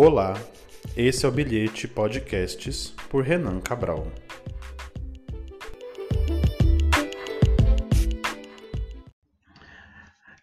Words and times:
Olá, 0.00 0.34
esse 0.96 1.26
é 1.26 1.28
o 1.28 1.32
Bilhete 1.32 1.88
Podcasts 1.88 2.94
por 3.10 3.24
Renan 3.24 3.58
Cabral. 3.58 4.06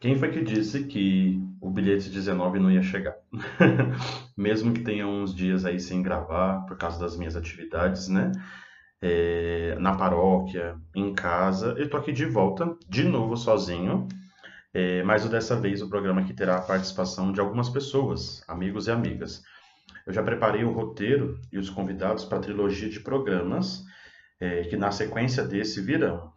Quem 0.01 0.17
foi 0.17 0.29
que 0.29 0.43
disse 0.43 0.83
que 0.83 1.41
o 1.61 1.69
bilhete 1.69 2.09
19 2.09 2.59
não 2.59 2.69
ia 2.69 2.81
chegar? 2.81 3.15
Mesmo 4.35 4.73
que 4.73 4.81
tenha 4.81 5.07
uns 5.07 5.33
dias 5.33 5.63
aí 5.63 5.79
sem 5.79 6.01
gravar 6.03 6.65
por 6.65 6.75
causa 6.77 6.99
das 6.99 7.15
minhas 7.15 7.37
atividades, 7.37 8.09
né? 8.09 8.33
É, 9.01 9.77
na 9.79 9.95
paróquia, 9.95 10.75
em 10.93 11.13
casa, 11.13 11.73
eu 11.77 11.89
tô 11.89 11.95
aqui 11.95 12.11
de 12.11 12.25
volta, 12.25 12.75
de 12.89 13.05
novo 13.05 13.37
sozinho 13.37 14.05
é, 14.75 15.01
mas 15.03 15.25
dessa 15.29 15.55
vez 15.55 15.81
o 15.81 15.87
programa 15.87 16.19
aqui 16.19 16.33
terá 16.33 16.57
a 16.57 16.61
participação 16.61 17.31
de 17.31 17.39
algumas 17.39 17.69
pessoas, 17.69 18.43
amigos 18.45 18.87
e 18.87 18.91
amigas. 18.91 19.41
Eu 20.05 20.11
já 20.11 20.21
preparei 20.21 20.65
o 20.65 20.73
roteiro 20.73 21.39
e 21.49 21.57
os 21.57 21.69
convidados 21.69 22.25
para 22.25 22.39
a 22.39 22.41
trilogia 22.41 22.89
de 22.89 22.99
programas 22.99 23.85
é, 24.37 24.63
que 24.63 24.75
na 24.75 24.91
sequência 24.91 25.45
desse 25.45 25.79
virão. 25.79 26.29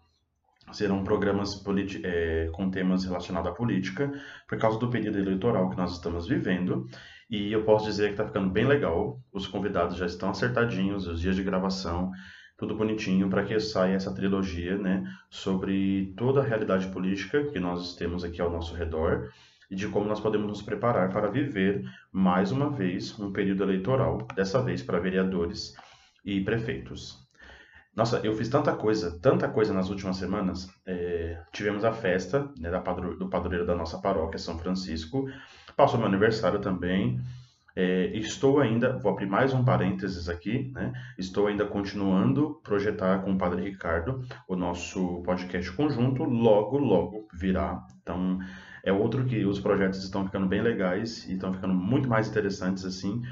Serão 0.70 1.02
programas 1.02 1.60
é, 2.04 2.48
com 2.52 2.70
temas 2.70 3.04
relacionados 3.04 3.50
à 3.50 3.52
política, 3.52 4.08
por 4.46 4.56
causa 4.56 4.78
do 4.78 4.88
período 4.88 5.18
eleitoral 5.18 5.68
que 5.70 5.76
nós 5.76 5.94
estamos 5.94 6.28
vivendo. 6.28 6.86
E 7.28 7.52
eu 7.52 7.64
posso 7.64 7.86
dizer 7.86 8.06
que 8.06 8.12
está 8.12 8.24
ficando 8.24 8.50
bem 8.50 8.68
legal. 8.68 9.20
Os 9.32 9.48
convidados 9.48 9.96
já 9.96 10.06
estão 10.06 10.30
acertadinhos, 10.30 11.08
os 11.08 11.20
dias 11.20 11.34
de 11.34 11.42
gravação 11.42 12.12
tudo 12.58 12.74
bonitinho 12.74 13.30
para 13.30 13.44
que 13.44 13.58
saia 13.60 13.94
essa 13.94 14.12
trilogia, 14.12 14.76
né, 14.76 15.04
sobre 15.30 16.12
toda 16.16 16.40
a 16.40 16.44
realidade 16.44 16.88
política 16.88 17.44
que 17.44 17.60
nós 17.60 17.94
temos 17.94 18.24
aqui 18.24 18.42
ao 18.42 18.50
nosso 18.50 18.74
redor 18.74 19.30
e 19.70 19.76
de 19.76 19.86
como 19.86 20.08
nós 20.08 20.18
podemos 20.18 20.48
nos 20.48 20.60
preparar 20.60 21.12
para 21.12 21.30
viver 21.30 21.84
mais 22.10 22.50
uma 22.50 22.68
vez 22.68 23.18
um 23.18 23.32
período 23.32 23.62
eleitoral, 23.62 24.26
dessa 24.34 24.60
vez 24.60 24.82
para 24.82 24.98
vereadores 24.98 25.74
e 26.24 26.40
prefeitos. 26.40 27.28
Nossa, 27.94 28.20
eu 28.24 28.34
fiz 28.34 28.48
tanta 28.48 28.74
coisa, 28.74 29.18
tanta 29.20 29.48
coisa 29.48 29.72
nas 29.72 29.88
últimas 29.88 30.16
semanas. 30.16 30.68
É, 30.86 31.40
tivemos 31.52 31.84
a 31.84 31.92
festa 31.92 32.50
né, 32.58 32.70
da 32.70 32.80
padro, 32.80 33.16
do 33.16 33.28
padroeiro 33.28 33.66
da 33.66 33.74
nossa 33.74 33.98
paróquia, 33.98 34.38
São 34.38 34.58
Francisco. 34.58 35.28
Passou 35.76 35.98
meu 35.98 36.08
aniversário 36.08 36.60
também. 36.60 37.20
É, 37.80 38.06
estou 38.06 38.58
ainda, 38.58 38.98
vou 38.98 39.12
abrir 39.12 39.28
mais 39.28 39.54
um 39.54 39.64
parênteses 39.64 40.28
aqui, 40.28 40.68
né? 40.74 40.92
Estou 41.16 41.46
ainda 41.46 41.64
continuando 41.64 42.60
projetar 42.64 43.20
com 43.20 43.30
o 43.30 43.38
Padre 43.38 43.62
Ricardo 43.62 44.26
o 44.48 44.56
nosso 44.56 45.22
podcast 45.22 45.70
conjunto, 45.70 46.24
logo, 46.24 46.76
logo 46.76 47.28
virá. 47.32 47.86
Então, 48.02 48.40
é 48.82 48.92
outro 48.92 49.24
que 49.24 49.44
os 49.44 49.60
projetos 49.60 50.02
estão 50.02 50.24
ficando 50.24 50.48
bem 50.48 50.60
legais 50.60 51.24
e 51.28 51.34
estão 51.34 51.54
ficando 51.54 51.72
muito 51.72 52.08
mais 52.08 52.28
interessantes, 52.28 52.84
assim. 52.84 53.22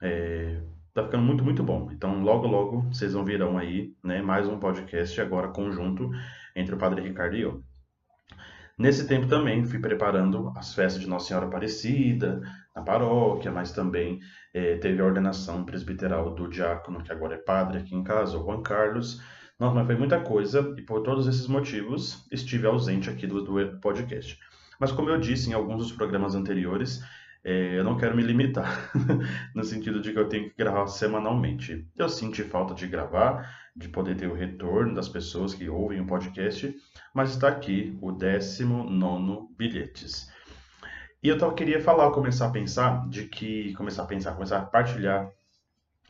É, 0.00 0.60
tá 0.94 1.02
ficando 1.02 1.24
muito, 1.24 1.42
muito 1.42 1.64
bom. 1.64 1.90
Então, 1.90 2.22
logo, 2.22 2.46
logo, 2.46 2.82
vocês 2.82 3.14
vão 3.14 3.24
virão 3.24 3.58
aí, 3.58 3.96
né? 4.04 4.22
Mais 4.22 4.46
um 4.46 4.60
podcast 4.60 5.20
agora 5.20 5.48
conjunto 5.48 6.08
entre 6.54 6.72
o 6.72 6.78
Padre 6.78 7.02
Ricardo 7.02 7.34
e 7.34 7.40
eu. 7.40 7.64
Nesse 8.78 9.08
tempo 9.08 9.26
também 9.26 9.64
fui 9.64 9.80
preparando 9.80 10.52
as 10.56 10.72
festas 10.72 11.02
de 11.02 11.08
Nossa 11.08 11.26
Senhora 11.26 11.46
Aparecida 11.46 12.40
na 12.78 12.84
paróquia, 12.84 13.50
mas 13.50 13.72
também 13.72 14.20
é, 14.54 14.76
teve 14.76 15.02
a 15.02 15.04
ordenação 15.04 15.64
presbiteral 15.64 16.34
do 16.34 16.48
diácono, 16.48 17.02
que 17.02 17.12
agora 17.12 17.34
é 17.34 17.38
padre 17.38 17.78
aqui 17.78 17.94
em 17.94 18.04
casa, 18.04 18.38
o 18.38 18.44
Juan 18.44 18.62
Carlos. 18.62 19.20
Nossa, 19.58 19.74
mas 19.74 19.86
foi 19.86 19.96
muita 19.96 20.20
coisa 20.20 20.74
e 20.78 20.82
por 20.82 21.02
todos 21.02 21.26
esses 21.26 21.48
motivos 21.48 22.26
estive 22.30 22.66
ausente 22.66 23.10
aqui 23.10 23.26
do, 23.26 23.42
do 23.42 23.80
podcast. 23.80 24.38
Mas 24.78 24.92
como 24.92 25.10
eu 25.10 25.18
disse 25.18 25.50
em 25.50 25.52
alguns 25.52 25.88
dos 25.88 25.92
programas 25.92 26.36
anteriores, 26.36 27.02
é, 27.42 27.78
eu 27.78 27.82
não 27.82 27.96
quero 27.96 28.16
me 28.16 28.22
limitar, 28.22 28.92
no 29.54 29.64
sentido 29.64 30.00
de 30.00 30.12
que 30.12 30.18
eu 30.18 30.28
tenho 30.28 30.48
que 30.48 30.56
gravar 30.56 30.86
semanalmente. 30.86 31.84
Eu 31.96 32.08
senti 32.08 32.44
falta 32.44 32.74
de 32.74 32.86
gravar, 32.86 33.68
de 33.74 33.88
poder 33.88 34.16
ter 34.16 34.28
o 34.28 34.34
retorno 34.34 34.94
das 34.94 35.08
pessoas 35.08 35.52
que 35.52 35.68
ouvem 35.68 36.00
o 36.00 36.06
podcast, 36.06 36.72
mas 37.12 37.30
está 37.30 37.48
aqui 37.48 37.98
o 38.00 38.12
19 38.12 39.48
Bilhetes. 39.56 40.28
E 41.22 41.28
eu 41.28 41.54
queria 41.54 41.80
falar, 41.80 42.12
começar 42.12 42.46
a 42.46 42.50
pensar, 42.50 43.08
de 43.08 43.24
que. 43.24 43.74
Começar 43.74 44.04
a 44.04 44.06
pensar, 44.06 44.34
começar 44.34 44.58
a 44.58 44.64
partilhar, 44.64 45.30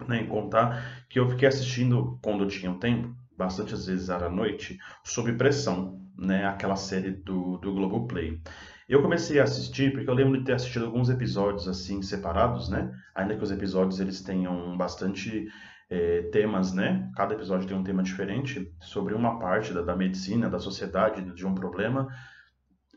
né, 0.07 0.25
contar 0.25 1.05
que 1.09 1.19
eu 1.19 1.29
fiquei 1.29 1.49
assistindo 1.49 2.19
quando 2.23 2.45
eu 2.45 2.49
tinha 2.49 2.71
um 2.71 2.79
tempo, 2.79 3.15
bastante 3.37 3.75
às 3.75 3.87
vezes 3.87 4.11
era 4.11 4.27
à 4.27 4.31
noite, 4.31 4.79
sob 5.03 5.33
pressão, 5.33 6.01
né, 6.17 6.47
aquela 6.47 6.77
série 6.77 7.11
do, 7.11 7.57
do 7.59 7.73
Globoplay. 7.73 8.41
Eu 8.89 9.03
comecei 9.03 9.39
a 9.39 9.45
assistir 9.45 9.93
porque 9.93 10.09
eu 10.09 10.15
lembro 10.15 10.39
de 10.39 10.45
ter 10.45 10.55
assistido 10.55 10.87
alguns 10.87 11.11
episódios 11.11 11.69
assim 11.69 12.01
separados, 12.01 12.71
né? 12.71 12.91
Ainda 13.15 13.37
que 13.37 13.45
os 13.45 13.51
episódios 13.51 14.01
eles 14.01 14.23
tenham 14.23 14.77
bastante 14.79 15.47
é, 15.91 16.23
temas, 16.33 16.73
né? 16.73 17.11
Cada 17.15 17.35
episódio 17.35 17.69
tem 17.69 17.77
um 17.77 17.83
tema 17.85 18.03
diferente 18.03 18.73
sobre 18.81 19.15
uma 19.15 19.39
parte 19.39 19.75
da, 19.75 19.83
da 19.83 19.95
medicina, 19.95 20.49
da 20.49 20.59
sociedade, 20.59 21.23
de 21.35 21.47
um 21.47 21.55
problema. 21.55 22.09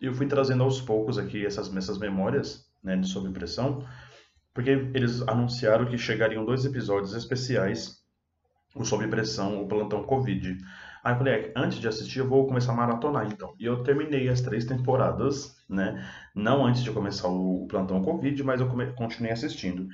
Eu 0.01 0.13
fui 0.13 0.25
trazendo 0.25 0.63
aos 0.63 0.81
poucos 0.81 1.17
aqui 1.17 1.45
essas, 1.45 1.73
essas 1.75 1.99
memórias, 1.99 2.65
né, 2.83 2.97
de 2.97 3.07
sob 3.07 3.29
pressão, 3.31 3.85
porque 4.53 4.71
eles 4.71 5.21
anunciaram 5.27 5.85
que 5.85 5.97
chegariam 5.97 6.43
dois 6.43 6.65
episódios 6.65 7.13
especiais, 7.13 8.01
o 8.75 8.83
sob 8.83 9.07
pressão, 9.07 9.61
o 9.61 9.67
plantão 9.67 10.03
Covid. 10.03 10.57
Aí 11.03 11.13
eu 11.13 11.17
falei, 11.17 11.33
é, 11.33 11.53
antes 11.55 11.79
de 11.79 11.87
assistir, 11.87 12.19
eu 12.19 12.27
vou 12.27 12.47
começar 12.47 12.71
a 12.71 12.75
maratonar, 12.75 13.27
então. 13.27 13.53
E 13.59 13.65
eu 13.65 13.83
terminei 13.83 14.29
as 14.29 14.41
três 14.41 14.65
temporadas, 14.65 15.57
né? 15.69 16.07
Não 16.35 16.65
antes 16.65 16.83
de 16.83 16.91
começar 16.91 17.27
o 17.27 17.65
plantão 17.67 18.01
Covid, 18.03 18.43
mas 18.43 18.61
eu 18.61 18.69
continuei 18.95 19.31
assistindo. 19.31 19.87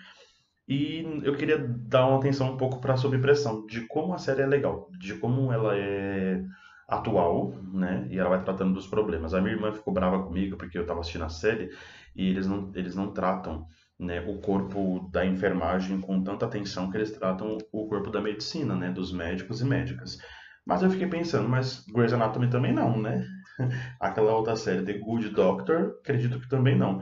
E 0.67 1.21
eu 1.23 1.33
queria 1.35 1.57
dar 1.57 2.07
uma 2.07 2.17
atenção 2.17 2.53
um 2.53 2.57
pouco 2.57 2.81
para 2.81 2.93
a 2.93 2.97
sobrepressão, 2.97 3.65
de 3.65 3.81
como 3.87 4.13
a 4.13 4.17
série 4.17 4.41
é 4.41 4.45
legal, 4.45 4.89
de 4.99 5.15
como 5.15 5.51
ela 5.51 5.77
é 5.77 6.43
atual, 6.87 7.53
né? 7.73 8.07
E 8.09 8.17
ela 8.17 8.29
vai 8.29 8.43
tratando 8.43 8.73
dos 8.73 8.87
problemas. 8.87 9.33
A 9.33 9.41
minha 9.41 9.53
irmã 9.53 9.71
ficou 9.71 9.93
brava 9.93 10.23
comigo 10.23 10.57
porque 10.57 10.77
eu 10.77 10.83
estava 10.83 11.01
assistindo 11.01 11.25
a 11.25 11.29
série 11.29 11.69
e 12.15 12.29
eles 12.29 12.47
não, 12.47 12.71
eles 12.73 12.95
não 12.95 13.11
tratam 13.11 13.65
né, 13.99 14.21
o 14.21 14.39
corpo 14.39 15.09
da 15.11 15.25
enfermagem 15.25 15.99
com 15.99 16.23
tanta 16.23 16.45
atenção 16.45 16.89
que 16.89 16.97
eles 16.97 17.11
tratam 17.11 17.57
o 17.71 17.87
corpo 17.87 18.09
da 18.09 18.21
medicina, 18.21 18.75
né? 18.75 18.89
Dos 18.91 19.11
médicos 19.11 19.61
e 19.61 19.65
médicas. 19.65 20.17
Mas 20.65 20.83
eu 20.83 20.89
fiquei 20.89 21.07
pensando, 21.07 21.47
mas 21.47 21.85
Grey's 21.87 22.13
Anatomy 22.13 22.49
também 22.49 22.73
não, 22.73 23.01
né? 23.01 23.25
Aquela 23.99 24.35
outra 24.35 24.55
série, 24.55 24.83
The 24.83 24.93
Good 24.99 25.29
Doctor, 25.29 25.97
acredito 26.01 26.39
que 26.39 26.47
também 26.47 26.77
não 26.77 27.01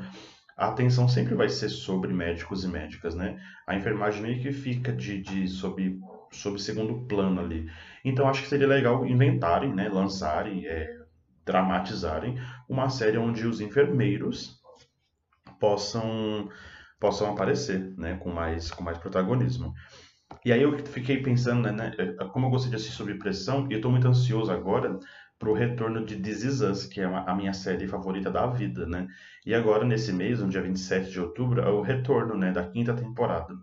a 0.57 0.67
atenção 0.69 1.07
sempre 1.07 1.35
vai 1.35 1.49
ser 1.49 1.69
sobre 1.69 2.13
médicos 2.13 2.63
e 2.63 2.67
médicas, 2.67 3.13
né? 3.13 3.37
A 3.67 3.75
enfermagem 3.75 4.21
meio 4.21 4.41
que 4.41 4.51
fica 4.51 4.93
de, 4.93 5.21
de 5.21 5.47
sob, 5.47 5.99
sob 6.35 6.61
segundo 6.61 7.05
plano 7.07 7.41
ali. 7.41 7.69
Então 8.03 8.27
acho 8.27 8.43
que 8.43 8.49
seria 8.49 8.67
legal 8.67 9.05
inventarem, 9.05 9.73
né? 9.73 9.89
Lançarem, 9.89 10.65
é, 10.67 10.99
dramatizarem 11.45 12.35
uma 12.67 12.89
série 12.89 13.17
onde 13.17 13.45
os 13.47 13.61
enfermeiros 13.61 14.61
possam 15.59 16.49
possam 16.99 17.31
aparecer, 17.31 17.93
né? 17.97 18.15
Com 18.17 18.31
mais 18.31 18.71
com 18.71 18.83
mais 18.83 18.97
protagonismo. 18.97 19.73
E 20.43 20.51
aí 20.51 20.61
eu 20.61 20.77
fiquei 20.85 21.21
pensando, 21.21 21.71
né? 21.71 21.91
Como 22.33 22.47
eu 22.47 22.49
gostei 22.49 22.69
de 22.69 22.75
assistir 22.75 22.95
sobre 22.95 23.15
pressão, 23.15 23.67
e 23.69 23.73
eu 23.73 23.77
estou 23.77 23.91
muito 23.91 24.07
ansioso 24.07 24.51
agora 24.51 24.99
para 25.37 25.49
o 25.49 25.53
retorno 25.53 26.05
de 26.05 26.15
This 26.15 26.43
Is 26.43 26.61
Us, 26.61 26.85
que 26.85 27.01
é 27.01 27.07
uma, 27.07 27.23
a 27.29 27.35
minha 27.35 27.53
série 27.53 27.87
favorita 27.87 28.31
da 28.31 28.47
vida, 28.47 28.85
né? 28.85 29.07
E 29.45 29.53
agora, 29.53 29.85
nesse 29.85 30.13
mês, 30.13 30.39
no 30.39 30.49
dia 30.49 30.61
27 30.61 31.11
de 31.11 31.19
outubro, 31.19 31.61
é 31.61 31.69
o 31.69 31.81
retorno, 31.81 32.37
né, 32.37 32.51
da 32.51 32.65
quinta 32.67 32.93
temporada. 32.93 33.53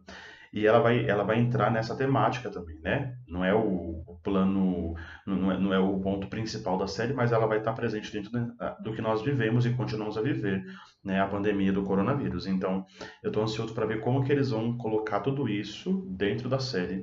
E 0.52 0.66
ela 0.66 0.80
vai, 0.80 1.08
ela 1.08 1.24
vai 1.24 1.38
entrar 1.38 1.70
nessa 1.70 1.96
temática 1.96 2.50
também, 2.50 2.78
né? 2.80 3.16
Não 3.26 3.44
é 3.44 3.54
o, 3.54 4.02
o 4.06 4.18
plano, 4.22 4.94
não 5.26 5.50
é, 5.50 5.58
não 5.58 5.72
é, 5.72 5.78
o 5.78 5.98
ponto 6.00 6.26
principal 6.26 6.76
da 6.76 6.86
série, 6.86 7.14
mas 7.14 7.32
ela 7.32 7.46
vai 7.46 7.58
estar 7.58 7.72
presente 7.72 8.12
dentro 8.12 8.30
do 8.80 8.92
que 8.92 9.00
nós 9.00 9.22
vivemos 9.22 9.64
e 9.64 9.72
continuamos 9.72 10.18
a 10.18 10.22
viver, 10.22 10.62
né? 11.02 11.20
A 11.20 11.26
pandemia 11.26 11.72
do 11.72 11.82
coronavírus. 11.82 12.46
Então, 12.46 12.84
eu 13.22 13.28
estou 13.28 13.42
ansioso 13.42 13.74
para 13.74 13.86
ver 13.86 14.00
como 14.00 14.22
que 14.22 14.32
eles 14.32 14.50
vão 14.50 14.76
colocar 14.76 15.20
tudo 15.20 15.48
isso 15.48 16.06
dentro 16.10 16.48
da 16.48 16.58
série 16.58 17.02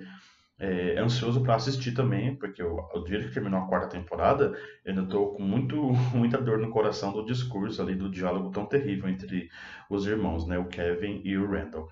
é, 0.59 1.00
ansioso 1.00 1.41
para 1.41 1.56
assistir 1.56 1.94
também, 1.94 2.35
porque 2.35 2.62
eu, 2.62 2.77
o 2.94 3.03
dia 3.03 3.23
que 3.23 3.33
terminou 3.33 3.62
a 3.62 3.68
quarta 3.68 3.88
temporada, 3.88 4.53
eu 4.83 4.91
ainda 4.91 5.03
estou 5.03 5.33
com 5.33 5.41
muito, 5.41 5.75
muita 6.13 6.39
dor 6.39 6.59
no 6.59 6.69
coração 6.69 7.13
do 7.13 7.25
discurso 7.25 7.81
ali, 7.81 7.95
do 7.95 8.12
diálogo 8.12 8.51
tão 8.51 8.65
terrível 8.65 9.09
entre 9.09 9.50
os 9.89 10.06
irmãos, 10.06 10.45
né, 10.45 10.59
o 10.59 10.65
Kevin 10.65 11.21
e 11.23 11.38
o 11.38 11.50
Randall. 11.50 11.88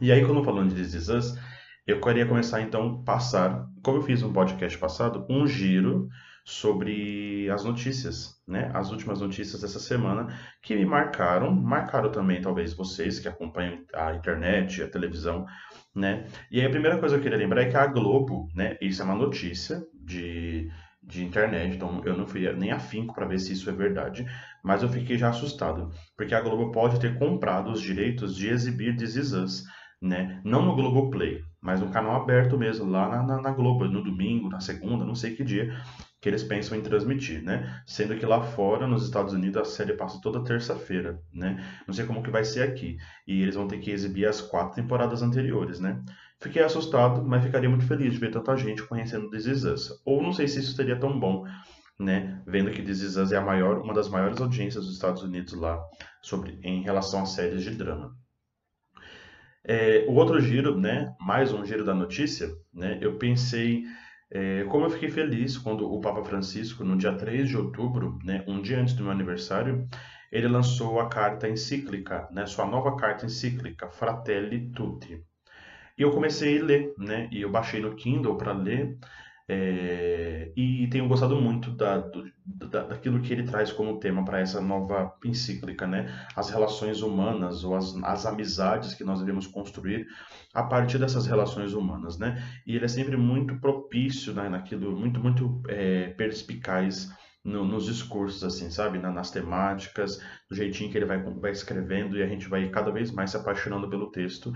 E 0.00 0.10
aí, 0.10 0.24
quando 0.26 0.42
falando 0.42 0.74
de 0.74 0.82
This 0.82 0.94
Is 0.94 1.08
Us, 1.08 1.38
eu 1.86 2.00
queria 2.00 2.26
começar 2.26 2.60
então 2.60 3.04
passar, 3.04 3.64
como 3.80 3.98
eu 3.98 4.02
fiz 4.02 4.22
no 4.22 4.32
podcast 4.32 4.76
passado, 4.76 5.24
um 5.30 5.46
giro 5.46 6.08
sobre 6.44 7.48
as 7.48 7.62
notícias, 7.62 8.42
né? 8.46 8.72
As 8.74 8.90
últimas 8.90 9.20
notícias 9.20 9.60
dessa 9.60 9.78
semana 9.78 10.36
que 10.60 10.74
me 10.74 10.84
marcaram, 10.84 11.54
marcaram 11.54 12.10
também 12.10 12.40
talvez 12.40 12.74
vocês 12.74 13.20
que 13.20 13.28
acompanham 13.28 13.84
a 13.94 14.12
internet, 14.14 14.82
a 14.82 14.88
televisão, 14.88 15.46
né? 15.94 16.26
E 16.50 16.60
aí 16.60 16.66
a 16.66 16.70
primeira 16.70 16.98
coisa 16.98 17.14
que 17.14 17.20
eu 17.20 17.22
queria 17.22 17.38
lembrar 17.38 17.62
é 17.62 17.70
que 17.70 17.76
a 17.76 17.86
Globo, 17.86 18.48
né? 18.52 18.76
Isso 18.80 19.00
é 19.00 19.04
uma 19.04 19.14
notícia 19.14 19.80
de, 19.94 20.72
de 21.00 21.24
internet, 21.24 21.76
então 21.76 22.02
eu 22.04 22.16
não 22.16 22.26
fui 22.26 22.52
nem 22.54 22.72
afinco 22.72 23.14
para 23.14 23.26
ver 23.26 23.38
se 23.38 23.52
isso 23.52 23.70
é 23.70 23.72
verdade, 23.72 24.26
mas 24.62 24.82
eu 24.82 24.88
fiquei 24.88 25.16
já 25.16 25.28
assustado, 25.28 25.88
porque 26.16 26.34
a 26.34 26.40
Globo 26.40 26.72
pode 26.72 26.98
ter 26.98 27.16
comprado 27.16 27.70
os 27.70 27.80
direitos 27.80 28.34
de 28.34 28.48
exibir 28.48 28.96
This 28.96 29.14
Is 29.14 29.32
Us 29.32 29.64
né? 30.04 30.40
Não 30.44 30.62
no 30.62 30.76
Globoplay, 30.76 31.42
mas 31.62 31.80
no 31.80 31.88
canal 31.88 32.20
aberto 32.20 32.58
mesmo, 32.58 32.90
lá 32.90 33.08
na, 33.08 33.22
na, 33.22 33.40
na 33.40 33.50
Globo, 33.50 33.86
no 33.86 34.04
domingo, 34.04 34.50
na 34.50 34.60
segunda, 34.60 35.02
não 35.04 35.14
sei 35.14 35.34
que 35.34 35.42
dia 35.42 35.74
que 36.20 36.28
eles 36.28 36.42
pensam 36.42 36.76
em 36.78 36.82
transmitir, 36.82 37.42
né? 37.42 37.82
Sendo 37.86 38.16
que 38.16 38.24
lá 38.24 38.40
fora, 38.42 38.86
nos 38.86 39.04
Estados 39.04 39.34
Unidos, 39.34 39.60
a 39.60 39.64
série 39.64 39.94
passa 39.94 40.20
toda 40.22 40.44
terça-feira, 40.44 41.20
né? 41.32 41.62
Não 41.86 41.94
sei 41.94 42.06
como 42.06 42.22
que 42.22 42.30
vai 42.30 42.44
ser 42.44 42.62
aqui. 42.62 42.96
E 43.26 43.42
eles 43.42 43.54
vão 43.54 43.68
ter 43.68 43.78
que 43.78 43.90
exibir 43.90 44.26
as 44.26 44.40
quatro 44.40 44.74
temporadas 44.74 45.22
anteriores, 45.22 45.80
né? 45.80 46.02
Fiquei 46.40 46.62
assustado, 46.62 47.22
mas 47.22 47.44
ficaria 47.44 47.68
muito 47.68 47.86
feliz 47.86 48.12
de 48.12 48.18
ver 48.18 48.30
tanta 48.30 48.56
gente 48.56 48.82
conhecendo 48.82 49.28
This 49.30 49.46
Is 49.46 49.64
Us. 49.64 50.02
Ou 50.04 50.22
não 50.22 50.32
sei 50.32 50.48
se 50.48 50.60
isso 50.60 50.74
seria 50.74 50.98
tão 50.98 51.18
bom, 51.18 51.44
né? 51.98 52.42
Vendo 52.46 52.70
que 52.70 52.82
This 52.82 53.00
Is 53.02 53.16
Us 53.16 53.32
é 53.32 53.36
a 53.36 53.42
maior, 53.42 53.82
uma 53.82 53.92
das 53.92 54.08
maiores 54.08 54.40
audiências 54.40 54.84
dos 54.84 54.94
Estados 54.94 55.22
Unidos 55.22 55.52
lá 55.52 55.78
sobre, 56.22 56.58
em 56.62 56.82
relação 56.82 57.22
a 57.22 57.26
séries 57.26 57.62
de 57.62 57.70
drama. 57.70 58.14
É, 59.66 60.04
o 60.08 60.12
outro 60.12 60.40
giro, 60.40 60.78
né? 60.78 61.14
Mais 61.18 61.52
um 61.52 61.64
giro 61.64 61.84
da 61.84 61.94
notícia, 61.94 62.48
né? 62.72 62.98
Eu 63.00 63.16
pensei 63.16 63.84
é, 64.34 64.64
como 64.64 64.86
eu 64.86 64.90
fiquei 64.90 65.10
feliz 65.10 65.56
quando 65.56 65.88
o 65.88 66.00
Papa 66.00 66.24
Francisco, 66.24 66.82
no 66.82 66.96
dia 66.96 67.14
3 67.14 67.48
de 67.48 67.56
outubro, 67.56 68.18
né, 68.24 68.44
um 68.48 68.60
dia 68.60 68.80
antes 68.80 68.94
do 68.94 69.04
meu 69.04 69.12
aniversário, 69.12 69.88
ele 70.32 70.48
lançou 70.48 70.98
a 70.98 71.08
carta 71.08 71.48
encíclica, 71.48 72.28
né, 72.32 72.44
sua 72.44 72.66
nova 72.66 72.96
carta 72.96 73.24
encíclica, 73.26 73.88
Fratelli 73.88 74.72
Tutti. 74.72 75.22
E 75.96 76.02
eu 76.02 76.10
comecei 76.10 76.58
a 76.58 76.64
ler, 76.64 76.92
né, 76.98 77.28
e 77.30 77.42
eu 77.42 77.50
baixei 77.50 77.80
no 77.80 77.94
Kindle 77.94 78.36
para 78.36 78.52
ler, 78.52 78.98
é, 79.46 80.52
e 80.56 80.86
tenho 80.88 81.06
gostado 81.06 81.38
muito 81.38 81.70
da, 81.72 81.98
da, 82.46 82.84
daquilo 82.84 83.20
que 83.20 83.32
ele 83.32 83.42
traz 83.42 83.70
como 83.70 83.98
tema 83.98 84.24
para 84.24 84.40
essa 84.40 84.60
nova 84.60 85.14
encíclica, 85.22 85.86
né? 85.86 86.10
As 86.34 86.48
relações 86.48 87.02
humanas 87.02 87.62
ou 87.62 87.76
as, 87.76 87.94
as 88.04 88.24
amizades 88.24 88.94
que 88.94 89.04
nós 89.04 89.20
devemos 89.20 89.46
construir 89.46 90.06
a 90.54 90.62
partir 90.62 90.98
dessas 90.98 91.26
relações 91.26 91.74
humanas, 91.74 92.18
né? 92.18 92.42
E 92.66 92.74
ele 92.74 92.86
é 92.86 92.88
sempre 92.88 93.16
muito 93.18 93.60
propício 93.60 94.32
né, 94.32 94.48
naquilo, 94.48 94.96
muito, 94.98 95.20
muito 95.20 95.62
é, 95.68 96.08
perspicaz 96.10 97.10
no, 97.44 97.66
nos 97.66 97.84
discursos, 97.84 98.42
assim, 98.42 98.70
sabe? 98.70 98.98
Na, 98.98 99.10
nas 99.10 99.30
temáticas, 99.30 100.22
do 100.48 100.56
jeitinho 100.56 100.90
que 100.90 100.96
ele 100.96 101.04
vai, 101.04 101.22
vai 101.22 101.50
escrevendo 101.50 102.16
e 102.16 102.22
a 102.22 102.26
gente 102.26 102.48
vai 102.48 102.70
cada 102.70 102.90
vez 102.90 103.10
mais 103.10 103.30
se 103.30 103.36
apaixonando 103.36 103.90
pelo 103.90 104.10
texto 104.10 104.54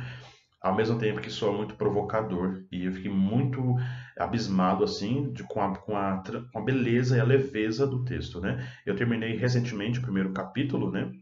ao 0.61 0.75
mesmo 0.75 0.99
tempo 0.99 1.21
que 1.21 1.31
soa 1.31 1.57
muito 1.57 1.75
provocador. 1.75 2.65
E 2.71 2.85
eu 2.85 2.93
fiquei 2.93 3.11
muito 3.11 3.77
abismado, 4.17 4.85
assim, 4.85 5.33
de, 5.33 5.45
com, 5.45 5.61
a, 5.61 5.77
com, 5.77 5.97
a, 5.97 6.23
com 6.53 6.59
a 6.59 6.63
beleza 6.63 7.17
e 7.17 7.21
a 7.21 7.25
leveza 7.25 7.87
do 7.87 8.05
texto, 8.05 8.41
né? 8.41 8.69
Eu 8.85 8.97
terminei 8.97 9.37
recentemente 9.37 9.99
o 9.99 10.03
primeiro 10.03 10.33
capítulo, 10.33 10.91
né? 10.91 11.13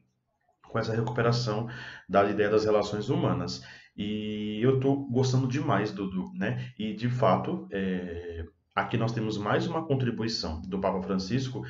Com 0.69 0.79
essa 0.79 0.95
recuperação 0.95 1.69
da 2.09 2.25
ideia 2.29 2.51
das 2.51 2.65
relações 2.65 3.09
humanas. 3.09 3.63
E 3.97 4.61
eu 4.63 4.77
estou 4.77 5.09
gostando 5.09 5.47
demais 5.47 5.93
do, 5.93 6.09
do, 6.09 6.33
né? 6.35 6.73
E, 6.79 6.95
de 6.95 7.09
fato, 7.09 7.67
é, 7.71 8.45
Aqui 8.77 8.99
nós 8.99 9.13
temos 9.13 9.39
mais 9.39 9.67
uma 9.67 9.87
contribuição 9.87 10.61
do 10.61 10.79
Papa 10.79 11.01
Francisco 11.01 11.65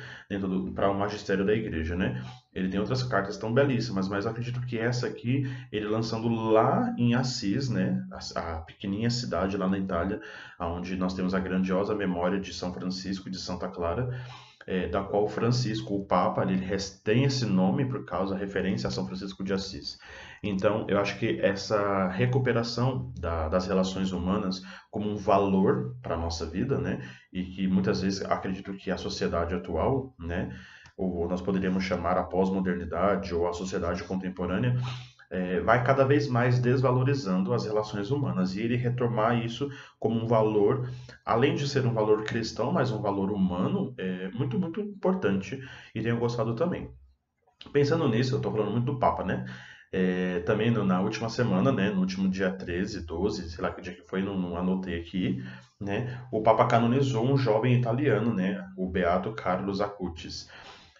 para 0.75 0.91
o 0.91 0.93
magistério 0.93 1.45
da 1.45 1.53
igreja, 1.53 1.95
né? 1.95 2.21
Ele 2.53 2.67
tem 2.67 2.81
outras 2.81 3.01
cartas 3.01 3.37
tão 3.37 3.53
belíssimas, 3.53 4.09
mas 4.09 4.25
eu 4.25 4.31
acredito 4.31 4.59
que 4.59 4.77
essa 4.77 5.07
aqui, 5.07 5.49
ele 5.71 5.85
lançando 5.85 6.27
lá 6.27 6.93
em 6.97 7.15
Assis, 7.15 7.69
né? 7.69 8.05
A, 8.11 8.39
a 8.39 8.59
pequenininha 8.59 9.09
cidade 9.09 9.55
lá 9.55 9.69
na 9.69 9.79
Itália, 9.79 10.19
onde 10.59 10.97
nós 10.97 11.13
temos 11.13 11.33
a 11.33 11.39
grandiosa 11.39 11.95
memória 11.95 12.41
de 12.41 12.53
São 12.53 12.73
Francisco 12.73 13.29
e 13.29 13.31
de 13.31 13.39
Santa 13.39 13.69
Clara, 13.69 14.09
é, 14.67 14.89
da 14.89 15.01
qual 15.01 15.29
Francisco, 15.29 15.95
o 15.95 16.05
Papa, 16.05 16.43
ele 16.43 16.61
tem 17.05 17.23
esse 17.23 17.45
nome 17.45 17.85
por 17.85 18.03
causa 18.03 18.33
da 18.33 18.39
referência 18.39 18.89
a 18.89 18.91
São 18.91 19.07
Francisco 19.07 19.45
de 19.45 19.53
Assis. 19.53 19.97
Então, 20.43 20.85
eu 20.87 20.99
acho 20.99 21.17
que 21.17 21.39
essa 21.41 22.07
recuperação 22.09 23.11
da, 23.19 23.47
das 23.49 23.67
relações 23.67 24.11
humanas 24.11 24.61
como 24.91 25.09
um 25.09 25.15
valor 25.15 25.95
para 26.01 26.15
a 26.15 26.19
nossa 26.19 26.45
vida, 26.45 26.77
né? 26.77 26.99
E 27.31 27.43
que 27.43 27.67
muitas 27.67 28.01
vezes 28.01 28.23
acredito 28.23 28.73
que 28.73 28.91
a 28.91 28.97
sociedade 28.97 29.55
atual, 29.55 30.13
né? 30.19 30.55
Ou 30.95 31.27
nós 31.27 31.41
poderíamos 31.41 31.83
chamar 31.83 32.17
a 32.17 32.23
pós-modernidade 32.23 33.33
ou 33.33 33.47
a 33.47 33.53
sociedade 33.53 34.03
contemporânea, 34.03 34.75
é, 35.29 35.59
vai 35.59 35.83
cada 35.83 36.05
vez 36.05 36.27
mais 36.27 36.59
desvalorizando 36.59 37.53
as 37.53 37.65
relações 37.65 38.11
humanas 38.11 38.55
e 38.55 38.61
ele 38.61 38.75
retomar 38.75 39.37
isso 39.43 39.69
como 39.99 40.19
um 40.19 40.25
valor, 40.25 40.89
além 41.25 41.55
de 41.55 41.67
ser 41.67 41.85
um 41.85 41.93
valor 41.93 42.23
cristão, 42.23 42.71
mas 42.71 42.91
um 42.91 43.01
valor 43.01 43.31
humano, 43.31 43.93
é 43.97 44.29
muito, 44.29 44.59
muito 44.59 44.79
importante 44.79 45.59
e 45.93 46.01
tenho 46.01 46.17
gostado 46.17 46.55
também. 46.55 46.89
Pensando 47.73 48.07
nisso, 48.07 48.35
eu 48.35 48.37
estou 48.37 48.51
falando 48.51 48.71
muito 48.71 48.85
do 48.85 48.99
Papa, 48.99 49.23
né? 49.23 49.45
É, 49.91 50.39
também 50.39 50.69
no, 50.69 50.83
na 50.83 50.99
última 50.99 51.29
semana, 51.29 51.71
né, 51.71 51.89
no 51.89 52.01
último 52.01 52.27
dia 52.29 52.51
13, 52.51 53.05
12, 53.05 53.49
sei 53.49 53.63
lá 53.63 53.71
que 53.71 53.81
dia 53.81 53.93
que 53.93 54.01
foi, 54.01 54.21
não, 54.21 54.37
não, 54.37 54.57
anotei 54.57 54.99
aqui, 54.99 55.41
né, 55.79 56.21
o 56.31 56.41
Papa 56.41 56.67
canonizou 56.67 57.25
um 57.25 57.37
jovem 57.37 57.73
italiano, 57.79 58.33
né, 58.33 58.65
o 58.77 58.89
Beato 58.89 59.31
Carlos 59.31 59.79
Acutis. 59.79 60.49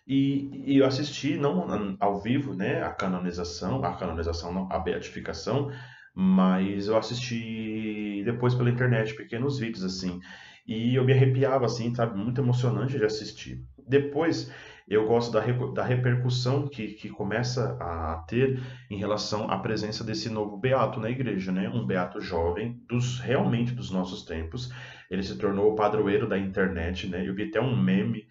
E, 0.07 0.63
e, 0.65 0.77
eu 0.77 0.85
assisti, 0.85 1.35
não 1.35 1.97
ao 1.99 2.21
vivo, 2.21 2.53
né, 2.53 2.81
a 2.81 2.89
canonização, 2.89 3.83
a 3.83 3.93
canonização, 3.93 4.53
não, 4.53 4.71
a 4.71 4.79
beatificação, 4.79 5.69
mas 6.15 6.87
eu 6.87 6.95
assisti 6.97 8.23
depois 8.23 8.55
pela 8.55 8.69
internet, 8.69 9.13
pequenos 9.15 9.59
vídeos, 9.59 9.83
assim, 9.83 10.21
e 10.65 10.95
eu 10.95 11.03
me 11.03 11.11
arrepiava, 11.13 11.65
assim, 11.65 11.93
sabe, 11.93 12.17
muito 12.17 12.41
emocionante 12.41 12.97
de 12.97 13.05
assistir. 13.05 13.63
Depois 13.87 14.51
eu 14.87 15.05
gosto 15.05 15.33
da, 15.33 15.41
da 15.73 15.83
repercussão 15.83 16.67
que, 16.67 16.93
que 16.93 17.09
começa 17.09 17.77
a 17.81 18.23
ter 18.27 18.59
em 18.89 18.97
relação 18.97 19.51
à 19.51 19.59
presença 19.59 20.01
desse 20.01 20.29
novo 20.29 20.57
beato 20.57 20.99
na 20.99 21.09
igreja, 21.09 21.51
né? 21.51 21.67
Um 21.67 21.85
beato 21.85 22.21
jovem, 22.21 22.81
dos 22.87 23.19
realmente 23.19 23.73
dos 23.73 23.91
nossos 23.91 24.23
tempos. 24.23 24.71
Ele 25.11 25.21
se 25.21 25.37
tornou 25.37 25.73
o 25.73 25.75
padroeiro 25.75 26.27
da 26.27 26.37
internet, 26.37 27.07
né? 27.07 27.27
Eu 27.27 27.35
vi 27.35 27.49
até 27.49 27.59
um 27.59 27.75
meme 27.75 28.25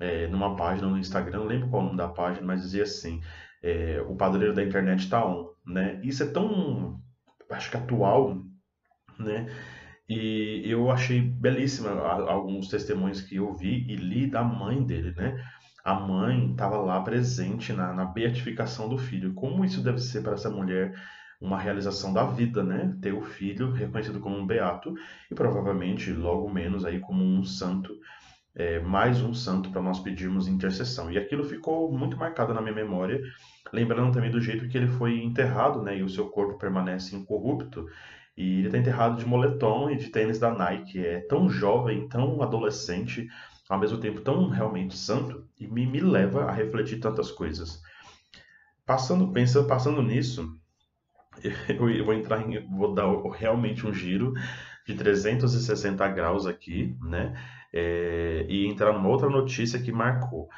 é, 0.00 0.26
numa 0.26 0.56
página 0.56 0.88
no 0.88 0.98
Instagram, 0.98 1.38
não 1.38 1.46
lembro 1.46 1.68
qual 1.68 1.82
o 1.82 1.86
nome 1.86 1.96
da 1.96 2.08
página, 2.08 2.44
mas 2.44 2.62
dizia 2.62 2.82
assim: 2.82 3.20
é, 3.62 4.04
o 4.08 4.16
padroeiro 4.16 4.54
da 4.54 4.64
internet 4.64 5.00
está 5.00 5.24
on, 5.24 5.50
né? 5.64 6.00
Isso 6.02 6.24
é 6.24 6.26
tão, 6.26 7.00
acho 7.48 7.70
que 7.70 7.76
atual, 7.76 8.42
né? 9.20 9.46
E 10.08 10.62
eu 10.66 10.90
achei 10.90 11.20
belíssima 11.20 11.90
alguns 11.90 12.68
testemunhos 12.68 13.20
que 13.20 13.36
eu 13.36 13.54
vi 13.54 13.86
e 13.88 13.94
li 13.94 14.26
da 14.26 14.42
mãe 14.42 14.84
dele, 14.84 15.14
né? 15.16 15.40
A 15.84 15.94
mãe 15.94 16.50
estava 16.50 16.76
lá 16.76 17.00
presente 17.00 17.72
na, 17.72 17.92
na 17.92 18.04
beatificação 18.04 18.88
do 18.88 18.96
filho. 18.96 19.34
Como 19.34 19.64
isso 19.64 19.82
deve 19.82 19.98
ser 19.98 20.22
para 20.22 20.34
essa 20.34 20.50
mulher 20.50 20.94
uma 21.40 21.58
realização 21.58 22.12
da 22.12 22.24
vida, 22.24 22.62
né? 22.62 22.96
Ter 23.02 23.12
o 23.12 23.20
filho 23.20 23.72
reconhecido 23.72 24.20
como 24.20 24.36
um 24.36 24.46
beato 24.46 24.94
e 25.30 25.34
provavelmente 25.34 26.12
logo 26.12 26.48
menos 26.48 26.84
aí 26.84 27.00
como 27.00 27.24
um 27.24 27.42
santo, 27.42 27.92
é, 28.54 28.78
mais 28.78 29.20
um 29.20 29.34
santo 29.34 29.70
para 29.70 29.82
nós 29.82 29.98
pedirmos 29.98 30.46
intercessão. 30.46 31.10
E 31.10 31.18
aquilo 31.18 31.42
ficou 31.42 31.90
muito 31.90 32.16
marcado 32.16 32.54
na 32.54 32.60
minha 32.60 32.74
memória, 32.74 33.20
lembrando 33.72 34.12
também 34.12 34.30
do 34.30 34.40
jeito 34.40 34.68
que 34.68 34.78
ele 34.78 34.86
foi 34.86 35.20
enterrado, 35.20 35.82
né? 35.82 35.98
E 35.98 36.04
o 36.04 36.08
seu 36.08 36.28
corpo 36.28 36.58
permanece 36.58 37.16
incorrupto. 37.16 37.86
E 38.36 38.58
ele 38.58 38.66
está 38.66 38.78
enterrado 38.78 39.16
de 39.18 39.26
moletom 39.26 39.90
e 39.90 39.96
de 39.96 40.10
tênis 40.10 40.38
da 40.38 40.54
Nike. 40.54 41.04
É 41.04 41.20
tão 41.22 41.50
jovem, 41.50 42.08
tão 42.08 42.40
adolescente, 42.40 43.28
ao 43.72 43.78
mesmo 43.78 43.96
tempo 43.96 44.20
tão 44.20 44.50
realmente 44.50 44.94
santo 44.98 45.48
e 45.58 45.66
me, 45.66 45.86
me 45.86 45.98
leva 45.98 46.44
a 46.44 46.52
refletir 46.52 47.00
tantas 47.00 47.30
coisas. 47.30 47.82
Passando, 48.84 49.32
pensando, 49.32 49.66
passando 49.66 50.02
nisso, 50.02 50.54
eu 51.70 52.04
vou 52.04 52.12
entrar 52.12 52.46
em, 52.46 52.68
vou 52.68 52.92
dar 52.92 53.06
realmente 53.30 53.86
um 53.86 53.92
giro 53.92 54.34
de 54.86 54.94
360 54.94 56.06
graus 56.08 56.46
aqui, 56.46 56.94
né? 57.00 57.34
É, 57.72 58.44
e 58.46 58.66
entrar 58.66 58.92
numa 58.92 59.08
outra 59.08 59.30
notícia 59.30 59.80
que 59.80 59.90
marcou. 59.90 60.50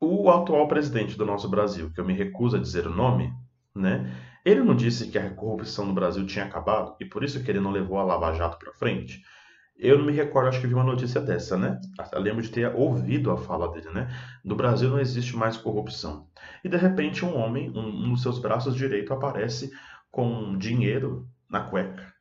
O 0.00 0.30
atual 0.30 0.66
presidente 0.68 1.18
do 1.18 1.26
nosso 1.26 1.50
Brasil, 1.50 1.90
que 1.92 2.00
eu 2.00 2.04
me 2.06 2.14
recuso 2.14 2.56
a 2.56 2.60
dizer 2.60 2.86
o 2.86 2.94
nome, 2.94 3.30
né? 3.74 4.10
Ele 4.42 4.62
não 4.62 4.74
disse 4.74 5.10
que 5.10 5.18
a 5.18 5.28
corrupção 5.28 5.84
no 5.84 5.92
Brasil 5.92 6.24
tinha 6.24 6.46
acabado 6.46 6.96
e 6.98 7.04
por 7.04 7.22
isso 7.22 7.44
que 7.44 7.50
ele 7.50 7.60
não 7.60 7.70
levou 7.70 7.98
a 7.98 8.04
Lava 8.04 8.32
Jato 8.32 8.58
para 8.58 8.72
frente? 8.72 9.22
Eu 9.78 9.96
não 9.96 10.06
me 10.06 10.12
recordo, 10.12 10.48
acho 10.48 10.60
que 10.60 10.66
vi 10.66 10.74
uma 10.74 10.82
notícia 10.82 11.20
dessa, 11.20 11.56
né? 11.56 11.80
Eu 12.12 12.20
lembro 12.20 12.42
de 12.42 12.50
ter 12.50 12.74
ouvido 12.74 13.30
a 13.30 13.36
fala 13.36 13.70
dele, 13.70 13.88
né? 13.90 14.08
No 14.44 14.56
Brasil 14.56 14.90
não 14.90 14.98
existe 14.98 15.36
mais 15.36 15.56
corrupção. 15.56 16.26
E 16.64 16.68
de 16.68 16.76
repente 16.76 17.24
um 17.24 17.36
homem, 17.36 17.70
um, 17.70 18.06
um 18.06 18.12
dos 18.12 18.22
seus 18.22 18.40
braços 18.40 18.74
direito, 18.74 19.12
aparece 19.14 19.70
com 20.10 20.58
dinheiro 20.58 21.28
na 21.48 21.60
cueca. 21.60 22.12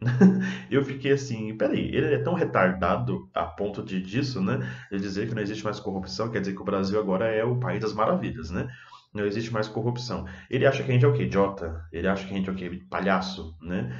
eu 0.70 0.84
fiquei 0.84 1.12
assim, 1.12 1.56
peraí, 1.56 1.88
ele 1.94 2.14
é 2.14 2.18
tão 2.18 2.34
retardado 2.34 3.28
a 3.34 3.44
ponto 3.44 3.82
de 3.82 4.02
disso, 4.02 4.42
né? 4.42 4.58
De 4.90 5.00
dizer 5.00 5.28
que 5.28 5.34
não 5.34 5.42
existe 5.42 5.64
mais 5.64 5.80
corrupção, 5.80 6.30
quer 6.30 6.40
dizer 6.40 6.54
que 6.54 6.60
o 6.60 6.64
Brasil 6.64 7.00
agora 7.00 7.26
é 7.26 7.42
o 7.42 7.58
país 7.58 7.80
das 7.80 7.94
maravilhas, 7.94 8.50
né? 8.50 8.68
Não 9.14 9.24
existe 9.24 9.50
mais 9.50 9.66
corrupção. 9.66 10.26
Ele 10.50 10.66
acha 10.66 10.82
que 10.82 10.90
a 10.90 10.94
gente 10.94 11.06
é 11.06 11.08
o 11.08 11.14
quê? 11.14 11.22
Idiota? 11.22 11.82
Ele 11.90 12.06
acha 12.06 12.26
que 12.26 12.34
a 12.34 12.36
gente 12.36 12.50
é 12.50 12.52
o 12.52 12.54
quê? 12.54 12.82
Palhaço, 12.90 13.56
né? 13.62 13.98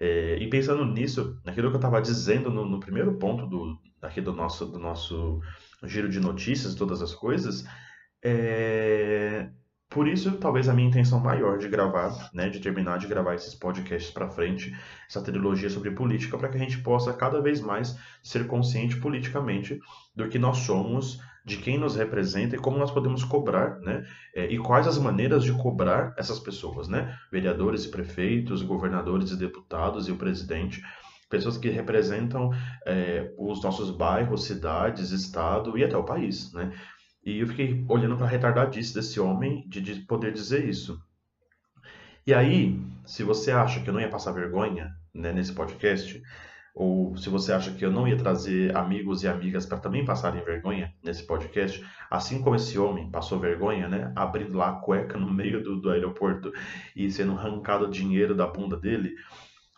É, 0.00 0.36
e 0.38 0.48
pensando 0.48 0.84
nisso, 0.84 1.40
naquilo 1.44 1.70
que 1.70 1.74
eu 1.74 1.78
estava 1.78 2.00
dizendo 2.00 2.50
no, 2.50 2.64
no, 2.64 2.78
primeiro 2.78 3.14
ponto 3.18 3.46
do, 3.46 3.78
aqui 4.00 4.20
do 4.20 4.32
nosso, 4.32 4.66
do 4.66 4.78
nosso 4.78 5.40
giro 5.84 6.08
de 6.08 6.20
notícias, 6.20 6.74
todas 6.74 7.02
as 7.02 7.14
coisas, 7.14 7.66
é, 8.22 9.48
por 9.90 10.06
isso, 10.06 10.32
talvez 10.32 10.68
a 10.68 10.74
minha 10.74 10.88
intenção 10.88 11.18
maior 11.18 11.56
de 11.56 11.66
gravar, 11.66 12.30
né, 12.34 12.50
de 12.50 12.60
terminar 12.60 12.98
de 12.98 13.06
gravar 13.06 13.34
esses 13.34 13.54
podcasts 13.54 14.12
para 14.12 14.28
frente, 14.28 14.76
essa 15.08 15.22
trilogia 15.22 15.70
sobre 15.70 15.90
política, 15.92 16.36
para 16.36 16.50
que 16.50 16.56
a 16.56 16.60
gente 16.60 16.78
possa 16.78 17.12
cada 17.14 17.40
vez 17.40 17.60
mais 17.60 17.98
ser 18.22 18.46
consciente 18.46 18.96
politicamente 18.98 19.80
do 20.14 20.28
que 20.28 20.38
nós 20.38 20.58
somos, 20.58 21.20
de 21.48 21.56
quem 21.56 21.78
nos 21.78 21.96
representa 21.96 22.54
e 22.54 22.58
como 22.58 22.78
nós 22.78 22.90
podemos 22.90 23.24
cobrar, 23.24 23.80
né, 23.80 24.06
é, 24.34 24.46
e 24.46 24.58
quais 24.58 24.86
as 24.86 24.98
maneiras 24.98 25.42
de 25.42 25.52
cobrar 25.52 26.14
essas 26.18 26.38
pessoas, 26.38 26.86
né, 26.88 27.18
vereadores 27.32 27.84
e 27.86 27.90
prefeitos, 27.90 28.62
governadores 28.62 29.30
e 29.30 29.36
deputados 29.36 30.06
e 30.08 30.12
o 30.12 30.16
presidente, 30.16 30.82
pessoas 31.30 31.56
que 31.56 31.70
representam 31.70 32.50
é, 32.86 33.32
os 33.38 33.62
nossos 33.62 33.90
bairros, 33.90 34.44
cidades, 34.44 35.10
estado 35.10 35.76
e 35.78 35.82
até 35.82 35.96
o 35.96 36.04
país, 36.04 36.52
né? 36.52 36.72
E 37.24 37.40
eu 37.40 37.46
fiquei 37.46 37.84
olhando 37.88 38.16
para 38.16 38.26
a 38.26 38.28
retardadice 38.28 38.94
desse 38.94 39.20
homem 39.20 39.64
de, 39.68 39.82
de 39.82 39.94
poder 40.06 40.32
dizer 40.32 40.66
isso. 40.66 40.98
E 42.26 42.32
aí, 42.32 42.80
se 43.04 43.22
você 43.22 43.50
acha 43.50 43.80
que 43.80 43.90
eu 43.90 43.92
não 43.92 44.00
ia 44.00 44.08
passar 44.08 44.32
vergonha 44.32 44.94
né, 45.12 45.32
nesse 45.32 45.52
podcast, 45.52 46.22
ou 46.78 47.16
se 47.16 47.28
você 47.28 47.52
acha 47.52 47.72
que 47.72 47.84
eu 47.84 47.90
não 47.90 48.06
ia 48.06 48.16
trazer 48.16 48.74
amigos 48.76 49.24
e 49.24 49.28
amigas 49.28 49.66
para 49.66 49.78
também 49.78 50.04
passarem 50.04 50.44
vergonha 50.44 50.94
nesse 51.02 51.26
podcast, 51.26 51.84
assim 52.08 52.40
como 52.40 52.54
esse 52.54 52.78
homem 52.78 53.10
passou 53.10 53.40
vergonha, 53.40 53.88
né, 53.88 54.12
abrindo 54.14 54.56
lá 54.56 54.68
a 54.68 54.74
cueca 54.74 55.18
no 55.18 55.28
meio 55.28 55.60
do, 55.60 55.80
do 55.80 55.90
aeroporto 55.90 56.52
e 56.94 57.10
sendo 57.10 57.32
arrancado 57.32 57.90
dinheiro 57.90 58.32
da 58.32 58.46
bunda 58.46 58.76
dele, 58.76 59.12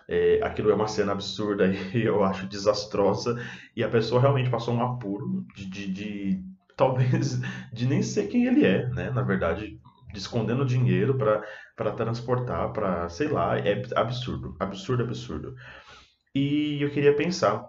é, 0.06 0.40
aquilo 0.42 0.70
é 0.70 0.74
uma 0.74 0.88
cena 0.88 1.12
absurda 1.12 1.66
e 1.68 1.78
eu 2.04 2.22
acho 2.22 2.46
desastrosa, 2.46 3.42
e 3.74 3.82
a 3.82 3.88
pessoa 3.88 4.20
realmente 4.20 4.50
passou 4.50 4.74
um 4.74 4.84
apuro 4.84 5.46
de, 5.56 5.70
de, 5.70 5.90
de 5.90 6.44
talvez 6.76 7.40
de 7.72 7.86
nem 7.86 8.02
ser 8.02 8.28
quem 8.28 8.44
ele 8.44 8.66
é, 8.66 8.86
né? 8.90 9.10
Na 9.10 9.22
verdade, 9.22 9.80
escondendo 10.14 10.66
dinheiro 10.66 11.16
para 11.16 11.92
transportar, 11.92 12.70
para 12.74 13.08
sei 13.08 13.28
lá, 13.28 13.58
é 13.58 13.82
absurdo, 13.96 14.54
absurdo, 14.60 15.04
absurdo. 15.04 15.54
E 16.34 16.80
eu 16.80 16.90
queria 16.90 17.14
pensar, 17.14 17.68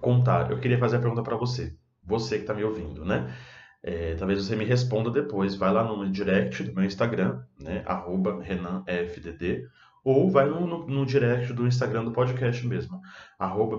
contar, 0.00 0.50
eu 0.50 0.58
queria 0.58 0.78
fazer 0.78 0.96
a 0.96 1.00
pergunta 1.00 1.22
para 1.22 1.36
você, 1.36 1.76
você 2.04 2.36
que 2.36 2.42
está 2.42 2.54
me 2.54 2.64
ouvindo, 2.64 3.04
né? 3.04 3.34
É, 3.82 4.14
talvez 4.16 4.44
você 4.44 4.56
me 4.56 4.64
responda 4.64 5.10
depois, 5.10 5.54
vai 5.54 5.72
lá 5.72 5.84
no 5.84 6.10
direct 6.10 6.62
do 6.64 6.74
meu 6.74 6.84
Instagram, 6.84 7.42
né? 7.60 7.84
Arroba 7.86 8.42
RenanFDD, 8.42 9.68
ou 10.06 10.30
vai 10.30 10.46
no, 10.48 10.66
no, 10.66 10.86
no, 10.86 11.04
direct 11.06 11.52
do 11.52 11.66
Instagram 11.66 12.04
do 12.04 12.12
podcast 12.12 12.66
mesmo, 12.66 13.00
arroba 13.38 13.78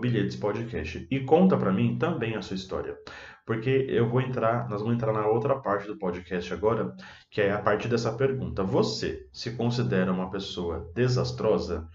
e 1.10 1.20
conta 1.22 1.58
para 1.58 1.72
mim 1.72 1.98
também 1.98 2.36
a 2.36 2.42
sua 2.42 2.56
história. 2.56 2.98
Porque 3.46 3.86
eu 3.90 4.10
vou 4.10 4.20
entrar, 4.20 4.68
nós 4.70 4.82
vamos 4.82 4.96
entrar 4.96 5.14
na 5.14 5.26
outra 5.26 5.56
parte 5.56 5.88
do 5.88 5.98
podcast 5.98 6.54
agora, 6.54 6.94
que 7.32 7.40
é 7.40 7.54
a 7.54 7.62
partir 7.62 7.88
dessa 7.88 8.12
pergunta. 8.12 8.62
Você 8.62 9.26
se 9.32 9.52
considera 9.52 10.12
uma 10.12 10.30
pessoa 10.30 10.92
desastrosa? 10.94 11.88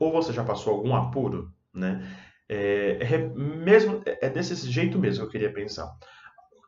Ou 0.00 0.10
você 0.10 0.32
já 0.32 0.42
passou 0.42 0.72
algum 0.74 0.96
apuro, 0.96 1.52
né? 1.74 2.02
É, 2.48 2.98
é, 3.02 3.18
mesmo, 3.28 4.02
é 4.04 4.28
desse 4.28 4.68
jeito 4.68 4.98
mesmo 4.98 5.22
que 5.22 5.26
eu 5.28 5.30
queria 5.30 5.52
pensar. 5.52 5.88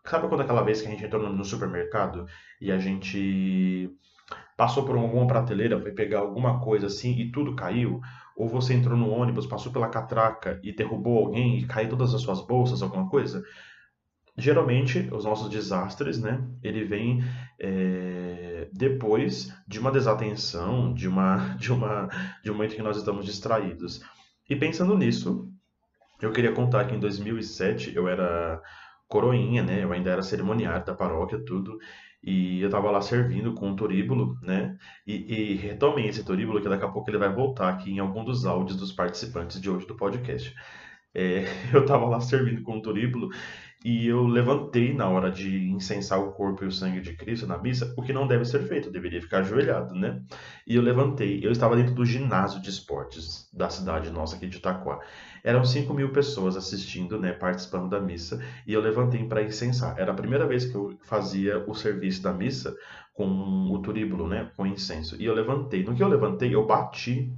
Sabe 0.06 0.28
quando 0.28 0.42
aquela 0.42 0.62
vez 0.62 0.80
que 0.80 0.88
a 0.88 0.90
gente 0.90 1.04
entrou 1.04 1.28
no 1.28 1.44
supermercado 1.44 2.26
e 2.60 2.70
a 2.70 2.78
gente 2.78 3.90
passou 4.56 4.84
por 4.84 4.96
alguma 4.96 5.26
prateleira, 5.26 5.80
foi 5.80 5.92
pegar 5.92 6.20
alguma 6.20 6.60
coisa 6.60 6.86
assim 6.86 7.12
e 7.18 7.32
tudo 7.32 7.56
caiu? 7.56 8.00
Ou 8.36 8.48
você 8.48 8.74
entrou 8.74 8.96
no 8.96 9.10
ônibus, 9.10 9.46
passou 9.46 9.72
pela 9.72 9.88
catraca 9.88 10.60
e 10.62 10.74
derrubou 10.74 11.26
alguém 11.26 11.58
e 11.58 11.66
caiu 11.66 11.88
todas 11.88 12.14
as 12.14 12.20
suas 12.20 12.40
bolsas, 12.46 12.82
alguma 12.82 13.08
coisa? 13.08 13.42
Geralmente 14.36 15.08
os 15.12 15.24
nossos 15.24 15.48
desastres, 15.48 16.18
né, 16.18 16.42
ele 16.62 16.84
vem 16.84 17.22
é, 17.60 18.68
depois 18.72 19.52
de 19.66 19.78
uma 19.78 19.90
desatenção, 19.90 20.92
de 20.92 21.06
uma, 21.08 21.54
de 21.56 21.72
uma, 21.72 22.08
de 22.42 22.50
um 22.50 22.54
momento 22.54 22.74
que 22.74 22.82
nós 22.82 22.96
estamos 22.96 23.26
distraídos. 23.26 24.02
E 24.48 24.56
pensando 24.56 24.96
nisso, 24.96 25.48
eu 26.20 26.32
queria 26.32 26.52
contar 26.52 26.86
que 26.86 26.94
em 26.94 27.00
2007 27.00 27.94
eu 27.94 28.08
era 28.08 28.60
coroinha, 29.08 29.62
né, 29.62 29.84
eu 29.84 29.92
ainda 29.92 30.10
era 30.10 30.22
cerimoniário 30.22 30.86
da 30.86 30.94
paróquia, 30.94 31.38
tudo, 31.44 31.78
e 32.22 32.62
eu 32.62 32.68
estava 32.68 32.90
lá 32.90 33.00
servindo 33.00 33.52
com 33.52 33.68
um 33.68 33.76
turíbulo, 33.76 34.38
né, 34.40 34.76
e, 35.06 35.52
e 35.52 35.54
retomei 35.56 36.06
esse 36.06 36.24
turíbulo 36.24 36.62
que 36.62 36.68
daqui 36.68 36.84
a 36.84 36.88
pouco 36.88 37.10
ele 37.10 37.18
vai 37.18 37.32
voltar 37.32 37.68
aqui 37.68 37.90
em 37.90 37.98
algum 37.98 38.24
dos 38.24 38.46
áudios 38.46 38.78
dos 38.78 38.92
participantes 38.92 39.60
de 39.60 39.68
hoje 39.68 39.86
do 39.86 39.96
podcast. 39.96 40.54
É, 41.14 41.44
eu 41.74 41.82
estava 41.82 42.06
lá 42.06 42.20
servindo 42.20 42.62
com 42.62 42.76
um 42.76 42.82
turíbulo 42.82 43.28
e 43.84 44.06
eu 44.06 44.26
levantei 44.26 44.94
na 44.94 45.08
hora 45.08 45.30
de 45.30 45.70
incensar 45.70 46.20
o 46.20 46.32
corpo 46.32 46.64
e 46.64 46.66
o 46.66 46.72
sangue 46.72 47.00
de 47.00 47.14
Cristo 47.14 47.46
na 47.46 47.58
missa, 47.58 47.92
o 47.96 48.02
que 48.02 48.12
não 48.12 48.26
deve 48.26 48.44
ser 48.44 48.62
feito, 48.66 48.90
deveria 48.90 49.20
ficar 49.20 49.38
ajoelhado, 49.38 49.94
né? 49.94 50.22
E 50.66 50.76
eu 50.76 50.82
levantei, 50.82 51.40
eu 51.44 51.50
estava 51.50 51.74
dentro 51.74 51.94
do 51.94 52.04
ginásio 52.04 52.60
de 52.60 52.70
esportes 52.70 53.48
da 53.52 53.68
cidade 53.68 54.10
nossa 54.10 54.36
aqui 54.36 54.46
de 54.46 54.58
Itaquá. 54.58 55.00
Eram 55.42 55.64
5 55.64 55.92
mil 55.92 56.12
pessoas 56.12 56.56
assistindo, 56.56 57.18
né, 57.18 57.32
participando 57.32 57.88
da 57.88 58.00
missa, 58.00 58.40
e 58.66 58.72
eu 58.72 58.80
levantei 58.80 59.24
para 59.24 59.42
incensar. 59.42 59.98
Era 59.98 60.12
a 60.12 60.14
primeira 60.14 60.46
vez 60.46 60.64
que 60.64 60.74
eu 60.76 60.96
fazia 61.02 61.58
o 61.66 61.74
serviço 61.74 62.22
da 62.22 62.32
missa 62.32 62.74
com 63.12 63.26
o 63.70 63.78
turíbulo, 63.80 64.28
né, 64.28 64.50
com 64.56 64.66
incenso. 64.66 65.20
E 65.20 65.24
eu 65.24 65.34
levantei. 65.34 65.82
No 65.82 65.94
que 65.94 66.02
eu 66.02 66.08
levantei, 66.08 66.54
eu 66.54 66.66
bati 66.66 67.32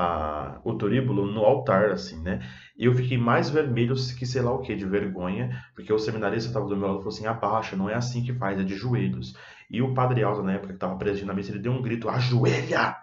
a, 0.00 0.60
o 0.62 0.74
turíbulo 0.74 1.26
no 1.26 1.44
altar, 1.44 1.90
assim, 1.90 2.22
né? 2.22 2.40
E 2.78 2.84
eu 2.84 2.94
fiquei 2.94 3.18
mais 3.18 3.50
vermelho 3.50 3.96
que 4.16 4.24
sei 4.24 4.40
lá 4.40 4.52
o 4.52 4.60
que, 4.60 4.76
de 4.76 4.86
vergonha, 4.86 5.60
porque 5.74 5.92
o 5.92 5.98
seminarista 5.98 6.50
estava 6.50 6.68
do 6.68 6.76
meu 6.76 6.86
lado 6.86 7.00
e 7.00 7.02
falou 7.02 7.14
assim: 7.14 7.26
abaixa, 7.26 7.74
não 7.74 7.90
é 7.90 7.94
assim 7.94 8.22
que 8.22 8.32
faz, 8.32 8.60
é 8.60 8.62
de 8.62 8.76
joelhos. 8.76 9.34
E 9.68 9.82
o 9.82 9.92
padre 9.94 10.22
Alta, 10.22 10.40
na 10.40 10.52
época 10.52 10.68
que 10.68 10.74
estava 10.74 10.96
presidindo 10.96 11.26
na 11.26 11.34
missa, 11.34 11.50
ele 11.50 11.58
deu 11.58 11.72
um 11.72 11.82
grito: 11.82 12.08
ajoelha! 12.08 12.96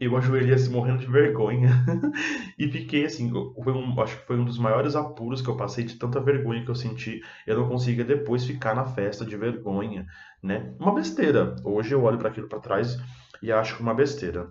Eu 0.00 0.16
ajoelhei 0.16 0.54
assim, 0.54 0.72
morrendo 0.72 0.98
de 0.98 1.06
vergonha. 1.06 1.70
e 2.58 2.66
fiquei 2.68 3.04
assim, 3.04 3.30
foi 3.62 3.72
um, 3.72 4.00
acho 4.00 4.18
que 4.18 4.26
foi 4.26 4.36
um 4.36 4.44
dos 4.44 4.58
maiores 4.58 4.96
apuros 4.96 5.40
que 5.40 5.48
eu 5.48 5.56
passei 5.56 5.84
de 5.84 5.96
tanta 5.96 6.18
vergonha 6.18 6.64
que 6.64 6.70
eu 6.70 6.74
senti. 6.74 7.20
Eu 7.46 7.56
não 7.58 7.68
conseguia 7.68 8.04
depois 8.04 8.44
ficar 8.44 8.74
na 8.74 8.84
festa 8.84 9.24
de 9.24 9.36
vergonha, 9.36 10.06
né? 10.42 10.74
Uma 10.80 10.92
besteira. 10.92 11.54
Hoje 11.62 11.94
eu 11.94 12.02
olho 12.02 12.18
para 12.18 12.30
aquilo 12.30 12.48
para 12.48 12.58
trás 12.58 12.98
e 13.40 13.52
acho 13.52 13.76
que 13.76 13.82
uma 13.82 13.94
besteira. 13.94 14.50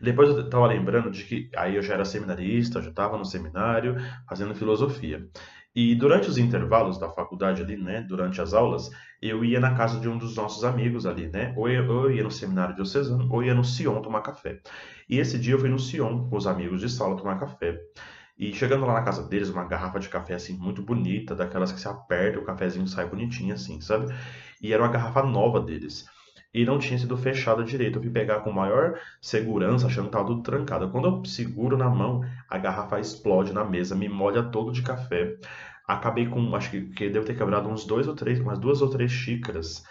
Depois 0.00 0.28
eu 0.28 0.40
estava 0.40 0.66
lembrando 0.66 1.10
de 1.10 1.24
que 1.24 1.50
aí 1.56 1.76
eu 1.76 1.82
já 1.82 1.94
era 1.94 2.04
seminarista, 2.04 2.80
já 2.80 2.90
estava 2.90 3.18
no 3.18 3.24
seminário 3.24 3.96
fazendo 4.28 4.54
filosofia. 4.54 5.28
E 5.74 5.94
durante 5.94 6.28
os 6.28 6.36
intervalos 6.36 6.98
da 6.98 7.08
faculdade 7.08 7.62
ali, 7.62 7.76
né, 7.76 8.00
durante 8.00 8.40
as 8.40 8.52
aulas, 8.54 8.90
eu 9.22 9.44
ia 9.44 9.60
na 9.60 9.74
casa 9.74 10.00
de 10.00 10.08
um 10.08 10.18
dos 10.18 10.34
nossos 10.34 10.64
amigos 10.64 11.06
ali, 11.06 11.28
né, 11.28 11.54
ou 11.56 11.68
eu, 11.68 11.84
eu 11.84 12.10
ia 12.10 12.24
no 12.24 12.30
seminário 12.30 12.74
diocesano, 12.74 13.28
ou 13.30 13.42
ia 13.44 13.54
no 13.54 13.64
Sion 13.64 14.00
tomar 14.02 14.22
café. 14.22 14.60
E 15.08 15.18
esse 15.18 15.38
dia 15.38 15.54
eu 15.54 15.58
fui 15.58 15.68
no 15.68 15.78
Sion 15.78 16.28
com 16.28 16.36
os 16.36 16.46
amigos 16.46 16.80
de 16.80 16.88
sala 16.88 17.16
tomar 17.16 17.38
café. 17.38 17.78
E 18.36 18.52
chegando 18.54 18.86
lá 18.86 18.94
na 18.94 19.02
casa 19.02 19.22
deles, 19.28 19.50
uma 19.50 19.64
garrafa 19.64 20.00
de 20.00 20.08
café 20.08 20.34
assim 20.34 20.56
muito 20.56 20.82
bonita, 20.82 21.34
daquelas 21.34 21.70
que 21.70 21.80
se 21.80 21.86
aperta 21.86 22.38
o 22.38 22.44
cafezinho 22.44 22.88
sai 22.88 23.06
bonitinho 23.08 23.54
assim, 23.54 23.80
sabe? 23.80 24.06
E 24.62 24.72
era 24.72 24.82
uma 24.82 24.90
garrafa 24.90 25.22
nova 25.22 25.60
deles 25.60 26.06
e 26.52 26.64
não 26.64 26.78
tinha 26.78 26.98
sido 26.98 27.16
fechada 27.16 27.64
direito. 27.64 27.98
Eu 27.98 28.02
fui 28.02 28.10
pegar 28.10 28.40
com 28.40 28.52
maior 28.52 28.98
segurança, 29.20 29.86
achando 29.86 30.04
que 30.04 30.08
estava 30.08 30.26
tudo 30.26 30.42
trancado. 30.42 30.90
Quando 30.90 31.08
eu 31.08 31.24
seguro 31.24 31.76
na 31.76 31.88
mão, 31.88 32.22
a 32.48 32.58
garrafa 32.58 32.98
explode 33.00 33.52
na 33.52 33.64
mesa, 33.64 33.94
me 33.94 34.08
molha 34.08 34.42
todo 34.42 34.72
de 34.72 34.82
café. 34.82 35.36
Acabei 35.86 36.26
com, 36.26 36.54
acho 36.54 36.70
que, 36.70 36.82
que 36.90 37.08
deve 37.08 37.26
ter 37.26 37.36
quebrado 37.36 37.68
uns 37.68 37.84
dois 37.84 38.06
ou 38.08 38.14
três, 38.14 38.40
umas 38.40 38.58
duas 38.58 38.82
ou 38.82 38.90
três 38.90 39.10
xícaras. 39.10 39.82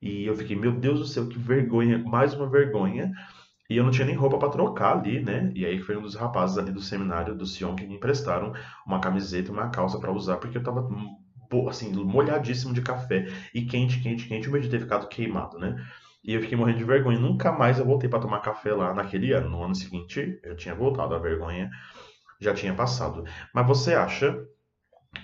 E 0.00 0.26
eu 0.26 0.34
fiquei, 0.36 0.56
meu 0.56 0.72
Deus 0.72 0.98
do 0.98 1.06
céu, 1.06 1.28
que 1.28 1.38
vergonha, 1.38 1.98
mais 1.98 2.34
uma 2.34 2.48
vergonha. 2.48 3.12
E 3.68 3.76
eu 3.76 3.84
não 3.84 3.90
tinha 3.90 4.06
nem 4.06 4.14
roupa 4.14 4.38
para 4.38 4.50
trocar 4.50 4.98
ali, 4.98 5.22
né? 5.22 5.50
E 5.54 5.64
aí 5.64 5.80
foi 5.80 5.96
um 5.96 6.02
dos 6.02 6.14
rapazes 6.14 6.58
ali 6.58 6.70
do 6.70 6.80
seminário 6.82 7.34
do 7.34 7.46
Sion 7.46 7.74
que 7.74 7.86
me 7.86 7.94
emprestaram 7.96 8.52
uma 8.86 9.00
camiseta 9.00 9.48
e 9.48 9.52
uma 9.52 9.70
calça 9.70 9.98
para 9.98 10.12
usar, 10.12 10.36
porque 10.36 10.58
eu 10.58 10.62
tava 10.62 10.86
assim, 11.68 11.92
molhadíssimo 11.92 12.72
de 12.72 12.82
café 12.82 13.26
e 13.54 13.62
quente, 13.62 14.00
quente, 14.00 14.26
quente, 14.26 14.48
o 14.48 14.52
medo 14.52 14.64
de 14.64 14.70
ter 14.70 14.80
ficado 14.80 15.08
queimado, 15.08 15.58
né? 15.58 15.76
E 16.24 16.32
eu 16.34 16.40
fiquei 16.40 16.56
morrendo 16.56 16.78
de 16.78 16.84
vergonha. 16.84 17.18
Nunca 17.18 17.52
mais 17.52 17.78
eu 17.78 17.84
voltei 17.84 18.08
para 18.08 18.18
tomar 18.18 18.40
café 18.40 18.72
lá 18.72 18.94
naquele 18.94 19.32
ano. 19.32 19.50
No 19.50 19.62
ano 19.62 19.74
seguinte, 19.74 20.40
eu 20.42 20.56
tinha 20.56 20.74
voltado. 20.74 21.14
A 21.14 21.18
vergonha 21.18 21.70
já 22.40 22.54
tinha 22.54 22.72
passado. 22.72 23.24
Mas 23.52 23.66
você 23.66 23.94
acha 23.94 24.34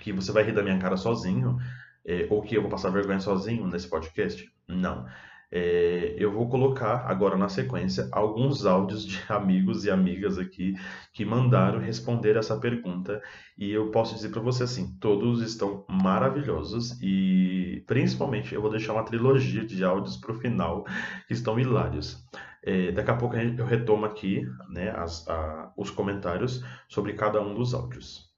que 0.01 0.13
você 0.13 0.31
vai 0.31 0.43
rir 0.43 0.53
da 0.53 0.61
minha 0.61 0.77
cara 0.77 0.95
sozinho? 0.95 1.57
É, 2.05 2.27
ou 2.29 2.41
que 2.41 2.55
eu 2.55 2.61
vou 2.61 2.69
passar 2.69 2.91
vergonha 2.91 3.19
sozinho 3.19 3.65
nesse 3.67 3.89
podcast? 3.89 4.47
Não. 4.67 5.07
É, 5.53 6.15
eu 6.17 6.31
vou 6.31 6.47
colocar 6.47 7.05
agora 7.07 7.35
na 7.35 7.49
sequência 7.49 8.07
alguns 8.13 8.65
áudios 8.65 9.05
de 9.05 9.19
amigos 9.27 9.83
e 9.83 9.91
amigas 9.91 10.37
aqui 10.37 10.75
que 11.13 11.25
mandaram 11.25 11.79
responder 11.79 12.37
essa 12.37 12.57
pergunta 12.57 13.21
e 13.57 13.69
eu 13.69 13.91
posso 13.91 14.15
dizer 14.15 14.29
para 14.29 14.41
você 14.41 14.63
assim, 14.63 14.97
todos 14.99 15.41
estão 15.41 15.85
maravilhosos 15.89 16.97
e 17.01 17.83
principalmente 17.85 18.55
eu 18.55 18.61
vou 18.61 18.71
deixar 18.71 18.93
uma 18.93 19.03
trilogia 19.03 19.65
de 19.65 19.83
áudios 19.83 20.15
para 20.15 20.31
o 20.31 20.39
final 20.39 20.85
que 21.27 21.33
estão 21.33 21.59
hilários. 21.59 22.25
É, 22.63 22.91
daqui 22.91 23.11
a 23.11 23.17
pouco 23.17 23.35
eu 23.35 23.65
retomo 23.65 24.05
aqui 24.05 24.45
né, 24.69 24.91
as, 24.91 25.27
a, 25.27 25.73
os 25.75 25.89
comentários 25.89 26.63
sobre 26.87 27.13
cada 27.13 27.41
um 27.41 27.53
dos 27.55 27.73
áudios. 27.73 28.30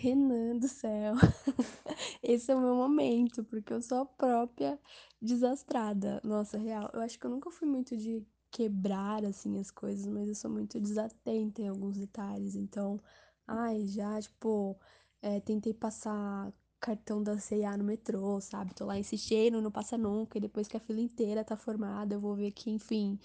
Renan 0.00 0.58
do 0.58 0.68
céu. 0.68 1.14
Esse 2.22 2.52
é 2.52 2.54
o 2.54 2.60
meu 2.60 2.74
momento, 2.74 3.44
porque 3.44 3.72
eu 3.72 3.82
sou 3.82 3.98
a 3.98 4.06
própria 4.06 4.78
desastrada. 5.20 6.20
Nossa, 6.24 6.56
real. 6.58 6.90
Eu 6.92 7.00
acho 7.00 7.18
que 7.18 7.26
eu 7.26 7.30
nunca 7.30 7.50
fui 7.50 7.68
muito 7.68 7.96
de 7.96 8.24
quebrar 8.50 9.24
assim 9.24 9.58
as 9.58 9.70
coisas, 9.70 10.06
mas 10.06 10.28
eu 10.28 10.34
sou 10.34 10.50
muito 10.50 10.80
desatenta 10.80 11.62
em 11.62 11.68
alguns 11.68 11.98
detalhes. 11.98 12.54
Então, 12.54 13.00
ai, 13.46 13.86
já, 13.86 14.20
tipo, 14.20 14.78
é, 15.20 15.40
tentei 15.40 15.74
passar 15.74 16.52
cartão 16.80 17.20
da 17.22 17.36
C&A 17.38 17.76
no 17.76 17.82
metrô, 17.84 18.40
sabe? 18.40 18.74
Tô 18.74 18.84
lá 18.86 18.96
insistindo, 18.98 19.60
não 19.60 19.70
passa 19.70 19.98
nunca, 19.98 20.38
e 20.38 20.40
depois 20.40 20.68
que 20.68 20.76
a 20.76 20.80
fila 20.80 21.00
inteira 21.00 21.44
tá 21.44 21.56
formada, 21.56 22.14
eu 22.14 22.20
vou 22.20 22.36
ver 22.36 22.52
que, 22.52 22.70
enfim, 22.70 23.18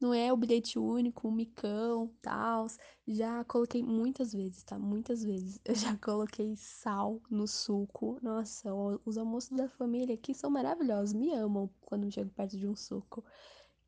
não 0.00 0.14
é 0.14 0.32
o 0.32 0.36
bilhete 0.36 0.78
único, 0.78 1.28
um 1.28 1.32
micão, 1.32 2.12
tal. 2.22 2.66
Já 3.06 3.44
coloquei 3.44 3.82
muitas 3.82 4.32
vezes, 4.32 4.62
tá? 4.62 4.78
Muitas 4.78 5.24
vezes. 5.24 5.60
Eu 5.66 5.74
já 5.74 5.96
coloquei 5.96 6.54
sal 6.56 7.20
no 7.30 7.46
suco. 7.46 8.18
Nossa, 8.22 8.72
os 9.04 9.18
almoços 9.18 9.56
da 9.56 9.68
família 9.68 10.14
aqui 10.14 10.34
são 10.34 10.50
maravilhosos, 10.50 11.14
me 11.14 11.32
amam 11.32 11.68
quando 11.80 12.10
chego 12.12 12.30
perto 12.30 12.56
de 12.56 12.66
um 12.66 12.76
suco. 12.76 13.24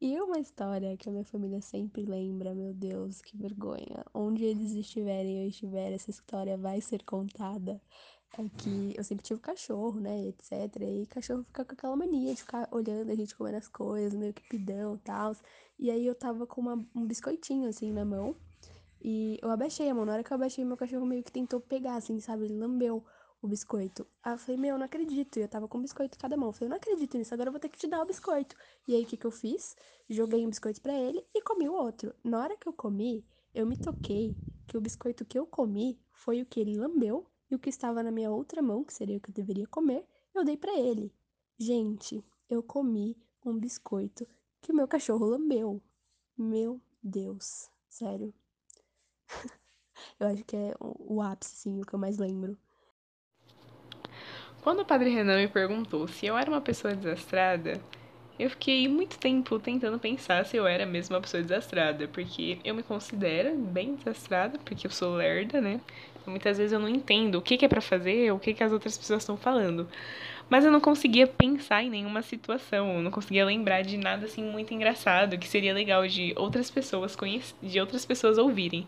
E 0.01 0.19
uma 0.21 0.39
história 0.39 0.97
que 0.97 1.09
a 1.09 1.13
minha 1.13 1.25
família 1.25 1.61
sempre 1.61 2.05
lembra, 2.07 2.55
meu 2.55 2.73
Deus, 2.73 3.21
que 3.21 3.37
vergonha. 3.37 4.05
Onde 4.15 4.45
eles 4.45 4.73
estiverem 4.73 5.43
eu 5.43 5.49
estiver, 5.49 5.93
essa 5.93 6.11
história 6.11 6.57
vai 6.57 6.81
ser 6.81 7.05
contada 7.05 7.81
é 8.39 8.49
que 8.49 8.95
eu 8.97 9.03
sempre 9.03 9.25
tive 9.25 9.41
cachorro, 9.41 9.99
né, 10.01 10.29
etc. 10.29 10.53
E 10.81 11.07
cachorro 11.07 11.43
fica 11.45 11.65
com 11.65 11.73
aquela 11.73 11.97
mania 11.97 12.35
de 12.35 12.41
ficar 12.41 12.69
olhando 12.71 13.11
a 13.11 13.15
gente 13.15 13.35
comendo 13.35 13.57
as 13.57 13.69
coisas, 13.69 14.15
meio 14.15 14.33
que 14.33 14.43
pidão 14.49 14.95
e 14.95 14.99
tal. 14.99 15.35
E 15.81 15.91
aí 15.91 16.07
eu 16.07 16.15
tava 16.15 16.47
com 16.47 16.61
uma, 16.61 16.87
um 16.95 17.07
biscoitinho 17.07 17.67
assim 17.67 17.91
na 17.91 18.05
mão. 18.05 18.37
E 19.01 19.39
eu 19.41 19.51
abaixei 19.51 19.89
a 19.89 19.95
mão. 19.95 20.05
Na 20.05 20.13
hora 20.13 20.23
que 20.23 20.31
eu 20.31 20.35
abaixei, 20.35 20.63
meu 20.63 20.77
cachorro 20.77 21.07
meio 21.07 21.23
que 21.25 21.33
tentou 21.33 21.59
pegar, 21.59 21.97
assim, 21.97 22.21
sabe? 22.21 22.45
Ele 22.45 22.59
lambeu 22.59 23.03
o 23.41 23.49
biscoito. 23.49 24.07
Aí 24.23 24.35
eu 24.35 24.39
falei, 24.39 24.61
meu, 24.61 24.75
eu 24.75 24.79
não 24.79 24.85
acredito. 24.85 25.39
E 25.39 25.43
eu 25.43 25.49
tava 25.49 25.67
com 25.67 25.79
um 25.79 25.81
biscoito 25.81 26.19
em 26.19 26.21
cada 26.21 26.37
mão. 26.37 26.51
Eu 26.51 26.53
falei, 26.53 26.69
não 26.69 26.77
acredito 26.77 27.17
nisso, 27.17 27.33
agora 27.33 27.49
eu 27.49 27.53
vou 27.53 27.59
ter 27.59 27.71
que 27.71 27.79
te 27.79 27.87
dar 27.87 28.03
o 28.03 28.05
biscoito. 28.05 28.55
E 28.87 28.95
aí 28.95 29.05
o 29.05 29.07
que, 29.07 29.17
que 29.17 29.27
eu 29.27 29.31
fiz? 29.31 29.75
Joguei 30.07 30.45
um 30.45 30.51
biscoito 30.51 30.83
para 30.83 30.93
ele 30.93 31.25
e 31.35 31.41
comi 31.41 31.67
o 31.67 31.73
outro. 31.73 32.15
Na 32.23 32.43
hora 32.43 32.59
que 32.59 32.69
eu 32.69 32.75
comi, 32.75 33.25
eu 33.55 33.67
me 33.67 33.75
toquei 33.79 34.37
que 34.67 34.77
o 34.77 34.83
biscoito 34.83 35.25
que 35.25 35.39
eu 35.39 35.47
comi 35.47 35.99
foi 36.13 36.43
o 36.43 36.47
que 36.47 36.61
ele 36.61 36.77
lambeu 36.77 37.27
e 37.51 37.55
o 37.55 37.59
que 37.59 37.71
estava 37.71 38.03
na 38.03 38.11
minha 38.11 38.31
outra 38.31 38.61
mão, 38.61 38.85
que 38.85 38.93
seria 38.93 39.17
o 39.17 39.21
que 39.21 39.31
eu 39.31 39.35
deveria 39.35 39.67
comer, 39.67 40.07
eu 40.35 40.45
dei 40.45 40.59
para 40.59 40.79
ele. 40.79 41.11
Gente, 41.59 42.23
eu 42.51 42.63
comi 42.63 43.17
um 43.45 43.59
biscoito 43.59 44.27
que 44.61 44.73
o 44.73 44.75
meu 44.75 44.87
cachorro 44.87 45.27
lambeu. 45.27 45.81
Meu 46.37 46.81
Deus, 47.03 47.69
sério. 47.89 48.33
eu 50.19 50.29
acho 50.29 50.45
que 50.45 50.57
é 50.57 50.75
o 50.79 51.21
ápice, 51.21 51.57
sim, 51.57 51.81
o 51.81 51.85
que 51.85 51.95
eu 51.95 51.99
mais 51.99 52.19
lembro. 52.19 52.57
Quando 54.63 54.81
o 54.81 54.85
padre 54.85 55.11
Renan 55.11 55.39
me 55.39 55.49
perguntou 55.49 56.07
se 56.07 56.27
eu 56.27 56.37
era 56.37 56.51
uma 56.51 56.61
pessoa 56.61 56.95
desastrada, 56.95 57.81
eu 58.39 58.49
fiquei 58.51 58.89
muito 58.89 59.19
tempo 59.19 59.59
tentando 59.59 59.99
pensar 59.99 60.45
se 60.47 60.57
eu 60.57 60.67
era 60.67 60.87
mesmo 60.87 61.15
uma 61.15 61.21
pessoa 61.21 61.43
desastrada, 61.43 62.09
porque 62.09 62.59
eu 62.65 62.75
me 62.75 62.83
considero 62.83 63.57
bem 63.57 63.97
desastrada, 63.97 64.59
porque 64.59 64.87
eu 64.87 64.91
sou 64.91 65.15
lerda, 65.15 65.61
né? 65.61 65.81
Muitas 66.27 66.59
vezes 66.59 66.73
eu 66.73 66.79
não 66.79 66.89
entendo 66.89 67.37
o 67.37 67.43
que, 67.43 67.57
que 67.57 67.65
é 67.65 67.69
para 67.69 67.81
fazer, 67.81 68.33
o 68.33 68.39
que, 68.39 68.55
que 68.55 68.63
as 68.63 68.73
outras 68.73 68.97
pessoas 68.97 69.23
estão 69.23 69.37
falando. 69.37 69.89
Mas 70.51 70.65
eu 70.65 70.73
não 70.73 70.81
conseguia 70.81 71.29
pensar 71.29 71.85
em 71.85 71.89
nenhuma 71.89 72.23
situação, 72.23 72.97
eu 72.97 73.03
não 73.03 73.11
conseguia 73.13 73.45
lembrar 73.45 73.83
de 73.83 73.97
nada 73.97 74.27
assim 74.27 74.43
muito 74.43 74.75
engraçado 74.75 75.39
que 75.39 75.49
seria 75.49 75.73
legal 75.73 76.07
de 76.09 76.35
outras 76.37 76.69
pessoas 76.69 77.15
conhec 77.15 77.55
de 77.63 77.79
outras 77.79 78.05
pessoas 78.05 78.37
ouvirem. 78.37 78.85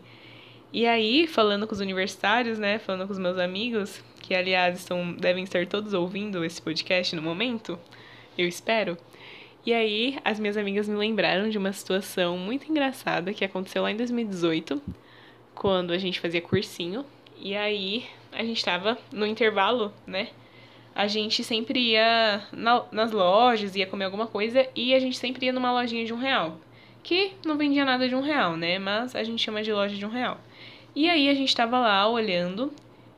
E 0.73 0.85
aí, 0.85 1.25
falando 1.25 1.65
com 1.65 1.73
os 1.73 1.79
universitários, 1.79 2.59
né, 2.59 2.79
falando 2.79 3.07
com 3.07 3.13
os 3.13 3.19
meus 3.19 3.37
amigos, 3.37 4.03
que 4.21 4.35
aliás 4.35 4.79
estão 4.79 5.13
devem 5.13 5.45
estar 5.45 5.65
todos 5.65 5.93
ouvindo 5.93 6.43
esse 6.43 6.61
podcast 6.61 7.15
no 7.15 7.21
momento, 7.21 7.79
eu 8.37 8.47
espero. 8.47 8.97
E 9.65 9.73
aí, 9.73 10.19
as 10.25 10.41
minhas 10.41 10.57
amigas 10.57 10.89
me 10.89 10.95
lembraram 10.95 11.49
de 11.49 11.57
uma 11.57 11.71
situação 11.71 12.37
muito 12.37 12.69
engraçada 12.69 13.33
que 13.33 13.45
aconteceu 13.45 13.83
lá 13.83 13.91
em 13.91 13.95
2018, 13.95 14.81
quando 15.55 15.93
a 15.93 15.97
gente 15.97 16.19
fazia 16.19 16.41
cursinho 16.41 17.05
e 17.37 17.55
aí 17.55 18.05
a 18.33 18.43
gente 18.43 18.63
tava 18.65 18.97
no 19.11 19.25
intervalo, 19.25 19.93
né? 20.05 20.29
A 20.95 21.07
gente 21.07 21.43
sempre 21.43 21.79
ia 21.79 22.43
na, 22.51 22.83
nas 22.91 23.11
lojas, 23.11 23.75
ia 23.75 23.87
comer 23.87 24.05
alguma 24.05 24.27
coisa 24.27 24.67
e 24.75 24.93
a 24.93 24.99
gente 24.99 25.17
sempre 25.17 25.47
ia 25.47 25.53
numa 25.53 25.71
lojinha 25.71 26.05
de 26.05 26.13
um 26.13 26.17
real. 26.17 26.59
Que 27.01 27.33
não 27.45 27.57
vendia 27.57 27.83
nada 27.83 28.07
de 28.07 28.15
um 28.15 28.21
real, 28.21 28.55
né? 28.55 28.79
Mas 28.79 29.15
a 29.15 29.23
gente 29.23 29.43
chama 29.43 29.63
de 29.63 29.73
loja 29.73 29.95
de 29.95 30.05
um 30.05 30.09
real. 30.09 30.39
E 30.95 31.09
aí 31.09 31.27
a 31.27 31.33
gente 31.33 31.55
tava 31.55 31.79
lá 31.79 32.07
olhando, 32.07 32.71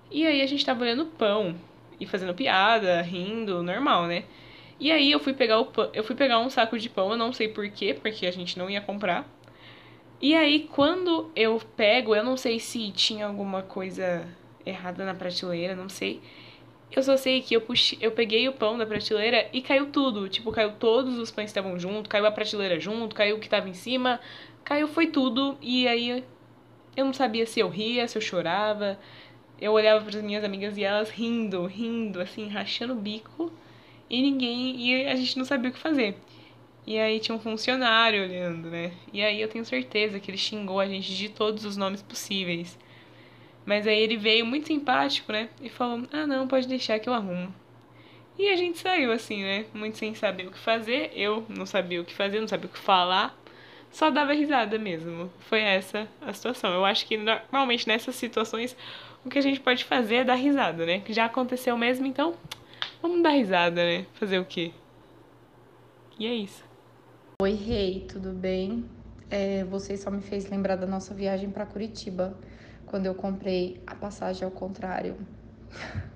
e 0.09 0.25
aí 0.25 0.41
a 0.41 0.47
gente 0.47 0.65
tava 0.65 0.83
olhando 0.83 1.05
pão 1.05 1.55
e 1.99 2.05
fazendo 2.05 2.33
piada, 2.33 3.01
rindo, 3.01 3.61
normal, 3.61 4.07
né? 4.07 4.23
E 4.79 4.91
aí 4.91 5.11
eu 5.11 5.19
fui 5.19 5.33
pegar 5.33 5.59
o 5.59 5.65
pão, 5.65 5.89
eu 5.93 6.03
fui 6.03 6.15
pegar 6.15 6.39
um 6.39 6.49
saco 6.49 6.79
de 6.79 6.89
pão, 6.89 7.11
eu 7.11 7.17
não 7.17 7.33
sei 7.33 7.47
porquê, 7.47 7.93
porque 7.93 8.25
a 8.25 8.31
gente 8.31 8.57
não 8.57 8.69
ia 8.69 8.81
comprar. 8.81 9.27
E 10.21 10.33
aí, 10.33 10.67
quando 10.71 11.29
eu 11.35 11.61
pego, 11.75 12.15
eu 12.15 12.23
não 12.23 12.37
sei 12.37 12.59
se 12.59 12.91
tinha 12.91 13.27
alguma 13.27 13.61
coisa 13.61 14.25
errada 14.65 15.05
na 15.05 15.13
prateleira, 15.13 15.75
não 15.75 15.89
sei. 15.89 16.21
Eu 16.95 17.03
só 17.03 17.17
sei 17.17 17.41
que 17.41 17.53
eu 17.53 17.59
puxei, 17.61 17.97
eu 18.01 18.11
peguei 18.11 18.47
o 18.47 18.53
pão 18.53 18.77
da 18.77 18.85
prateleira 18.85 19.49
e 19.51 19.61
caiu 19.61 19.87
tudo. 19.91 20.29
Tipo, 20.29 20.51
caiu 20.51 20.71
todos 20.73 21.17
os 21.17 21.29
pães 21.29 21.51
que 21.51 21.59
estavam 21.59 21.77
junto, 21.77 22.09
caiu 22.09 22.25
a 22.25 22.31
prateleira 22.31 22.79
junto, 22.79 23.13
caiu 23.13 23.35
o 23.35 23.39
que 23.39 23.47
estava 23.47 23.67
em 23.67 23.73
cima, 23.73 24.19
caiu 24.63 24.87
foi 24.87 25.07
tudo. 25.07 25.57
E 25.61 25.87
aí 25.87 26.23
eu 26.95 27.05
não 27.05 27.13
sabia 27.13 27.45
se 27.45 27.59
eu 27.59 27.67
ria, 27.69 28.07
se 28.07 28.17
eu 28.17 28.21
chorava. 28.21 28.97
Eu 29.59 29.73
olhava 29.73 30.05
para 30.05 30.17
as 30.17 30.23
minhas 30.23 30.43
amigas 30.43 30.77
e 30.77 30.83
elas 30.83 31.09
rindo, 31.09 31.65
rindo, 31.65 32.21
assim, 32.21 32.47
rachando 32.47 32.93
o 32.93 32.97
bico. 32.97 33.51
E 34.09 34.21
ninguém, 34.21 34.79
e 34.79 35.07
a 35.07 35.15
gente 35.15 35.37
não 35.37 35.45
sabia 35.45 35.69
o 35.71 35.73
que 35.73 35.79
fazer. 35.79 36.15
E 36.87 36.99
aí 36.99 37.19
tinha 37.19 37.35
um 37.35 37.39
funcionário 37.39 38.23
olhando, 38.23 38.69
né? 38.69 38.91
E 39.11 39.21
aí 39.23 39.41
eu 39.41 39.49
tenho 39.49 39.65
certeza 39.65 40.19
que 40.19 40.29
ele 40.31 40.37
xingou 40.37 40.79
a 40.79 40.87
gente 40.87 41.15
de 41.15 41.29
todos 41.29 41.65
os 41.65 41.75
nomes 41.75 42.01
possíveis. 42.01 42.77
Mas 43.65 43.87
aí 43.87 43.99
ele 43.99 44.17
veio 44.17 44.45
muito 44.45 44.67
simpático, 44.67 45.31
né? 45.31 45.49
E 45.61 45.69
falou: 45.69 46.05
Ah, 46.11 46.27
não, 46.27 46.47
pode 46.47 46.67
deixar 46.67 46.99
que 46.99 47.09
eu 47.09 47.13
arrumo. 47.13 47.53
E 48.37 48.49
a 48.49 48.55
gente 48.55 48.77
saiu 48.79 49.11
assim, 49.11 49.43
né? 49.43 49.65
Muito 49.73 49.97
sem 49.97 50.13
saber 50.13 50.47
o 50.47 50.51
que 50.51 50.59
fazer. 50.59 51.11
Eu 51.15 51.45
não 51.49 51.65
sabia 51.65 52.01
o 52.01 52.05
que 52.05 52.13
fazer, 52.13 52.39
não 52.39 52.47
sabia 52.47 52.67
o 52.67 52.71
que 52.71 52.79
falar. 52.79 53.35
Só 53.91 54.09
dava 54.09 54.33
risada 54.33 54.77
mesmo. 54.77 55.31
Foi 55.39 55.61
essa 55.61 56.07
a 56.21 56.33
situação. 56.33 56.73
Eu 56.73 56.83
acho 56.83 57.07
que 57.07 57.17
normalmente 57.17 57.87
nessas 57.87 58.15
situações 58.15 58.75
o 59.23 59.29
que 59.29 59.39
a 59.39 59.41
gente 59.41 59.59
pode 59.59 59.83
fazer 59.85 60.15
é 60.15 60.23
dar 60.23 60.35
risada, 60.35 60.85
né? 60.85 60.99
Que 60.99 61.13
já 61.13 61.25
aconteceu 61.25 61.75
mesmo, 61.77 62.05
então 62.05 62.35
vamos 63.01 63.23
dar 63.23 63.31
risada, 63.31 63.83
né? 63.83 64.05
Fazer 64.13 64.37
o 64.37 64.45
quê? 64.45 64.71
E 66.19 66.27
é 66.27 66.33
isso. 66.33 66.63
Oi, 67.41 67.53
Rei, 67.53 68.05
tudo 68.07 68.31
bem? 68.31 68.85
É, 69.29 69.63
você 69.63 69.97
só 69.97 70.11
me 70.11 70.21
fez 70.21 70.49
lembrar 70.49 70.75
da 70.75 70.85
nossa 70.85 71.13
viagem 71.13 71.49
para 71.49 71.65
Curitiba, 71.65 72.37
quando 72.85 73.05
eu 73.05 73.15
comprei 73.15 73.81
a 73.85 73.95
passagem 73.95 74.45
ao 74.45 74.51
contrário. 74.51 75.15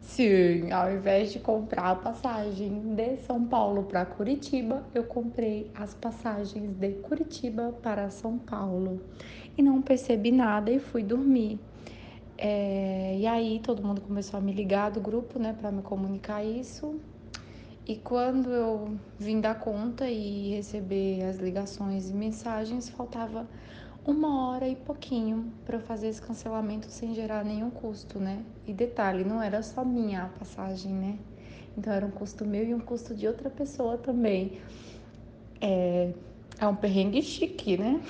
Sim, 0.00 0.70
ao 0.70 0.92
invés 0.92 1.32
de 1.32 1.38
comprar 1.38 1.90
a 1.90 1.94
passagem 1.94 2.94
de 2.94 3.16
São 3.18 3.46
Paulo 3.46 3.84
para 3.84 4.04
Curitiba, 4.04 4.84
eu 4.94 5.04
comprei 5.04 5.70
as 5.74 5.94
passagens 5.94 6.70
de 6.76 6.90
Curitiba 6.96 7.72
para 7.82 8.10
São 8.10 8.36
Paulo 8.36 9.00
e 9.56 9.62
não 9.62 9.80
percebi 9.80 10.30
nada 10.30 10.70
e 10.70 10.78
fui 10.78 11.02
dormir. 11.02 11.58
É, 12.36 13.16
e 13.18 13.26
aí 13.26 13.60
todo 13.62 13.82
mundo 13.82 14.02
começou 14.02 14.38
a 14.38 14.40
me 14.42 14.52
ligar 14.52 14.90
do 14.90 15.00
grupo, 15.00 15.38
né, 15.38 15.56
para 15.58 15.72
me 15.72 15.80
comunicar 15.80 16.44
isso. 16.44 17.00
E 17.86 17.96
quando 17.96 18.50
eu 18.50 18.94
vim 19.18 19.40
dar 19.40 19.58
conta 19.58 20.08
e 20.08 20.50
receber 20.50 21.24
as 21.24 21.38
ligações 21.38 22.10
e 22.10 22.14
mensagens, 22.14 22.88
faltava 22.88 23.46
uma 24.04 24.48
hora 24.48 24.68
e 24.68 24.74
pouquinho 24.74 25.52
para 25.64 25.76
eu 25.76 25.80
fazer 25.80 26.08
esse 26.08 26.20
cancelamento 26.20 26.90
sem 26.90 27.14
gerar 27.14 27.44
nenhum 27.44 27.70
custo, 27.70 28.18
né? 28.18 28.42
E 28.66 28.72
detalhe, 28.72 29.24
não 29.24 29.40
era 29.42 29.62
só 29.62 29.84
minha 29.84 30.24
a 30.24 30.28
passagem, 30.28 30.92
né? 30.92 31.18
Então 31.76 31.92
era 31.92 32.04
um 32.04 32.10
custo 32.10 32.44
meu 32.44 32.64
e 32.64 32.74
um 32.74 32.80
custo 32.80 33.14
de 33.14 33.26
outra 33.26 33.48
pessoa 33.48 33.96
também. 33.96 34.60
É, 35.60 36.12
é 36.58 36.66
um 36.66 36.74
perrengue 36.74 37.22
chique, 37.22 37.76
né? 37.76 38.02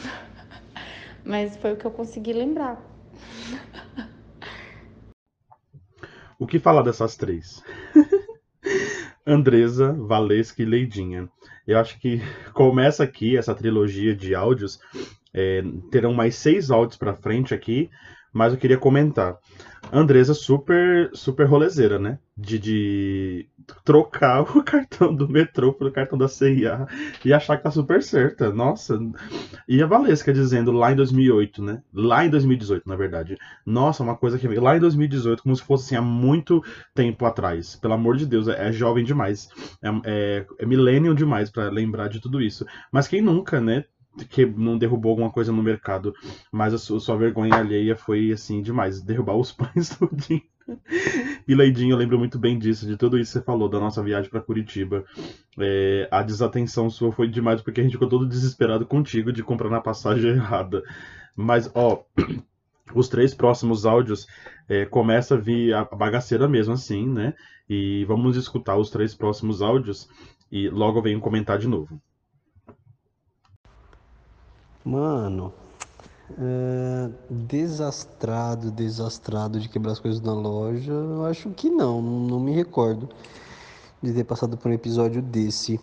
Mas 1.25 1.57
foi 1.57 1.73
o 1.75 1.77
que 1.77 1.85
eu 1.85 1.91
consegui 1.91 2.33
lembrar. 2.33 2.83
O 6.39 6.47
que 6.47 6.59
falar 6.59 6.83
dessas 6.83 7.15
três? 7.17 7.63
Andresa, 9.25 9.93
Valesca 9.93 10.61
e 10.61 10.65
Leidinha. 10.65 11.29
Eu 11.65 11.79
acho 11.79 12.01
que 12.01 12.21
começa 12.53 13.05
aqui 13.05 13.37
essa 13.37 13.55
trilogia 13.55 14.13
de 14.13 14.35
áudios. 14.35 14.81
É, 15.35 15.63
terão 15.91 16.13
mais 16.13 16.37
seis 16.37 16.71
áudios 16.71 16.99
para 16.99 17.15
frente 17.15 17.55
aqui, 17.55 17.91
mas 18.33 18.53
eu 18.53 18.59
queria 18.59 18.79
comentar. 18.79 19.37
Andresa 19.93 20.33
super, 20.33 21.11
super 21.13 21.47
rolezeira, 21.47 21.99
né? 21.99 22.19
De, 22.35 22.59
de 22.59 23.49
trocar 23.85 24.41
o 24.57 24.63
cartão 24.63 25.15
do 25.15 25.29
metrô 25.29 25.73
pelo 25.73 25.93
cartão 25.93 26.17
da 26.17 26.29
CIA 26.29 26.87
e 27.25 27.33
achar 27.33 27.59
que 27.59 27.65
tá 27.65 27.71
super 27.71 28.03
certa. 28.03 28.51
Nossa. 28.51 28.99
E 29.69 29.83
a 29.83 29.87
Valesca 29.87 30.33
dizendo 30.33 30.73
lá 30.73 30.93
em 30.93 30.97
2008, 30.97 31.63
né? 31.63 31.83
Lá 31.93 32.25
em 32.25 32.31
2018, 32.31 32.89
na 32.89 32.97
verdade. 32.97 33.37
Nossa, 33.67 34.03
uma 34.03 34.17
coisa 34.17 34.39
que 34.39 34.49
lá 34.49 34.77
em 34.77 34.81
2018, 34.81 35.43
como 35.43 35.55
se 35.55 35.63
fosse 35.63 35.85
assim 35.87 35.97
há 35.97 36.03
muito 36.03 36.63
tempo 36.95 37.27
atrás. 37.27 37.77
Pelo 37.77 37.95
amor 37.95 38.17
de 38.17 38.25
Deus, 38.25 38.49
é, 38.49 38.69
é 38.69 38.73
jovem 38.73 39.05
demais. 39.05 39.49
É, 39.83 39.89
é, 40.05 40.47
é 40.59 41.15
demais 41.15 41.51
para 41.51 41.69
lembrar 41.69 42.09
de 42.09 42.21
tudo 42.21 42.41
isso. 42.41 42.65
Mas 42.91 43.09
quem 43.09 43.21
nunca, 43.21 43.61
né? 43.61 43.85
Que 44.29 44.45
não 44.45 44.79
derrubou 44.79 45.11
alguma 45.11 45.31
coisa 45.31 45.53
no 45.53 45.63
mercado, 45.63 46.15
mas 46.51 46.75
a 46.75 46.79
sua, 46.79 47.01
sua 47.01 47.17
vergonha 47.17 47.55
alheia 47.55 47.97
foi 47.97 48.33
assim 48.33 48.63
demais, 48.63 49.03
derrubar 49.03 49.37
os 49.37 49.53
pães 49.53 49.91
tudinho. 49.91 50.43
E 51.47 51.55
Leidinho, 51.55 51.93
eu 51.93 51.97
lembro 51.97 52.19
muito 52.19 52.39
bem 52.39 52.59
disso, 52.59 52.87
de 52.87 52.97
tudo 52.97 53.19
isso 53.19 53.33
que 53.33 53.39
você 53.39 53.45
falou, 53.45 53.69
da 53.69 53.81
nossa 53.81 54.03
viagem 54.03 54.31
para 54.31 54.41
Curitiba. 54.41 55.05
É, 55.59 56.09
a 56.11 56.23
desatenção 56.23 56.89
sua 56.89 57.13
foi 57.13 57.29
demais, 57.29 57.61
porque 57.61 57.81
a 57.81 57.85
gente 57.85 57.93
ficou 57.93 58.09
todo 58.09 58.27
desesperado 58.27 58.87
contigo 58.87 59.33
de 59.33 59.43
comprar 59.43 59.71
na 59.71 59.81
passagem 59.81 60.31
errada. 60.33 60.83
Mas, 61.35 61.71
ó, 61.75 62.05
os 62.95 63.09
três 63.09 63.35
próximos 63.35 63.85
áudios 63.85 64.27
é, 64.69 64.85
começa 64.85 65.35
a 65.35 65.39
vir 65.39 65.75
a 65.75 65.85
bagaceira 65.85 66.47
mesmo 66.47 66.75
assim, 66.75 67.09
né? 67.09 67.35
E 67.69 68.05
vamos 68.05 68.37
escutar 68.37 68.77
os 68.77 68.91
três 68.91 69.15
próximos 69.15 69.63
áudios 69.63 70.09
e 70.51 70.69
logo 70.69 70.99
eu 70.99 71.03
venho 71.03 71.21
comentar 71.21 71.59
de 71.59 71.67
novo. 71.67 72.01
Mano, 74.85 75.53
é, 76.39 77.11
desastrado, 77.31 78.71
desastrado 78.71 79.61
de 79.61 79.69
quebrar 79.69 79.93
as 79.93 80.01
coisas 80.01 80.21
na 80.21 80.33
loja, 80.33 80.93
eu 80.93 81.25
acho 81.25 81.51
que 81.51 81.71
não, 81.71 82.03
não 82.03 82.41
me 82.41 82.53
recordo 82.53 83.09
de 84.03 84.13
ter 84.13 84.25
passado 84.25 84.57
por 84.57 84.71
um 84.71 84.75
episódio 84.75 85.23
desse. 85.23 85.81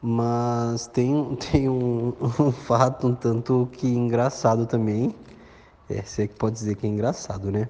Mas 0.00 0.86
tem, 0.86 1.36
tem 1.36 1.68
um, 1.68 2.14
um 2.40 2.52
fato 2.52 3.08
um 3.08 3.14
tanto 3.14 3.68
que 3.72 3.86
engraçado 3.86 4.66
também. 4.66 5.14
É, 5.90 6.02
você 6.02 6.26
que 6.28 6.34
pode 6.34 6.54
dizer 6.54 6.76
que 6.76 6.86
é 6.86 6.90
engraçado, 6.90 7.50
né? 7.50 7.68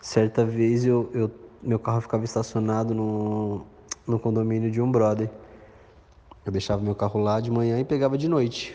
Certa 0.00 0.44
vez 0.44 0.84
eu, 0.84 1.10
eu, 1.14 1.30
meu 1.62 1.78
carro 1.78 2.00
ficava 2.00 2.24
estacionado 2.24 2.94
no, 2.94 3.62
no 4.06 4.18
condomínio 4.18 4.70
de 4.70 4.80
um 4.80 4.90
brother. 4.90 5.30
Eu 6.44 6.52
deixava 6.52 6.82
meu 6.82 6.94
carro 6.94 7.20
lá 7.20 7.40
de 7.40 7.50
manhã 7.50 7.78
e 7.78 7.84
pegava 7.84 8.18
de 8.18 8.28
noite. 8.28 8.74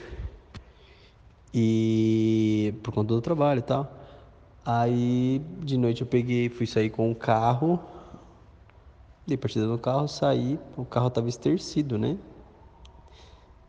E 1.57 2.73
por 2.83 2.93
conta 2.93 3.13
do 3.13 3.21
trabalho 3.21 3.59
e 3.59 3.61
tal. 3.61 3.89
Aí 4.65 5.39
de 5.59 5.77
noite 5.77 6.01
eu 6.01 6.07
peguei, 6.07 6.49
fui 6.49 6.67
sair 6.67 6.89
com 6.89 7.09
o 7.09 7.15
carro. 7.15 7.79
Dei 9.25 9.37
partida 9.37 9.65
no 9.65 9.79
carro, 9.79 10.05
saí, 10.05 10.59
o 10.75 10.83
carro 10.83 11.09
tava 11.09 11.29
estercido, 11.29 11.97
né? 11.97 12.17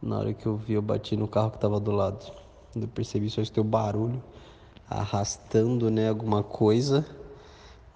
Na 0.02 0.18
hora 0.18 0.34
que 0.34 0.46
eu 0.46 0.56
vi, 0.56 0.72
eu 0.72 0.82
bati 0.82 1.16
no 1.16 1.28
carro 1.28 1.52
que 1.52 1.58
tava 1.58 1.78
do 1.78 1.92
lado. 1.92 2.26
Eu 2.74 2.88
percebi 2.88 3.30
só 3.30 3.40
esse 3.40 3.58
o 3.60 3.62
barulho 3.62 4.20
arrastando, 4.90 5.88
né, 5.88 6.08
alguma 6.08 6.42
coisa. 6.42 7.06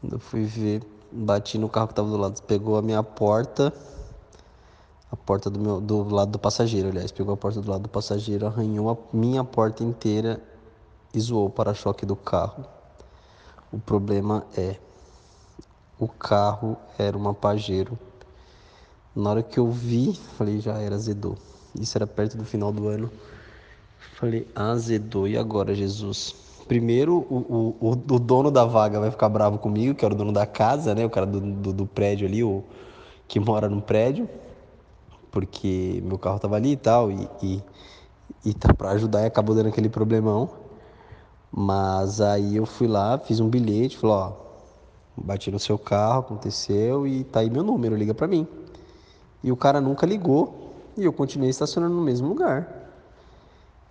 Quando 0.00 0.12
eu 0.12 0.20
fui 0.20 0.44
ver, 0.44 0.82
bati 1.10 1.58
no 1.58 1.68
carro 1.68 1.88
que 1.88 1.94
tava 1.94 2.08
do 2.08 2.16
lado, 2.16 2.40
pegou 2.42 2.76
a 2.76 2.82
minha 2.82 3.02
porta 3.02 3.74
a 5.10 5.16
porta 5.16 5.50
do, 5.50 5.58
meu, 5.58 5.80
do 5.80 6.08
lado 6.08 6.30
do 6.30 6.38
passageiro, 6.38 6.88
aliás, 6.88 7.10
pegou 7.10 7.34
a 7.34 7.36
porta 7.36 7.60
do 7.60 7.68
lado 7.68 7.82
do 7.82 7.88
passageiro, 7.88 8.46
arranhou 8.46 8.90
a 8.90 8.96
minha 9.16 9.42
porta 9.42 9.82
inteira 9.82 10.40
e 11.12 11.20
zoou 11.20 11.46
o 11.46 11.50
para-choque 11.50 12.06
do 12.06 12.14
carro. 12.14 12.64
O 13.72 13.78
problema 13.78 14.44
é, 14.56 14.76
o 15.98 16.06
carro 16.06 16.76
era 16.96 17.16
uma 17.16 17.34
Pajero. 17.34 17.98
Na 19.14 19.30
hora 19.30 19.42
que 19.42 19.58
eu 19.58 19.68
vi, 19.68 20.14
falei, 20.38 20.60
já 20.60 20.78
era, 20.78 20.94
azedou. 20.94 21.36
Isso 21.74 21.98
era 21.98 22.06
perto 22.06 22.36
do 22.36 22.44
final 22.44 22.72
do 22.72 22.86
ano. 22.86 23.10
Falei, 24.14 24.46
azedou, 24.54 25.26
e 25.26 25.36
agora, 25.36 25.74
Jesus? 25.74 26.34
Primeiro, 26.68 27.16
o, 27.28 27.76
o, 27.80 27.90
o, 27.90 28.18
dono 28.18 28.48
da 28.48 28.64
vaga 28.64 29.00
vai 29.00 29.10
ficar 29.10 29.28
bravo 29.28 29.58
comigo, 29.58 29.94
que 29.94 30.04
era 30.04 30.14
o 30.14 30.16
dono 30.16 30.30
da 30.30 30.46
casa, 30.46 30.94
né? 30.94 31.04
O 31.04 31.10
cara 31.10 31.26
do, 31.26 31.40
do, 31.40 31.72
do 31.72 31.86
prédio 31.86 32.28
ali, 32.28 32.44
o 32.44 32.62
que 33.26 33.40
mora 33.40 33.68
no 33.68 33.82
prédio 33.82 34.28
porque 35.30 36.02
meu 36.04 36.18
carro 36.18 36.38
tava 36.38 36.56
ali 36.56 36.72
e 36.72 36.76
tal, 36.76 37.10
e, 37.10 37.28
e, 37.42 37.62
e 38.44 38.54
tá 38.54 38.72
pra 38.74 38.90
ajudar 38.90 39.22
e 39.22 39.26
acabou 39.26 39.54
dando 39.54 39.68
aquele 39.68 39.88
problemão. 39.88 40.50
Mas 41.50 42.20
aí 42.20 42.56
eu 42.56 42.66
fui 42.66 42.86
lá, 42.86 43.18
fiz 43.18 43.40
um 43.40 43.48
bilhete, 43.48 43.98
falei, 43.98 44.16
ó, 44.16 44.32
bati 45.16 45.50
no 45.50 45.58
seu 45.58 45.78
carro, 45.78 46.20
aconteceu 46.20 47.06
e 47.06 47.24
tá 47.24 47.40
aí 47.40 47.50
meu 47.50 47.62
número, 47.62 47.96
liga 47.96 48.14
pra 48.14 48.28
mim. 48.28 48.46
E 49.42 49.50
o 49.50 49.56
cara 49.56 49.80
nunca 49.80 50.06
ligou 50.06 50.72
e 50.96 51.04
eu 51.04 51.12
continuei 51.12 51.50
estacionando 51.50 51.94
no 51.94 52.02
mesmo 52.02 52.28
lugar. 52.28 52.76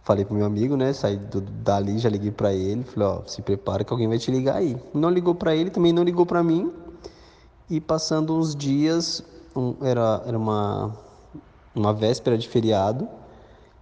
Falei 0.03 0.23
pro 0.23 0.33
meu 0.33 0.45
amigo, 0.45 0.77
né, 0.77 0.93
saí 0.93 1.17
do, 1.17 1.41
dali, 1.41 1.99
já 1.99 2.09
liguei 2.09 2.31
pra 2.31 2.53
ele, 2.53 2.83
falei, 2.83 3.07
ó, 3.09 3.21
se 3.25 3.41
prepara 3.41 3.83
que 3.83 3.91
alguém 3.91 4.07
vai 4.07 4.17
te 4.17 4.31
ligar 4.31 4.55
aí. 4.55 4.77
Não 4.93 5.09
ligou 5.09 5.35
pra 5.35 5.55
ele, 5.55 5.69
também 5.69 5.91
não 5.91 6.03
ligou 6.03 6.25
pra 6.25 6.41
mim. 6.41 6.71
E 7.69 7.79
passando 7.79 8.35
uns 8.35 8.55
dias, 8.55 9.23
um, 9.55 9.75
era, 9.81 10.23
era 10.25 10.37
uma 10.37 10.97
uma 11.79 11.93
véspera 11.93 12.37
de 12.37 12.47
feriado. 12.47 13.07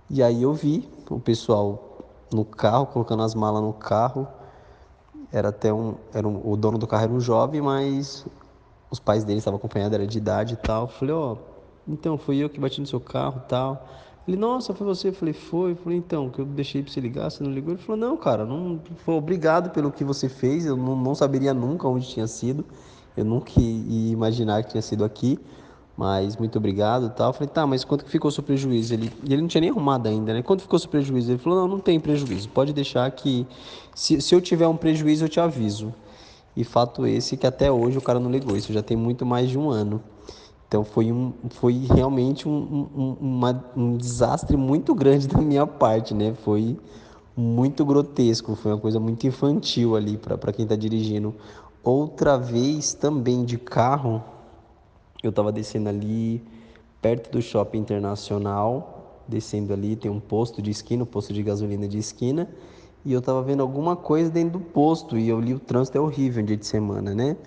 E 0.10 0.24
aí 0.24 0.44
eu 0.44 0.54
vi 0.54 0.88
o 1.10 1.20
pessoal 1.20 1.98
no 2.32 2.46
carro, 2.46 2.86
colocando 2.88 3.24
as 3.24 3.36
malas 3.36 3.62
no 3.62 3.74
carro. 3.74 4.28
Era 5.32 5.50
até 5.50 5.74
um, 5.74 5.96
era 6.14 6.28
um, 6.28 6.42
o 6.50 6.56
dono 6.56 6.78
do 6.78 6.88
carro 6.88 7.04
era 7.04 7.14
um 7.14 7.20
jovem, 7.20 7.62
mas 7.62 8.26
os 8.90 9.00
pais 9.00 9.24
dele 9.24 9.40
estavam 9.40 9.58
acompanhados, 9.58 9.94
era 9.94 10.08
de 10.08 10.18
idade 10.18 10.54
e 10.54 10.58
tal. 10.58 10.88
Falei, 10.88 11.14
ó, 11.14 11.34
oh, 11.34 11.38
então 11.88 12.18
foi 12.18 12.38
eu 12.38 12.50
que 12.50 12.60
bati 12.60 12.80
no 12.80 12.88
seu 12.88 13.00
carro 13.00 13.42
tal. 13.48 13.86
Ele, 14.28 14.38
nossa, 14.38 14.74
foi 14.74 14.86
você? 14.86 15.10
Eu 15.10 15.14
falei, 15.14 15.34
foi. 15.34 15.72
Eu 15.72 15.76
falei, 15.78 15.98
então, 15.98 16.30
que 16.30 16.40
eu 16.40 16.46
deixei 16.46 16.84
pra 16.84 16.92
você 16.92 17.00
ligar, 17.00 17.30
você 17.30 17.44
não 17.44 17.52
ligou? 17.52 17.74
Ele 17.74 17.82
falou, 17.82 18.00
não, 18.00 18.18
cara, 18.18 18.46
não, 18.46 18.80
foi 18.98 19.16
obrigado 19.16 19.70
pelo 19.72 19.92
que 19.92 20.04
você 20.04 20.28
fez. 20.28 20.66
Eu 20.66 20.76
não, 20.76 20.96
não 20.96 21.16
saberia 21.16 21.54
nunca 21.54 21.88
onde 21.88 22.08
tinha 22.08 22.28
sido. 22.28 22.66
Eu 23.16 23.26
nunca 23.26 23.52
ia 23.58 24.12
imaginar 24.12 24.64
que 24.64 24.72
tinha 24.72 24.82
sido 24.82 25.04
aqui 25.04 25.40
mas 25.98 26.38
muito 26.38 26.60
obrigado 26.60 27.10
tal. 27.10 27.30
Eu 27.30 27.34
falei, 27.34 27.48
tá, 27.48 27.66
mas 27.66 27.84
quanto 27.84 28.06
que 28.06 28.12
ficou 28.12 28.30
seu 28.30 28.44
prejuízo? 28.44 28.94
Ele, 28.94 29.12
ele 29.24 29.42
não 29.42 29.48
tinha 29.48 29.62
nem 29.62 29.72
arrumado 29.72 30.08
ainda, 30.08 30.32
né? 30.32 30.44
Quanto 30.44 30.62
ficou 30.62 30.78
seu 30.78 30.90
prejuízo? 30.90 31.32
Ele 31.32 31.40
falou, 31.40 31.62
não, 31.62 31.68
não 31.68 31.80
tem 31.80 32.00
prejuízo, 32.00 32.48
pode 32.50 32.72
deixar 32.72 33.10
que 33.10 33.48
se, 33.96 34.22
se 34.22 34.36
eu 34.36 34.40
tiver 34.40 34.68
um 34.68 34.78
prejuízo 34.78 35.26
eu 35.26 35.30
te 35.30 35.40
aviso. 35.40 35.92
E 36.56 36.64
fato 36.64 37.06
esse 37.08 37.36
que 37.36 37.48
até 37.48 37.72
hoje 37.72 37.98
o 37.98 38.02
cara 38.02 38.20
não 38.20 38.30
ligou, 38.30 38.56
isso 38.56 38.72
já 38.72 38.84
tem 38.84 38.96
muito 38.96 39.26
mais 39.26 39.50
de 39.50 39.58
um 39.58 39.70
ano. 39.72 40.02
Então 40.68 40.84
foi, 40.84 41.12
um, 41.12 41.34
foi 41.50 41.88
realmente 41.90 42.48
um, 42.48 42.88
um, 42.96 43.18
uma, 43.20 43.66
um 43.76 43.98
desastre 43.98 44.56
muito 44.56 44.94
grande 44.94 45.26
da 45.28 45.40
minha 45.40 45.66
parte, 45.66 46.14
né? 46.14 46.36
Foi 46.44 46.78
muito 47.36 47.84
grotesco, 47.86 48.56
foi 48.56 48.72
uma 48.72 48.80
coisa 48.80 49.00
muito 49.00 49.26
infantil 49.26 49.96
ali 49.96 50.18
para 50.18 50.52
quem 50.54 50.64
está 50.64 50.76
dirigindo. 50.76 51.34
Outra 51.84 52.38
vez 52.38 52.94
também 52.94 53.46
de 53.46 53.58
carro, 53.58 54.24
eu 55.24 55.30
estava 55.30 55.52
descendo 55.52 55.90
ali 55.90 56.44
perto 57.02 57.32
do 57.32 57.42
shopping 57.42 57.80
internacional, 57.80 59.22
descendo 59.28 59.74
ali, 59.74 59.96
tem 59.96 60.10
um 60.10 60.20
posto 60.20 60.62
de 60.62 60.72
esquina, 60.72 61.04
um 61.04 61.08
posto 61.08 61.34
de 61.34 61.44
gasolina 61.44 61.88
de 61.88 61.98
esquina, 61.98 62.50
e 63.04 63.14
eu 63.14 63.20
estava 63.20 63.42
vendo 63.42 63.62
alguma 63.62 63.96
coisa 63.96 64.30
dentro 64.30 64.60
do 64.60 64.66
posto, 64.66 65.18
e 65.18 65.28
eu 65.30 65.40
li 65.40 65.54
o 65.54 65.60
trânsito 65.60 65.98
é 65.98 66.02
horrível 66.02 66.44
um 66.44 66.46
dia 66.46 66.58
de 66.58 66.66
semana, 66.66 67.14
né? 67.14 67.38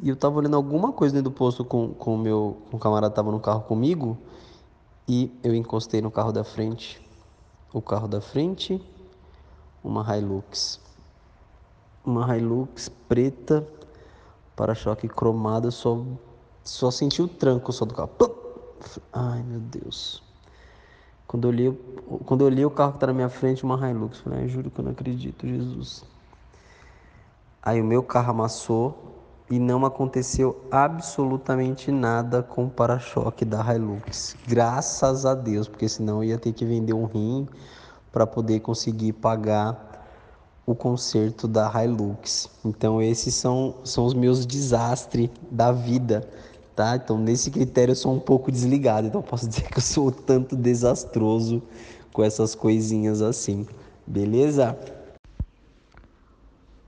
E 0.00 0.08
eu 0.08 0.14
estava 0.14 0.36
olhando 0.38 0.56
alguma 0.56 0.92
coisa 0.92 1.14
dentro 1.14 1.30
do 1.30 1.36
posto 1.36 1.64
com, 1.64 1.94
o 1.98 2.18
meu 2.18 2.56
o 2.72 2.78
camarada 2.78 3.12
estava 3.12 3.30
no 3.30 3.40
carro 3.40 3.62
comigo, 3.62 4.18
e 5.08 5.32
eu 5.42 5.54
encostei 5.54 6.00
no 6.00 6.10
carro 6.10 6.32
da 6.32 6.44
frente. 6.44 7.00
O 7.72 7.80
carro 7.80 8.06
da 8.06 8.20
frente, 8.20 8.80
uma 9.82 10.16
Hilux. 10.16 10.80
Uma 12.04 12.36
Hilux 12.36 12.88
preta, 13.08 13.66
para-choque 14.54 15.08
cromado, 15.08 15.70
só 15.72 16.04
só 16.64 16.90
senti 16.90 17.20
o 17.22 17.28
tranco 17.28 17.72
só 17.72 17.84
do 17.84 17.94
carro. 17.94 18.10
Ai, 19.12 19.42
meu 19.42 19.60
Deus. 19.60 20.22
Quando 21.26 21.44
eu 21.44 21.50
olhei, 21.50 21.80
quando 22.26 22.40
eu 22.42 22.46
olhei 22.46 22.64
o 22.64 22.70
carro 22.70 22.92
que 22.92 22.98
tá 22.98 23.06
na 23.06 23.12
minha 23.12 23.28
frente, 23.28 23.64
uma 23.64 23.90
Hilux, 23.90 24.18
falei, 24.18 24.48
juro 24.48 24.70
que 24.70 24.78
eu 24.78 24.84
não 24.84 24.92
acredito, 24.92 25.46
Jesus. 25.46 26.04
Aí 27.62 27.80
o 27.80 27.84
meu 27.84 28.02
carro 28.02 28.32
amassou 28.32 29.12
e 29.48 29.58
não 29.58 29.84
aconteceu 29.86 30.62
absolutamente 30.70 31.90
nada 31.90 32.42
com 32.42 32.66
o 32.66 32.70
para-choque 32.70 33.44
da 33.44 33.62
Hilux. 33.74 34.36
Graças 34.46 35.24
a 35.24 35.34
Deus, 35.34 35.68
porque 35.68 35.88
senão 35.88 36.18
eu 36.18 36.30
ia 36.30 36.38
ter 36.38 36.52
que 36.52 36.64
vender 36.64 36.92
um 36.92 37.06
rim 37.06 37.48
para 38.10 38.26
poder 38.26 38.60
conseguir 38.60 39.14
pagar 39.14 40.04
o 40.66 40.74
conserto 40.74 41.48
da 41.48 41.70
Hilux. 41.82 42.50
Então 42.64 43.00
esses 43.00 43.34
são, 43.34 43.76
são 43.84 44.04
os 44.04 44.14
meus 44.14 44.44
desastres 44.44 45.30
da 45.50 45.72
vida 45.72 46.28
tá? 46.82 46.96
Então, 46.96 47.16
nesse 47.16 47.48
critério 47.48 47.92
eu 47.92 47.96
sou 47.96 48.12
um 48.12 48.18
pouco 48.18 48.50
desligado, 48.50 49.06
então 49.06 49.22
posso 49.22 49.46
dizer 49.48 49.68
que 49.68 49.78
eu 49.78 49.82
sou 49.82 50.10
tanto 50.10 50.56
desastroso 50.56 51.62
com 52.12 52.24
essas 52.24 52.56
coisinhas 52.56 53.22
assim. 53.22 53.66
Beleza? 54.04 54.76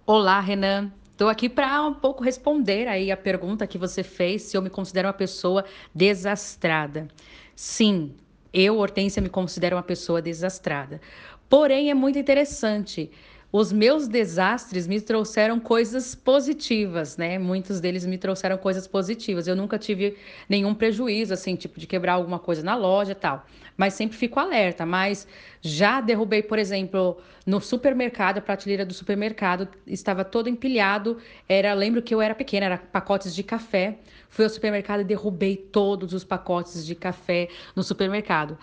Olá, 0.04 0.40
Renan. 0.40 0.90
Estou 1.12 1.28
aqui 1.28 1.48
para 1.48 1.80
um 1.86 1.94
pouco 1.94 2.24
responder 2.24 2.88
aí 2.88 3.12
a 3.12 3.16
pergunta 3.16 3.68
que 3.68 3.78
você 3.78 4.02
fez, 4.02 4.42
se 4.42 4.56
eu 4.56 4.62
me 4.62 4.68
considero 4.68 5.06
uma 5.06 5.14
pessoa 5.14 5.64
desastrada. 5.94 7.06
Sim, 7.54 8.16
eu, 8.52 8.78
Hortência, 8.78 9.22
me 9.22 9.28
considero 9.28 9.76
uma 9.76 9.82
pessoa 9.82 10.20
desastrada. 10.20 11.00
Porém, 11.48 11.88
é 11.88 11.94
muito 11.94 12.18
interessante 12.18 13.12
os 13.56 13.70
meus 13.70 14.08
desastres 14.08 14.84
me 14.84 15.00
trouxeram 15.00 15.60
coisas 15.60 16.12
positivas, 16.12 17.16
né? 17.16 17.38
Muitos 17.38 17.80
deles 17.80 18.04
me 18.04 18.18
trouxeram 18.18 18.58
coisas 18.58 18.88
positivas. 18.88 19.46
Eu 19.46 19.54
nunca 19.54 19.78
tive 19.78 20.16
nenhum 20.48 20.74
prejuízo, 20.74 21.32
assim, 21.32 21.54
tipo 21.54 21.78
de 21.78 21.86
quebrar 21.86 22.14
alguma 22.14 22.40
coisa 22.40 22.64
na 22.64 22.74
loja 22.74 23.12
e 23.12 23.14
tal. 23.14 23.46
Mas 23.76 23.94
sempre 23.94 24.16
fico 24.16 24.40
alerta. 24.40 24.84
Mas 24.84 25.28
já 25.62 26.00
derrubei, 26.00 26.42
por 26.42 26.58
exemplo, 26.58 27.16
no 27.46 27.60
supermercado, 27.60 28.38
a 28.38 28.40
prateleira 28.40 28.84
do 28.84 28.92
supermercado 28.92 29.68
estava 29.86 30.24
todo 30.24 30.48
empilhado. 30.48 31.18
Era, 31.48 31.74
lembro 31.74 32.02
que 32.02 32.12
eu 32.12 32.20
era 32.20 32.34
pequena, 32.34 32.66
era 32.66 32.78
pacotes 32.78 33.32
de 33.32 33.44
café. 33.44 33.98
Fui 34.28 34.44
ao 34.44 34.50
supermercado 34.50 35.02
e 35.02 35.04
derrubei 35.04 35.56
todos 35.56 36.12
os 36.12 36.24
pacotes 36.24 36.84
de 36.84 36.96
café 36.96 37.46
no 37.76 37.84
supermercado. 37.84 38.58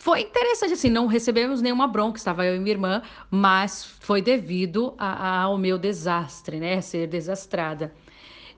Foi 0.00 0.20
interessante, 0.20 0.74
assim, 0.74 0.88
não 0.88 1.06
recebemos 1.06 1.60
nenhuma 1.60 1.88
bronca, 1.88 2.18
estava 2.18 2.46
eu 2.46 2.54
e 2.54 2.58
minha 2.60 2.70
irmã, 2.70 3.02
mas 3.28 3.84
foi 3.98 4.22
devido 4.22 4.94
a, 4.96 5.08
a, 5.08 5.42
ao 5.42 5.58
meu 5.58 5.76
desastre, 5.76 6.60
né? 6.60 6.80
Ser 6.80 7.08
desastrada. 7.08 7.92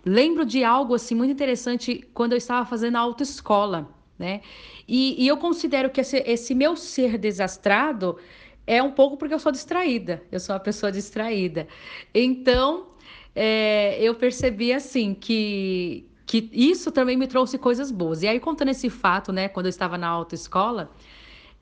Lembro 0.05 0.45
de 0.45 0.63
algo, 0.63 0.95
assim, 0.95 1.15
muito 1.15 1.33
interessante 1.33 2.07
quando 2.13 2.33
eu 2.33 2.39
estava 2.39 2.67
fazendo 2.67 2.97
a 2.97 3.01
autoescola, 3.01 3.89
né? 4.19 4.43
E, 4.87 5.25
e 5.25 5.27
eu 5.27 5.39
considero 5.39 5.89
que 5.89 6.03
esse, 6.03 6.19
esse 6.27 6.55
meu 6.55 6.77
ser 6.77 7.17
desastrado 7.17 8.19
é 8.67 8.83
um 8.83 8.93
pouco 8.93 9.17
porque 9.17 9.33
eu 9.33 9.39
sou 9.39 9.51
distraída, 9.51 10.23
eu 10.31 10.39
sou 10.39 10.55
uma 10.55 10.61
pessoa 10.61 10.93
distraída. 10.93 11.67
Então, 12.15 12.89
é, 13.35 13.99
eu 13.99 14.15
percebi, 14.15 14.75
assim, 14.75 15.15
que, 15.15 16.07
que 16.27 16.51
isso 16.53 16.93
também 16.93 17.17
me 17.17 17.27
trouxe 17.27 17.57
coisas 17.57 17.91
boas. 17.91 18.23
E 18.23 18.29
aí, 18.29 18.39
contando 18.39 18.69
esse 18.69 18.91
fato, 18.91 19.33
né, 19.33 19.49
quando 19.49 19.67
eu 19.67 19.71
estava 19.71 19.97
na 19.97 20.07
autoescola, 20.07 20.91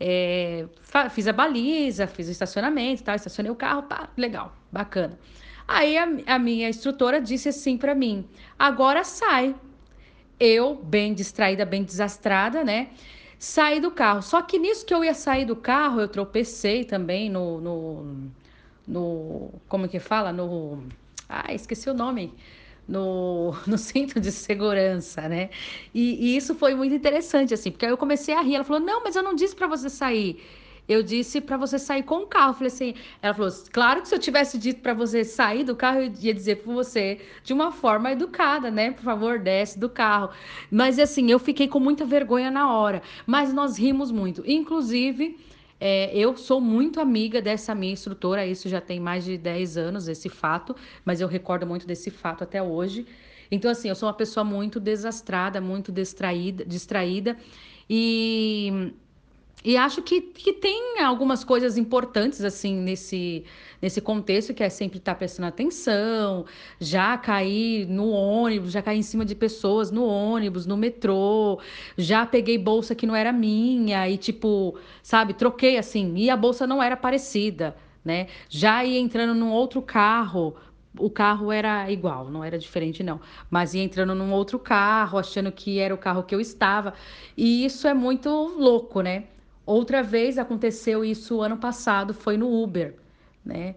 é, 0.00 0.66
fiz 1.10 1.26
a 1.26 1.32
baliza, 1.32 2.06
fiz 2.06 2.28
o 2.28 2.30
estacionamento, 2.30 3.02
tal, 3.02 3.16
estacionei 3.16 3.50
o 3.50 3.56
carro, 3.56 3.82
pá, 3.82 4.08
legal, 4.16 4.54
bacana. 4.70 5.18
Aí 5.66 5.98
a, 5.98 6.08
a 6.26 6.38
minha 6.38 6.68
instrutora 6.68 7.20
disse 7.20 7.48
assim 7.48 7.76
para 7.76 7.94
mim: 7.94 8.26
agora 8.58 9.04
sai. 9.04 9.54
Eu, 10.40 10.76
bem 10.76 11.14
distraída, 11.14 11.66
bem 11.66 11.82
desastrada, 11.82 12.62
né? 12.62 12.90
Saí 13.40 13.80
do 13.80 13.90
carro. 13.90 14.22
Só 14.22 14.40
que 14.40 14.56
nisso 14.56 14.86
que 14.86 14.94
eu 14.94 15.04
ia 15.04 15.14
sair 15.14 15.44
do 15.44 15.56
carro, 15.56 16.00
eu 16.00 16.08
tropecei 16.08 16.84
também 16.84 17.28
no. 17.28 17.60
no, 17.60 18.30
no 18.86 19.50
como 19.68 19.86
é 19.86 19.88
que 19.88 19.98
fala? 19.98 20.32
No. 20.32 20.84
Ah, 21.28 21.52
esqueci 21.52 21.90
o 21.90 21.94
nome 21.94 22.32
no, 22.88 23.54
no 23.66 23.76
cinto 23.76 24.18
de 24.18 24.32
segurança, 24.32 25.28
né? 25.28 25.50
E, 25.94 26.32
e, 26.32 26.36
isso 26.36 26.54
foi 26.54 26.74
muito 26.74 26.94
interessante, 26.94 27.52
assim, 27.54 27.70
porque 27.70 27.84
aí 27.84 27.92
eu 27.92 27.98
comecei 27.98 28.34
a 28.34 28.40
rir. 28.40 28.54
Ela 28.56 28.64
falou: 28.64 28.80
Não, 28.80 29.02
mas 29.04 29.14
eu 29.14 29.22
não 29.22 29.34
disse 29.34 29.54
para 29.54 29.66
você 29.66 29.90
sair. 29.90 30.42
Eu 30.88 31.02
disse 31.02 31.38
para 31.42 31.58
você 31.58 31.78
sair 31.78 32.02
com 32.02 32.22
o 32.22 32.26
carro. 32.26 32.50
Eu 32.50 32.54
falei 32.54 32.68
assim. 32.68 32.94
Ela 33.20 33.34
falou: 33.34 33.52
Claro 33.70 34.00
que 34.00 34.08
se 34.08 34.14
eu 34.14 34.18
tivesse 34.18 34.56
dito 34.58 34.80
para 34.80 34.94
você 34.94 35.22
sair 35.22 35.64
do 35.64 35.76
carro, 35.76 35.98
eu 35.98 36.12
ia 36.20 36.32
dizer 36.32 36.56
para 36.56 36.72
você 36.72 37.20
de 37.44 37.52
uma 37.52 37.70
forma 37.70 38.10
educada, 38.10 38.70
né? 38.70 38.90
Por 38.92 39.02
favor, 39.02 39.38
desce 39.38 39.78
do 39.78 39.90
carro. 39.90 40.30
Mas 40.70 40.98
assim, 40.98 41.30
eu 41.30 41.38
fiquei 41.38 41.68
com 41.68 41.78
muita 41.78 42.06
vergonha 42.06 42.50
na 42.50 42.72
hora. 42.72 43.02
Mas 43.26 43.52
nós 43.52 43.78
rimos 43.78 44.10
muito. 44.10 44.42
Inclusive. 44.46 45.36
É, 45.80 46.16
eu 46.16 46.36
sou 46.36 46.60
muito 46.60 47.00
amiga 47.00 47.40
dessa 47.40 47.74
minha 47.74 47.92
instrutora, 47.92 48.44
isso 48.46 48.68
já 48.68 48.80
tem 48.80 48.98
mais 48.98 49.24
de 49.24 49.38
10 49.38 49.76
anos, 49.76 50.08
esse 50.08 50.28
fato, 50.28 50.74
mas 51.04 51.20
eu 51.20 51.28
recordo 51.28 51.66
muito 51.66 51.86
desse 51.86 52.10
fato 52.10 52.42
até 52.42 52.62
hoje. 52.62 53.06
Então, 53.50 53.70
assim, 53.70 53.88
eu 53.88 53.94
sou 53.94 54.08
uma 54.08 54.14
pessoa 54.14 54.44
muito 54.44 54.80
desastrada, 54.80 55.60
muito 55.60 55.92
distraída, 55.92 56.64
distraída 56.64 57.36
e 57.88 58.92
e 59.64 59.76
acho 59.76 60.02
que, 60.02 60.20
que 60.20 60.52
tem 60.52 61.00
algumas 61.00 61.42
coisas 61.42 61.76
importantes, 61.76 62.42
assim, 62.44 62.76
nesse, 62.76 63.44
nesse 63.80 64.00
contexto, 64.00 64.52
que 64.54 64.62
é 64.62 64.68
sempre 64.68 64.98
estar 64.98 65.14
prestando 65.14 65.48
atenção, 65.48 66.44
já 66.80 67.16
cair 67.16 67.86
no 67.86 68.10
ônibus, 68.10 68.72
já 68.72 68.82
cair 68.82 68.98
em 68.98 69.02
cima 69.02 69.24
de 69.24 69.34
pessoas 69.34 69.90
no 69.90 70.04
ônibus, 70.04 70.66
no 70.66 70.76
metrô, 70.76 71.60
já 71.96 72.26
peguei 72.26 72.58
bolsa 72.58 72.94
que 72.94 73.06
não 73.06 73.14
era 73.14 73.32
minha 73.32 74.08
e, 74.08 74.16
tipo, 74.16 74.78
sabe, 75.02 75.34
troquei 75.34 75.78
assim, 75.78 76.14
e 76.16 76.30
a 76.30 76.36
bolsa 76.36 76.66
não 76.66 76.82
era 76.82 76.96
parecida, 76.96 77.76
né? 78.04 78.26
Já 78.48 78.84
ia 78.84 78.98
entrando 78.98 79.34
num 79.34 79.50
outro 79.50 79.80
carro, 79.82 80.56
o 80.98 81.10
carro 81.10 81.52
era 81.52 81.90
igual, 81.90 82.30
não 82.30 82.42
era 82.42 82.58
diferente, 82.58 83.02
não. 83.02 83.20
Mas 83.50 83.74
ia 83.74 83.82
entrando 83.82 84.14
num 84.14 84.32
outro 84.32 84.58
carro, 84.58 85.18
achando 85.18 85.52
que 85.52 85.78
era 85.78 85.94
o 85.94 85.98
carro 85.98 86.22
que 86.22 86.34
eu 86.34 86.40
estava. 86.40 86.94
E 87.36 87.64
isso 87.64 87.86
é 87.86 87.94
muito 87.94 88.28
louco, 88.30 89.00
né? 89.00 89.24
Outra 89.64 90.02
vez 90.02 90.38
aconteceu 90.38 91.04
isso 91.04 91.40
ano 91.42 91.58
passado, 91.58 92.14
foi 92.14 92.36
no 92.36 92.50
Uber, 92.62 92.96
né? 93.44 93.74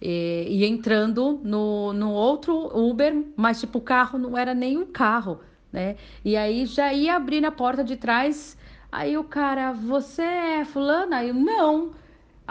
E, 0.00 0.46
e, 0.48 0.64
entrando 0.64 1.40
no, 1.44 1.92
no 1.92 2.12
outro 2.12 2.54
Uber, 2.76 3.24
mas 3.36 3.60
tipo, 3.60 3.78
o 3.78 3.82
carro 3.82 4.18
não 4.18 4.36
era 4.36 4.54
nem 4.54 4.78
um 4.78 4.86
carro, 4.86 5.40
né? 5.72 5.96
E 6.24 6.36
aí 6.36 6.64
já 6.66 6.92
ia 6.92 7.16
abrir 7.16 7.40
na 7.40 7.50
porta 7.52 7.84
de 7.84 7.96
trás, 7.96 8.56
aí 8.90 9.16
o 9.18 9.24
cara, 9.24 9.72
você 9.72 10.22
é 10.22 10.64
fulana? 10.64 11.18
Aí 11.18 11.28
eu, 11.28 11.34
não. 11.34 11.92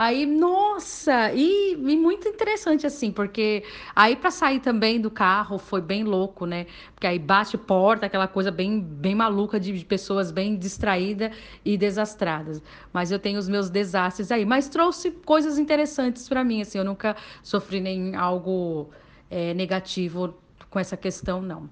Aí, 0.02 0.26
nossa, 0.26 1.34
e, 1.34 1.74
e, 1.74 1.98
muito 1.98 2.26
interessante 2.26 2.88
assim, 2.88 3.12
porque 3.12 3.66
aí 3.94 4.16
para 4.16 4.32
sair 4.32 4.62
também 4.62 5.02
do 5.02 5.12
carro 5.12 5.58
foi 5.58 5.82
bem 5.82 6.06
louco, 6.06 6.46
né? 6.46 6.68
Porque 6.96 7.06
aí 7.06 7.20
bate 7.20 7.58
porta, 7.58 8.06
aquela 8.06 8.26
coisa 8.26 8.50
bem, 8.50 8.80
bem 8.80 9.14
maluca 9.14 9.60
de, 9.60 9.78
de 9.78 9.84
pessoas 9.84 10.32
bem 10.32 10.56
distraídas 10.56 11.36
e 11.66 11.78
desastradas. 11.78 12.64
Mas 12.94 13.12
eu 13.12 13.20
tenho 13.20 13.38
os 13.38 13.50
meus 13.50 13.70
desastres 13.70 14.32
aí, 14.32 14.46
mas 14.46 14.70
trouxe 14.70 15.12
coisas 15.12 15.60
interessantes 15.60 16.30
para 16.30 16.46
mim, 16.46 16.62
assim, 16.62 16.78
eu 16.78 16.86
nunca 16.86 17.18
sofri 17.44 17.82
nem 17.82 18.16
algo 18.16 18.90
é, 19.30 19.54
negativo 19.54 20.34
com 20.70 20.80
essa 20.80 20.96
questão, 20.96 21.42
não. 21.42 21.70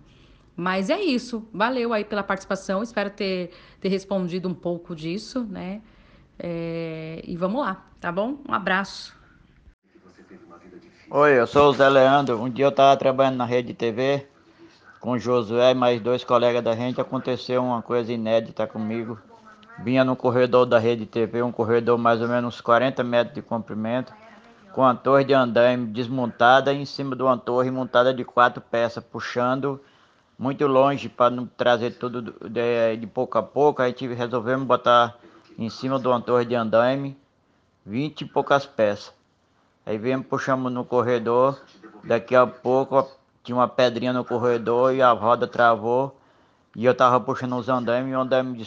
Mas 0.54 0.90
é 0.90 1.00
isso, 1.00 1.48
valeu 1.54 1.94
aí 1.94 2.04
pela 2.04 2.24
participação, 2.24 2.84
espero 2.84 3.10
ter, 3.10 3.52
ter 3.80 3.88
respondido 3.88 4.50
um 4.50 4.54
pouco 4.54 4.94
disso, 4.94 5.46
né? 5.46 5.82
É, 6.38 7.24
e 7.26 7.36
vamos 7.38 7.62
lá, 7.62 7.87
tá 8.08 8.12
bom? 8.14 8.38
Um 8.48 8.54
abraço. 8.54 9.14
Oi, 11.12 11.32
eu 11.38 11.46
sou 11.46 11.70
o 11.70 11.74
Zé 11.74 11.90
Leandro. 11.90 12.42
Um 12.42 12.50
dia 12.50 12.64
eu 12.64 12.70
estava 12.70 12.96
trabalhando 12.96 13.36
na 13.36 13.44
rede 13.44 13.74
TV 13.74 14.26
com 15.02 15.12
o 15.12 15.20
Josué 15.20 15.72
e 15.72 15.74
mais 15.74 16.00
dois 16.00 16.24
colegas 16.24 16.64
da 16.64 16.74
gente. 16.74 17.02
Aconteceu 17.02 17.62
uma 17.62 17.82
coisa 17.82 18.14
inédita 18.14 18.66
comigo. 18.66 19.20
Vinha 19.80 20.06
no 20.06 20.16
corredor 20.16 20.66
da 20.66 20.80
rede 20.80 21.06
TV, 21.06 21.44
um 21.44 21.52
corredor 21.52 21.98
mais 21.98 22.22
ou 22.22 22.30
menos 22.30 22.62
40 22.62 23.04
metros 23.04 23.36
de 23.36 23.42
comprimento, 23.42 24.14
com 24.72 24.86
a 24.86 24.96
torre 24.96 25.26
de 25.26 25.34
andaime 25.34 25.88
desmontada 25.88 26.74
em 26.74 26.86
cima 26.86 27.14
de 27.14 27.24
uma 27.24 27.38
torre 27.38 27.70
montada 27.70 28.14
de 28.14 28.24
quatro 28.24 28.62
peças, 28.62 29.04
puxando 29.04 29.82
muito 30.40 30.66
longe 30.66 31.10
para 31.10 31.30
não 31.30 31.46
trazer 31.46 31.92
tudo 31.98 32.22
de, 32.22 32.96
de 32.96 33.06
pouco 33.06 33.38
a 33.38 33.44
pouco. 33.44 33.82
Aí 33.82 33.92
tive, 33.92 34.14
resolvemos 34.14 34.66
botar 34.66 35.18
em 35.60 35.70
cima 35.70 36.00
de 36.00 36.08
uma 36.08 36.22
torre 36.22 36.46
de 36.46 36.56
andaime, 36.56 37.18
vinte 37.88 38.22
e 38.22 38.26
poucas 38.26 38.66
peças. 38.66 39.14
Aí 39.86 39.98
viemos, 39.98 40.28
puxamos 40.28 40.72
no 40.72 40.84
corredor, 40.84 41.58
daqui 42.04 42.36
a 42.36 42.46
pouco 42.46 43.10
tinha 43.42 43.56
uma 43.56 43.68
pedrinha 43.68 44.12
no 44.12 44.26
corredor 44.26 44.94
e 44.94 45.02
a 45.02 45.12
roda 45.12 45.48
travou. 45.48 46.20
E 46.76 46.86
eu 46.86 46.94
tava 46.94 47.20
puxando 47.22 47.56
os 47.56 47.70
andaimes 47.70 48.12
e 48.12 48.16
o 48.16 48.20
andaime 48.20 48.62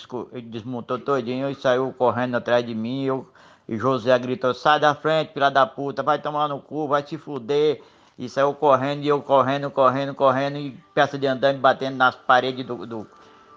desmontou 0.44 0.98
todinho 0.98 1.50
e 1.50 1.54
saiu 1.54 1.94
correndo 1.96 2.36
atrás 2.36 2.64
de 2.64 2.74
mim. 2.74 3.02
E, 3.02 3.06
eu, 3.06 3.28
e 3.68 3.76
José 3.76 4.18
gritou, 4.18 4.54
sai 4.54 4.80
da 4.80 4.94
frente, 4.94 5.34
filha 5.34 5.50
da 5.50 5.66
puta, 5.66 6.02
vai 6.02 6.18
tomar 6.18 6.48
no 6.48 6.58
cu, 6.58 6.88
vai 6.88 7.06
se 7.06 7.18
fuder. 7.18 7.82
E 8.18 8.28
saiu 8.28 8.54
correndo, 8.54 9.02
e 9.02 9.08
eu 9.08 9.22
correndo, 9.22 9.70
correndo, 9.70 10.14
correndo, 10.14 10.58
e 10.58 10.76
peça 10.94 11.18
de 11.18 11.26
andaime 11.26 11.58
batendo 11.58 11.96
nas 11.96 12.14
paredes 12.16 12.66
do, 12.66 12.86
do, 12.86 13.06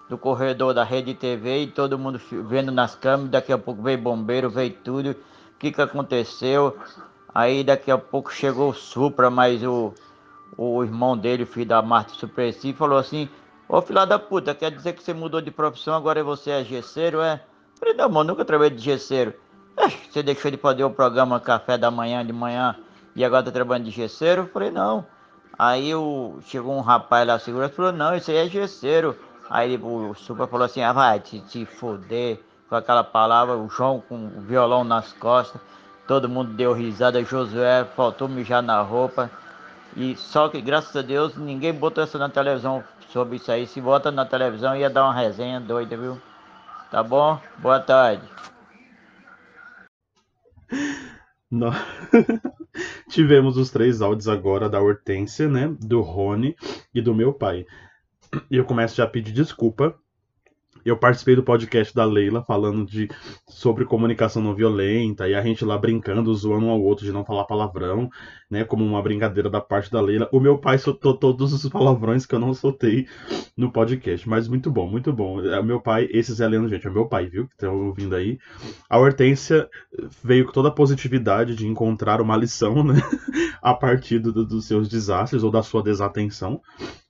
do 0.08 0.16
corredor 0.16 0.72
da 0.72 0.84
rede 0.84 1.14
TV 1.14 1.62
e 1.62 1.66
todo 1.66 1.98
mundo 1.98 2.20
vendo 2.48 2.70
nas 2.70 2.94
câmeras. 2.94 3.30
Daqui 3.30 3.52
a 3.52 3.58
pouco 3.58 3.82
veio 3.82 3.98
bombeiro, 3.98 4.48
veio 4.48 4.72
tudo. 4.72 5.16
Que, 5.64 5.72
que 5.72 5.80
aconteceu? 5.80 6.76
Aí 7.34 7.64
daqui 7.64 7.90
a 7.90 7.96
pouco 7.96 8.30
chegou 8.30 8.68
o 8.68 8.74
Supra, 8.74 9.30
mas 9.30 9.62
o, 9.64 9.94
o 10.58 10.84
irmão 10.84 11.16
dele, 11.16 11.46
filho 11.46 11.64
da 11.64 11.80
Marta 11.80 12.12
Supressi, 12.12 12.74
falou 12.74 12.98
assim: 12.98 13.30
Ô 13.66 13.80
filha 13.80 14.04
da 14.04 14.18
puta, 14.18 14.54
quer 14.54 14.70
dizer 14.70 14.92
que 14.92 15.02
você 15.02 15.14
mudou 15.14 15.40
de 15.40 15.50
profissão, 15.50 15.94
agora 15.94 16.22
você 16.22 16.50
é 16.50 16.64
gesseiro, 16.64 17.22
é? 17.22 17.42
Falei, 17.78 17.94
não, 17.94 18.10
mano, 18.10 18.32
nunca 18.32 18.44
trabalhei 18.44 18.76
de 18.76 18.82
gesseiro. 18.82 19.32
É, 19.74 19.88
você 19.88 20.22
deixou 20.22 20.50
de 20.50 20.58
fazer 20.58 20.84
o 20.84 20.90
programa 20.90 21.40
Café 21.40 21.78
da 21.78 21.90
Manhã 21.90 22.24
de 22.24 22.32
manhã 22.32 22.76
e 23.16 23.24
agora 23.24 23.42
tá 23.42 23.50
trabalhando 23.50 23.86
de 23.86 23.90
gesseiro? 23.90 24.50
Falei, 24.52 24.70
não. 24.70 25.06
Aí 25.58 25.94
o, 25.94 26.40
chegou 26.42 26.76
um 26.76 26.82
rapaz 26.82 27.26
lá, 27.26 27.38
segurança, 27.38 27.72
falou, 27.72 27.92
não, 27.92 28.14
isso 28.14 28.30
aí 28.30 28.36
é 28.36 28.48
gesseiro. 28.48 29.16
Aí 29.48 29.78
o 29.82 30.12
Supra 30.12 30.46
falou 30.46 30.66
assim, 30.66 30.82
ah, 30.82 30.92
vai 30.92 31.20
te, 31.20 31.40
te 31.40 31.64
foder, 31.64 32.44
com 32.74 32.78
aquela 32.78 33.04
palavra, 33.04 33.56
o 33.56 33.68
João 33.68 34.00
com 34.00 34.26
o 34.26 34.40
violão 34.40 34.82
nas 34.82 35.12
costas, 35.12 35.60
todo 36.08 36.28
mundo 36.28 36.52
deu 36.54 36.72
risada, 36.72 37.22
Josué 37.22 37.84
faltou 37.94 38.28
mijar 38.28 38.62
na 38.62 38.82
roupa. 38.82 39.30
E 39.96 40.16
só 40.16 40.48
que, 40.48 40.60
graças 40.60 40.94
a 40.96 41.02
Deus, 41.02 41.36
ninguém 41.36 41.72
botou 41.72 42.02
essa 42.02 42.18
na 42.18 42.28
televisão 42.28 42.82
sobre 43.10 43.36
isso 43.36 43.52
aí. 43.52 43.64
Se 43.64 43.80
bota 43.80 44.10
na 44.10 44.26
televisão, 44.26 44.74
ia 44.74 44.90
dar 44.90 45.04
uma 45.04 45.14
resenha 45.14 45.60
doida, 45.60 45.96
viu? 45.96 46.20
Tá 46.90 47.00
bom? 47.00 47.38
Boa 47.58 47.78
tarde. 47.78 48.22
Nó- 51.48 51.70
Tivemos 53.08 53.56
os 53.56 53.70
três 53.70 54.02
áudios 54.02 54.26
agora 54.26 54.68
da 54.68 54.80
Hortência, 54.80 55.48
né? 55.48 55.72
Do 55.78 56.00
Rony 56.00 56.56
e 56.92 57.00
do 57.00 57.14
meu 57.14 57.32
pai. 57.32 57.64
E 58.50 58.56
eu 58.56 58.64
começo 58.64 58.96
já 58.96 59.04
a 59.04 59.08
pedir 59.08 59.30
desculpa. 59.30 59.94
Eu 60.84 60.96
participei 60.96 61.34
do 61.34 61.42
podcast 61.42 61.94
da 61.94 62.04
Leila 62.04 62.42
falando 62.46 62.84
de 62.84 63.08
sobre 63.48 63.84
comunicação 63.84 64.42
não 64.42 64.54
violenta 64.54 65.28
e 65.28 65.34
a 65.34 65.42
gente 65.42 65.64
lá 65.64 65.78
brincando, 65.78 66.34
zoando 66.34 66.66
um 66.66 66.70
ao 66.70 66.80
outro 66.82 67.04
de 67.04 67.12
não 67.12 67.24
falar 67.24 67.44
palavrão, 67.44 68.08
né? 68.50 68.64
Como 68.64 68.84
uma 68.84 69.02
brincadeira 69.02 69.48
da 69.48 69.60
parte 69.60 69.90
da 69.90 70.00
Leila. 70.00 70.28
O 70.32 70.40
meu 70.40 70.58
pai 70.58 70.76
soltou 70.78 71.16
todos 71.16 71.52
os 71.52 71.68
palavrões 71.70 72.26
que 72.26 72.34
eu 72.34 72.38
não 72.38 72.52
soltei 72.52 73.06
no 73.56 73.70
podcast, 73.72 74.28
mas 74.28 74.46
muito 74.48 74.70
bom, 74.70 74.86
muito 74.88 75.12
bom. 75.12 75.40
É 75.40 75.58
o 75.60 75.64
meu 75.64 75.80
pai, 75.80 76.08
esse 76.10 76.32
Zé 76.34 76.46
Leandro, 76.46 76.68
gente, 76.68 76.86
é 76.86 76.90
meu 76.90 77.06
pai, 77.06 77.26
viu? 77.26 77.46
Que 77.46 77.54
estão 77.54 77.86
ouvindo 77.86 78.14
aí. 78.14 78.38
A 78.90 78.98
Hortência 78.98 79.68
veio 80.22 80.46
com 80.46 80.52
toda 80.52 80.68
a 80.68 80.72
positividade 80.72 81.54
de 81.54 81.66
encontrar 81.66 82.20
uma 82.20 82.36
lição, 82.36 82.82
né? 82.84 82.94
a 83.62 83.72
partir 83.72 84.18
do- 84.18 84.44
dos 84.44 84.66
seus 84.66 84.88
desastres 84.88 85.42
ou 85.42 85.50
da 85.50 85.62
sua 85.62 85.82
desatenção. 85.82 86.60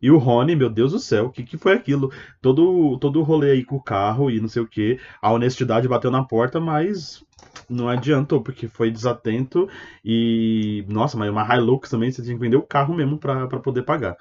E 0.01 0.11
o 0.11 0.19
Rony, 0.19 0.55
meu 0.55 0.69
Deus 0.71 0.93
do 0.93 0.99
céu, 0.99 1.27
o 1.27 1.31
que, 1.31 1.43
que 1.43 1.57
foi 1.57 1.73
aquilo? 1.73 2.13
Todo, 2.41 2.99
todo 2.99 3.21
o 3.21 3.23
rolê 3.23 3.53
aí 3.53 3.64
com 3.65 3.77
o 3.77 3.83
carro 3.83 4.31
e 4.31 4.41
não 4.41 4.49
sei 4.49 4.63
o 4.63 4.69
que. 4.69 4.99
A 5.21 5.33
honestidade 5.33 5.89
bateu 5.89 6.11
na 6.11 6.25
porta, 6.25 6.61
mas 6.61 7.25
não 7.69 7.89
adiantou, 7.89 8.43
porque 8.43 8.69
foi 8.69 8.91
desatento. 8.91 9.69
E, 10.05 10.85
nossa, 10.89 11.17
mas 11.17 11.31
uma 11.31 11.57
Hilux 11.57 11.91
também 11.91 12.11
você 12.11 12.23
tinha 12.23 12.35
que 12.35 12.41
vender 12.41 12.57
o 12.57 12.63
carro 12.63 12.95
mesmo 12.95 13.19
pra 13.19 13.47
poder 13.61 13.83
pagar. 13.83 14.17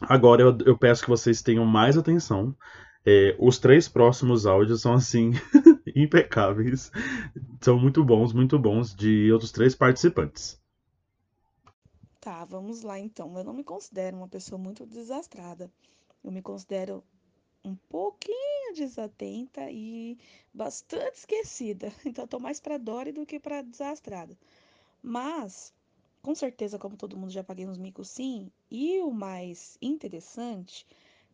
Agora 0.00 0.42
eu, 0.42 0.56
eu 0.64 0.78
peço 0.78 1.02
que 1.02 1.10
vocês 1.10 1.42
tenham 1.42 1.64
mais 1.64 1.98
atenção. 1.98 2.54
É, 3.04 3.34
os 3.38 3.58
três 3.58 3.88
próximos 3.88 4.46
áudios 4.46 4.82
são 4.82 4.92
assim, 4.94 5.32
impecáveis. 5.96 6.92
São 7.60 7.78
muito 7.78 8.04
bons, 8.04 8.32
muito 8.32 8.58
bons, 8.58 8.94
de 8.94 9.32
outros 9.32 9.50
três 9.50 9.74
participantes. 9.74 10.60
Tá, 12.20 12.44
vamos 12.44 12.82
lá 12.82 12.98
então. 12.98 13.36
Eu 13.36 13.44
não 13.44 13.54
me 13.54 13.64
considero 13.64 14.16
uma 14.16 14.28
pessoa 14.28 14.58
muito 14.58 14.84
desastrada. 14.84 15.70
Eu 16.22 16.30
me 16.30 16.42
considero 16.42 17.02
um 17.68 17.76
pouquinho 17.88 18.74
desatenta 18.74 19.70
e 19.70 20.16
bastante 20.52 21.16
esquecida. 21.16 21.92
Então 22.06 22.26
tô 22.26 22.38
mais 22.38 22.60
pra 22.60 22.78
Dory 22.78 23.12
do 23.12 23.26
que 23.26 23.38
pra 23.38 23.62
desastrada. 23.62 24.36
Mas, 25.02 25.72
com 26.22 26.34
certeza, 26.34 26.78
como 26.78 26.96
todo 26.96 27.16
mundo 27.16 27.30
já 27.30 27.44
paguei 27.44 27.66
uns 27.66 27.78
micos 27.78 28.08
sim. 28.08 28.50
E 28.70 29.00
o 29.00 29.10
mais 29.10 29.78
interessante 29.80 30.86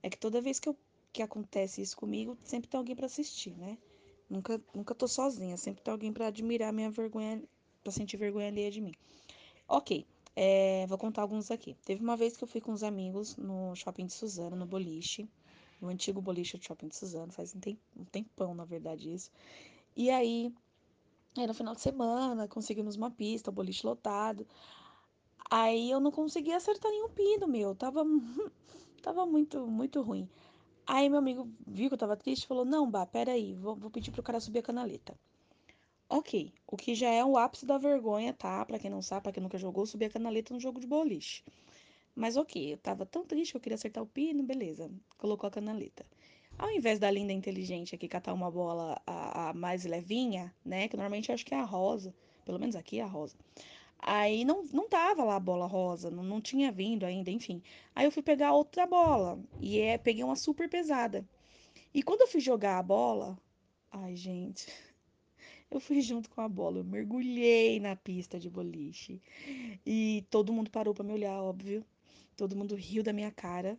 é 0.03 0.11
que 0.11 0.19
toda 0.19 0.41
vez 0.41 0.61
que, 0.61 0.69
eu, 0.69 0.77
que 1.13 1.23
acontece 1.23 1.81
isso 1.81 1.97
comigo, 1.97 2.37
sempre 2.45 2.69
tem 2.69 2.79
alguém 2.79 2.97
pra 2.97 3.07
assistir, 3.07 3.57
né? 3.57 3.79
Nunca, 4.29 4.61
nunca 4.75 4.95
tô 4.95 5.07
sozinha, 5.07 5.57
sempre 5.57 5.83
tem 5.83 5.93
alguém 5.93 6.13
pra 6.13 6.27
admirar 6.27 6.73
minha 6.73 6.91
vergonha, 6.91 7.43
pra 7.83 7.93
sentir 7.93 8.17
vergonha 8.17 8.49
alheia 8.49 8.71
de 8.71 8.81
mim. 8.81 8.93
Ok. 9.69 10.07
É, 10.37 10.85
vou 10.89 10.99
contar 10.99 11.23
alguns 11.23 11.51
aqui. 11.51 11.77
Teve 11.85 12.03
uma 12.03 12.17
vez 12.17 12.37
que 12.37 12.43
eu 12.43 12.49
fui 12.49 12.61
com 12.61 12.73
uns 12.73 12.83
amigos 12.83 13.37
no 13.37 13.75
shopping 13.77 14.07
de 14.07 14.13
Suzano, 14.13 14.57
no 14.57 14.67
boliche. 14.67 15.29
No 15.85 15.91
antigo 15.91 16.21
boliche 16.23 16.59
do 16.59 16.65
shopping 16.65 16.89
de 16.89 16.97
Suzano, 16.97 17.33
faz 17.33 17.55
um, 17.55 17.61
tem- 17.61 17.79
tempão, 18.13 18.55
na 18.55 18.65
verdade, 18.65 19.13
isso. 19.13 19.31
E 19.97 20.11
aí, 20.11 20.53
era 21.37 21.49
no 21.49 21.55
final 21.55 21.75
de 21.75 21.83
semana, 21.83 22.49
conseguimos 22.49 22.97
uma 22.97 23.11
pista, 23.11 23.51
o 23.51 23.55
boliche 23.55 23.87
lotado. 23.87 24.47
Aí 25.51 25.91
eu 25.91 26.01
não 26.01 26.11
conseguia 26.11 26.57
acertar 26.57 26.91
nenhum 26.91 27.09
pino, 27.11 27.47
meu. 27.49 27.75
Tava, 27.75 28.05
tava 29.03 29.25
muito, 29.27 29.67
muito 29.67 30.03
ruim. 30.03 30.29
Aí 30.87 31.09
meu 31.09 31.19
amigo 31.19 31.49
viu 31.67 31.89
que 31.89 31.95
eu 31.95 31.99
tava 31.99 32.17
triste 32.17 32.45
e 32.45 32.49
falou: 32.49 32.65
Não, 32.65 32.91
Bah, 32.91 33.07
peraí, 33.07 33.55
vou, 33.55 33.77
vou 33.77 33.91
pedir 33.91 34.11
pro 34.13 34.23
cara 34.23 34.41
subir 34.41 34.61
a 34.61 34.63
canaleta. 34.63 35.15
Ok, 36.09 36.53
o 36.67 36.77
que 36.77 36.95
já 36.95 37.11
é 37.11 37.25
o 37.25 37.37
ápice 37.39 37.67
da 37.67 37.79
vergonha, 37.79 38.33
tá? 38.35 38.65
Pra 38.67 38.79
quem 38.79 38.91
não 38.91 39.03
sabe, 39.03 39.25
pra 39.25 39.33
quem 39.33 39.43
nunca 39.43 39.59
jogou, 39.59 39.87
subir 39.87 40.07
a 40.07 40.11
canaleta 40.11 40.55
no 40.55 40.61
jogo 40.61 40.81
de 40.81 40.87
boliche. 40.87 41.43
Mas 42.15 42.37
ok, 42.37 42.73
eu 42.73 42.79
tava 42.79 43.05
tão 43.05 43.25
triste 43.25 43.53
que 43.53 43.57
eu 43.57 43.61
queria 43.61 43.75
acertar 43.75 44.03
o 44.03 44.07
pino, 44.07 44.43
beleza. 44.43 44.91
Colocou 45.19 45.49
a 45.49 45.51
canaleta. 45.51 46.07
Ao 46.57 46.71
invés 46.71 46.99
da 46.99 47.11
linda 47.11 47.33
inteligente 47.33 47.95
aqui 47.95 48.07
catar 48.07 48.33
uma 48.33 48.51
bola 48.51 49.01
a, 49.07 49.51
a 49.51 49.53
mais 49.55 49.85
levinha, 49.85 50.55
né? 50.65 50.87
Que 50.89 50.97
normalmente 50.97 51.29
eu 51.29 51.35
acho 51.35 51.45
que 51.45 51.55
é 51.55 51.59
a 51.59 51.65
rosa. 51.65 52.15
Pelo 52.45 52.59
menos 52.59 52.77
aqui 52.77 53.01
é 53.01 53.03
a 53.03 53.07
rosa. 53.07 53.37
Aí 53.99 54.45
não, 54.45 54.65
não 54.73 54.89
tava 54.89 55.25
lá 55.25 55.37
a 55.37 55.41
bola 55.41 55.67
rosa, 55.67 56.11
não, 56.11 56.23
não 56.23 56.41
tinha 56.41 56.71
vindo 56.71 57.05
ainda, 57.05 57.31
enfim. 57.31 57.63
Aí 57.95 58.05
eu 58.07 58.13
fui 58.13 58.23
pegar 58.23 58.53
outra 58.53 58.87
bola. 58.87 59.39
E 59.61 59.81
é, 59.81 59.99
peguei 59.99 60.23
uma 60.23 60.37
super 60.37 60.69
pesada. 60.69 61.27
E 61.93 62.03
quando 62.03 62.23
eu 62.23 62.29
fui 62.29 62.41
jogar 62.41 62.79
a 62.79 62.83
bola. 62.83 63.39
Ai, 63.91 64.17
gente. 64.17 64.67
Eu 65.71 65.81
fui 65.81 66.01
junto 66.01 66.31
com 66.31 66.41
a 66.41 66.49
bola, 66.49 66.79
eu 66.79 66.85
mergulhei 66.85 67.81
na 67.81 67.97
pista 67.97 68.39
de 68.39 68.49
boliche. 68.49 69.21
E 69.85 70.25
todo 70.31 70.53
mundo 70.53 70.71
parou 70.71 70.95
pra 70.95 71.03
me 71.03 71.13
olhar, 71.13 71.43
óbvio. 71.43 71.85
Todo 72.37 72.57
mundo 72.57 72.75
riu 72.75 73.03
da 73.03 73.13
minha 73.13 73.31
cara. 73.31 73.79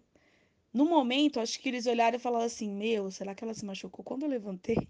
No 0.73 0.85
momento, 0.85 1.39
acho 1.39 1.59
que 1.59 1.69
eles 1.69 1.85
olharam 1.87 2.17
e 2.17 2.19
falaram 2.19 2.45
assim: 2.45 2.69
Meu, 2.71 3.11
será 3.11 3.35
que 3.35 3.43
ela 3.43 3.53
se 3.53 3.65
machucou? 3.65 4.03
Quando 4.03 4.23
eu 4.23 4.29
levantei, 4.29 4.87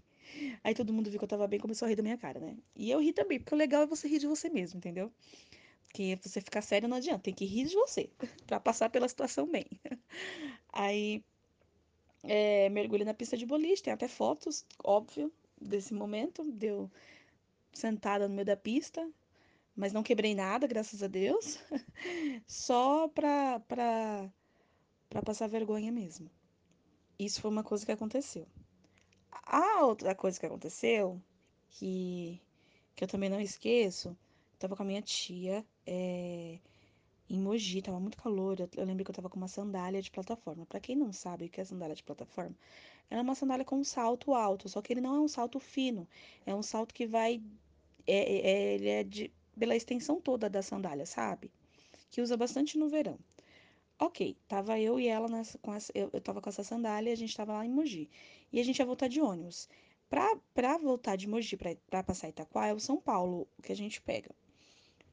aí 0.64 0.74
todo 0.74 0.92
mundo 0.92 1.10
viu 1.10 1.18
que 1.18 1.24
eu 1.24 1.28
tava 1.28 1.46
bem 1.46 1.58
e 1.58 1.62
começou 1.62 1.86
a 1.86 1.88
rir 1.88 1.96
da 1.96 2.02
minha 2.02 2.18
cara, 2.18 2.40
né? 2.40 2.56
E 2.74 2.90
eu 2.90 3.00
ri 3.00 3.12
também, 3.12 3.38
porque 3.38 3.54
o 3.54 3.58
legal 3.58 3.82
é 3.82 3.86
você 3.86 4.08
rir 4.08 4.18
de 4.18 4.26
você 4.26 4.48
mesmo, 4.48 4.78
entendeu? 4.78 5.12
Porque 5.84 6.18
você 6.22 6.40
ficar 6.40 6.62
sério 6.62 6.88
não 6.88 6.96
adianta, 6.96 7.22
tem 7.24 7.34
que 7.34 7.44
rir 7.44 7.66
de 7.66 7.74
você, 7.74 8.10
pra 8.46 8.60
passar 8.60 8.90
pela 8.90 9.08
situação 9.08 9.46
bem. 9.46 9.66
Aí, 10.72 11.22
é, 12.22 12.68
mergulhei 12.68 13.04
na 13.04 13.14
pista 13.14 13.36
de 13.36 13.46
boliche, 13.46 13.82
tem 13.82 13.92
até 13.92 14.08
fotos, 14.08 14.64
óbvio, 14.84 15.32
desse 15.60 15.94
momento. 15.94 16.44
Deu 16.52 16.90
sentada 17.72 18.28
no 18.28 18.34
meio 18.34 18.46
da 18.46 18.56
pista, 18.56 19.08
mas 19.76 19.92
não 19.92 20.02
quebrei 20.02 20.34
nada, 20.34 20.66
graças 20.66 21.02
a 21.02 21.06
Deus. 21.06 21.58
Só 22.46 23.08
pra, 23.08 23.60
pra, 23.60 24.32
pra 25.10 25.22
passar 25.22 25.48
vergonha 25.48 25.92
mesmo. 25.92 26.30
Isso 27.18 27.40
foi 27.40 27.50
uma 27.50 27.64
coisa 27.64 27.84
que 27.86 27.92
aconteceu. 27.92 28.46
A 29.44 29.84
outra 29.84 30.14
coisa 30.14 30.38
que 30.40 30.46
aconteceu, 30.46 31.20
que, 31.70 32.40
que 32.94 33.04
eu 33.04 33.08
também 33.08 33.28
não 33.30 33.40
esqueço, 33.40 34.10
eu 34.10 34.58
tava 34.58 34.76
com 34.76 34.82
a 34.82 34.86
minha 34.86 35.02
tia 35.02 35.64
é, 35.86 36.58
em 37.30 37.40
Mogi, 37.40 37.82
tava 37.82 38.00
muito 38.00 38.16
calor. 38.18 38.58
Eu, 38.60 38.68
eu 38.76 38.84
lembro 38.84 39.04
que 39.04 39.10
eu 39.10 39.14
tava 39.14 39.28
com 39.30 39.36
uma 39.38 39.48
sandália 39.48 40.02
de 40.02 40.10
plataforma. 40.10 40.66
Pra 40.66 40.80
quem 40.80 40.96
não 40.96 41.12
sabe 41.12 41.46
o 41.46 41.48
que 41.50 41.60
é 41.60 41.64
sandália 41.64 41.94
de 41.94 42.02
plataforma, 42.02 42.56
ela 43.10 43.20
é 43.20 43.24
uma 43.24 43.34
sandália 43.34 43.64
com 43.64 43.76
um 43.78 43.84
salto 43.84 44.34
alto, 44.34 44.68
só 44.68 44.82
que 44.82 44.92
ele 44.92 45.00
não 45.00 45.16
é 45.16 45.20
um 45.20 45.28
salto 45.28 45.60
fino, 45.60 46.08
é 46.46 46.54
um 46.54 46.62
salto 46.62 46.94
que 46.94 47.06
vai. 47.06 47.42
É, 48.06 48.50
é- 48.50 48.74
ele 48.74 48.88
é 48.88 49.04
de, 49.04 49.32
pela 49.58 49.76
extensão 49.76 50.20
toda 50.20 50.48
da 50.48 50.62
sandália, 50.62 51.06
sabe? 51.06 51.50
Que 52.10 52.20
usa 52.20 52.36
bastante 52.36 52.78
no 52.78 52.88
verão. 52.88 53.18
Ok, 53.98 54.36
tava 54.46 54.78
eu 54.78 55.00
e 55.00 55.08
ela 55.08 55.26
nessa, 55.26 55.58
com 55.58 55.72
essa, 55.72 55.90
eu, 55.94 56.10
eu 56.12 56.20
tava 56.20 56.42
com 56.42 56.50
essa 56.50 56.62
sandália 56.62 57.12
a 57.12 57.16
gente 57.16 57.34
tava 57.34 57.54
lá 57.54 57.64
em 57.64 57.70
Mogi. 57.70 58.10
E 58.52 58.60
a 58.60 58.64
gente 58.64 58.78
ia 58.78 58.84
voltar 58.84 59.08
de 59.08 59.20
ônibus. 59.20 59.68
Pra, 60.08 60.36
pra 60.52 60.76
voltar 60.76 61.16
de 61.16 61.26
Mogi 61.26 61.56
pra, 61.56 61.74
pra 61.88 62.02
passar 62.02 62.28
Itaquá 62.28 62.66
é 62.66 62.74
o 62.74 62.78
São 62.78 63.00
Paulo 63.00 63.48
que 63.62 63.72
a 63.72 63.76
gente 63.76 64.00
pega. 64.02 64.30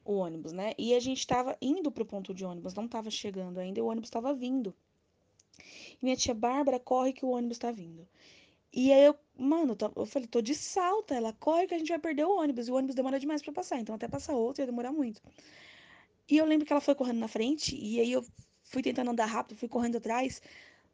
O 0.04 0.16
ônibus, 0.16 0.52
né? 0.52 0.74
E 0.76 0.94
a 0.94 1.00
gente 1.00 1.26
tava 1.26 1.56
indo 1.62 1.90
pro 1.90 2.04
ponto 2.04 2.34
de 2.34 2.44
ônibus, 2.44 2.74
não 2.74 2.86
tava 2.86 3.10
chegando 3.10 3.58
ainda, 3.58 3.78
e 3.78 3.82
o 3.82 3.86
ônibus 3.86 4.10
tava 4.10 4.34
vindo. 4.34 4.74
E 5.58 5.98
minha 6.02 6.16
tia 6.16 6.34
Bárbara 6.34 6.78
corre 6.78 7.14
que 7.14 7.24
o 7.24 7.30
ônibus 7.30 7.56
tá 7.56 7.72
vindo. 7.72 8.06
E 8.76 8.92
aí 8.92 9.04
eu, 9.04 9.16
mano, 9.38 9.76
eu 9.94 10.04
falei, 10.04 10.26
tô 10.26 10.42
de 10.42 10.54
salta. 10.54 11.14
Ela 11.14 11.32
corre 11.32 11.66
que 11.68 11.74
a 11.74 11.78
gente 11.78 11.88
vai 11.88 11.98
perder 11.98 12.24
o 12.24 12.36
ônibus. 12.36 12.66
E 12.66 12.72
o 12.72 12.74
ônibus 12.74 12.96
demora 12.96 13.20
demais 13.20 13.40
pra 13.40 13.52
passar. 13.52 13.78
Então 13.78 13.94
até 13.94 14.08
passar 14.08 14.34
outro 14.34 14.62
ia 14.62 14.66
demorar 14.66 14.92
muito. 14.92 15.22
E 16.28 16.36
eu 16.36 16.44
lembro 16.44 16.66
que 16.66 16.72
ela 16.72 16.80
foi 16.80 16.94
correndo 16.94 17.20
na 17.20 17.28
frente. 17.28 17.76
E 17.76 18.00
aí 18.00 18.10
eu 18.10 18.24
fui 18.64 18.82
tentando 18.82 19.10
andar 19.12 19.26
rápido, 19.26 19.56
fui 19.56 19.68
correndo 19.68 19.98
atrás. 19.98 20.42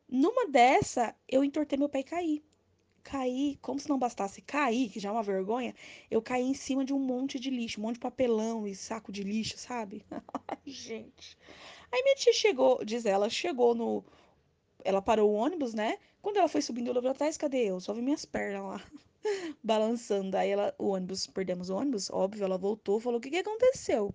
Numa 0.09 0.47
dessa, 0.47 1.15
eu 1.27 1.43
entortei 1.43 1.79
meu 1.79 1.89
pé 1.89 2.01
e 2.01 2.05
caí. 2.05 2.45
Caí, 3.03 3.59
como 3.63 3.81
se 3.81 3.89
não 3.89 3.99
bastasse 3.99 4.43
cair, 4.43 4.91
que 4.91 5.01
já 5.01 5.09
é 5.09 5.13
uma 5.13 5.23
vergonha, 5.23 5.75
eu 6.11 6.21
caí 6.21 6.43
em 6.43 6.53
cima 6.53 6.85
de 6.85 6.93
um 6.93 6.99
monte 6.99 7.41
de 7.41 7.49
lixo, 7.49 7.81
um 7.81 7.85
monte 7.85 7.95
de 7.95 8.01
papelão 8.01 8.67
e 8.67 8.75
saco 8.75 9.11
de 9.11 9.23
lixo, 9.23 9.57
sabe? 9.57 10.05
Gente. 10.67 11.39
Aí 11.91 12.03
minha 12.03 12.15
tia 12.17 12.33
chegou, 12.33 12.85
diz 12.85 13.07
ela, 13.07 13.31
chegou 13.31 13.75
no. 13.75 14.05
Ela 14.85 15.03
parou 15.03 15.31
o 15.31 15.35
ônibus, 15.35 15.75
né? 15.75 15.99
Quando 16.23 16.37
ela 16.39 16.49
foi 16.49 16.63
subindo, 16.63 16.89
eu 16.89 16.93
olhei 16.93 17.03
pra 17.03 17.15
trás, 17.15 17.37
cadê 17.37 17.71
eu? 17.71 17.81
Só 17.81 17.93
vi 17.93 18.03
minhas 18.03 18.25
pernas 18.25 18.63
lá, 18.63 18.85
balançando. 19.63 20.37
Aí 20.37 20.51
ela, 20.51 20.75
o 20.79 20.89
ônibus, 20.89 21.27
perdemos 21.27 21.71
o 21.71 21.77
ônibus, 21.77 22.11
óbvio, 22.11 22.45
ela 22.45 22.59
voltou, 22.59 23.01
falou: 23.01 23.19
o 23.19 23.21
que 23.23 23.31
que 23.31 23.39
aconteceu? 23.39 24.15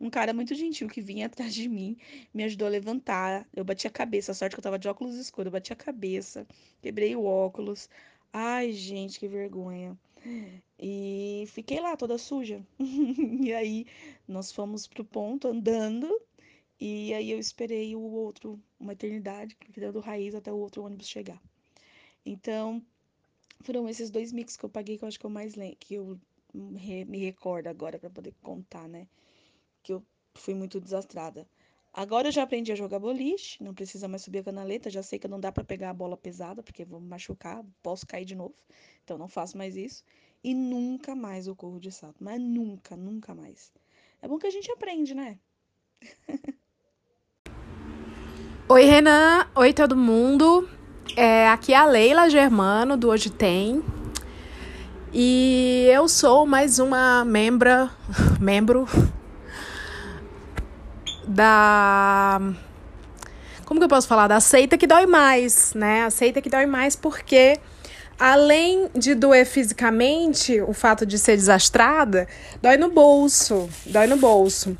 Um 0.00 0.10
cara 0.10 0.32
muito 0.32 0.54
gentil 0.54 0.88
que 0.88 1.00
vinha 1.00 1.26
atrás 1.28 1.54
de 1.54 1.68
mim 1.68 1.96
me 2.34 2.44
ajudou 2.44 2.68
a 2.68 2.70
levantar. 2.70 3.46
Eu 3.54 3.64
bati 3.64 3.86
a 3.86 3.90
cabeça, 3.90 4.32
a 4.32 4.34
sorte 4.34 4.54
que 4.54 4.60
eu 4.60 4.62
tava 4.62 4.78
de 4.78 4.88
óculos 4.88 5.14
escuros, 5.16 5.46
eu 5.46 5.52
bati 5.52 5.72
a 5.72 5.76
cabeça, 5.76 6.46
quebrei 6.82 7.16
o 7.16 7.24
óculos. 7.24 7.88
Ai, 8.32 8.72
gente, 8.72 9.18
que 9.18 9.28
vergonha. 9.28 9.98
E 10.78 11.44
fiquei 11.48 11.80
lá 11.80 11.96
toda 11.96 12.18
suja. 12.18 12.64
E 13.44 13.52
aí 13.54 13.86
nós 14.26 14.52
fomos 14.52 14.86
pro 14.86 15.04
ponto 15.04 15.48
andando 15.48 16.08
E 16.80 17.12
aí 17.14 17.30
eu 17.30 17.38
esperei 17.38 17.94
o 17.96 18.00
outro, 18.00 18.60
uma 18.80 18.92
eternidade, 18.92 19.56
porque 19.56 19.80
deu 19.80 19.92
do 19.92 20.00
raiz 20.00 20.34
até 20.34 20.52
o 20.52 20.58
outro 20.58 20.82
ônibus 20.84 21.08
chegar. 21.08 21.40
Então, 22.24 22.82
foram 23.62 23.88
esses 23.88 24.10
dois 24.10 24.32
mix 24.32 24.56
que 24.56 24.64
eu 24.64 24.70
paguei 24.70 24.98
que 24.98 25.04
eu 25.04 25.08
acho 25.08 25.18
que 25.20 25.26
eu 25.26 25.30
mais 25.30 25.54
lembro, 25.54 25.76
que 25.80 25.94
eu 25.94 26.20
me 26.54 27.18
recordo 27.18 27.68
agora 27.68 27.98
para 27.98 28.10
poder 28.10 28.34
contar, 28.42 28.88
né? 28.88 29.08
Que 29.82 29.92
eu 29.92 30.04
fui 30.36 30.54
muito 30.54 30.80
desastrada. 30.80 31.48
Agora 31.92 32.28
eu 32.28 32.32
já 32.32 32.42
aprendi 32.44 32.70
a 32.72 32.76
jogar 32.76 32.98
boliche, 33.00 33.62
não 33.62 33.74
precisa 33.74 34.08
mais 34.08 34.22
subir 34.22 34.38
a 34.40 34.44
canaleta, 34.44 34.90
já 34.90 35.02
sei 35.02 35.18
que 35.18 35.28
não 35.28 35.40
dá 35.40 35.50
para 35.52 35.64
pegar 35.64 35.90
a 35.90 35.94
bola 35.94 36.16
pesada, 36.16 36.62
porque 36.62 36.84
vou 36.84 37.00
me 37.00 37.08
machucar, 37.08 37.64
posso 37.82 38.06
cair 38.06 38.24
de 38.24 38.34
novo. 38.36 38.54
Então 39.04 39.18
não 39.18 39.28
faço 39.28 39.58
mais 39.58 39.76
isso. 39.76 40.04
E 40.44 40.54
nunca 40.54 41.14
mais 41.16 41.46
eu 41.46 41.56
corro 41.56 41.80
de 41.80 41.90
salto, 41.92 42.22
mas 42.22 42.40
nunca, 42.40 42.96
nunca 42.96 43.34
mais. 43.34 43.72
É 44.22 44.28
bom 44.28 44.38
que 44.38 44.46
a 44.46 44.50
gente 44.50 44.70
aprende, 44.72 45.14
né? 45.14 45.38
Oi, 48.70 48.84
Renan. 48.84 49.46
Oi, 49.54 49.72
todo 49.72 49.96
mundo. 49.96 50.68
É, 51.16 51.48
aqui 51.48 51.72
é 51.72 51.76
a 51.78 51.86
Leila 51.86 52.28
Germano, 52.28 52.98
do 52.98 53.08
Hoje 53.08 53.30
Tem. 53.30 53.82
E 55.10 55.88
eu 55.90 56.06
sou 56.06 56.44
mais 56.44 56.78
uma 56.78 57.24
membra, 57.24 57.88
membro 58.38 58.86
da. 61.26 62.42
Como 63.64 63.80
que 63.80 63.84
eu 63.84 63.88
posso 63.88 64.06
falar? 64.06 64.28
Da 64.28 64.38
seita 64.38 64.76
que 64.76 64.86
dói 64.86 65.06
mais, 65.06 65.72
né? 65.72 66.04
A 66.04 66.10
seita 66.10 66.42
que 66.42 66.50
dói 66.50 66.66
mais 66.66 66.94
porque, 66.94 67.58
além 68.18 68.90
de 68.94 69.14
doer 69.14 69.46
fisicamente, 69.46 70.60
o 70.60 70.74
fato 70.74 71.06
de 71.06 71.18
ser 71.18 71.36
desastrada, 71.36 72.28
dói 72.60 72.76
no 72.76 72.90
bolso. 72.90 73.66
Dói 73.86 74.06
no 74.06 74.18
bolso. 74.18 74.76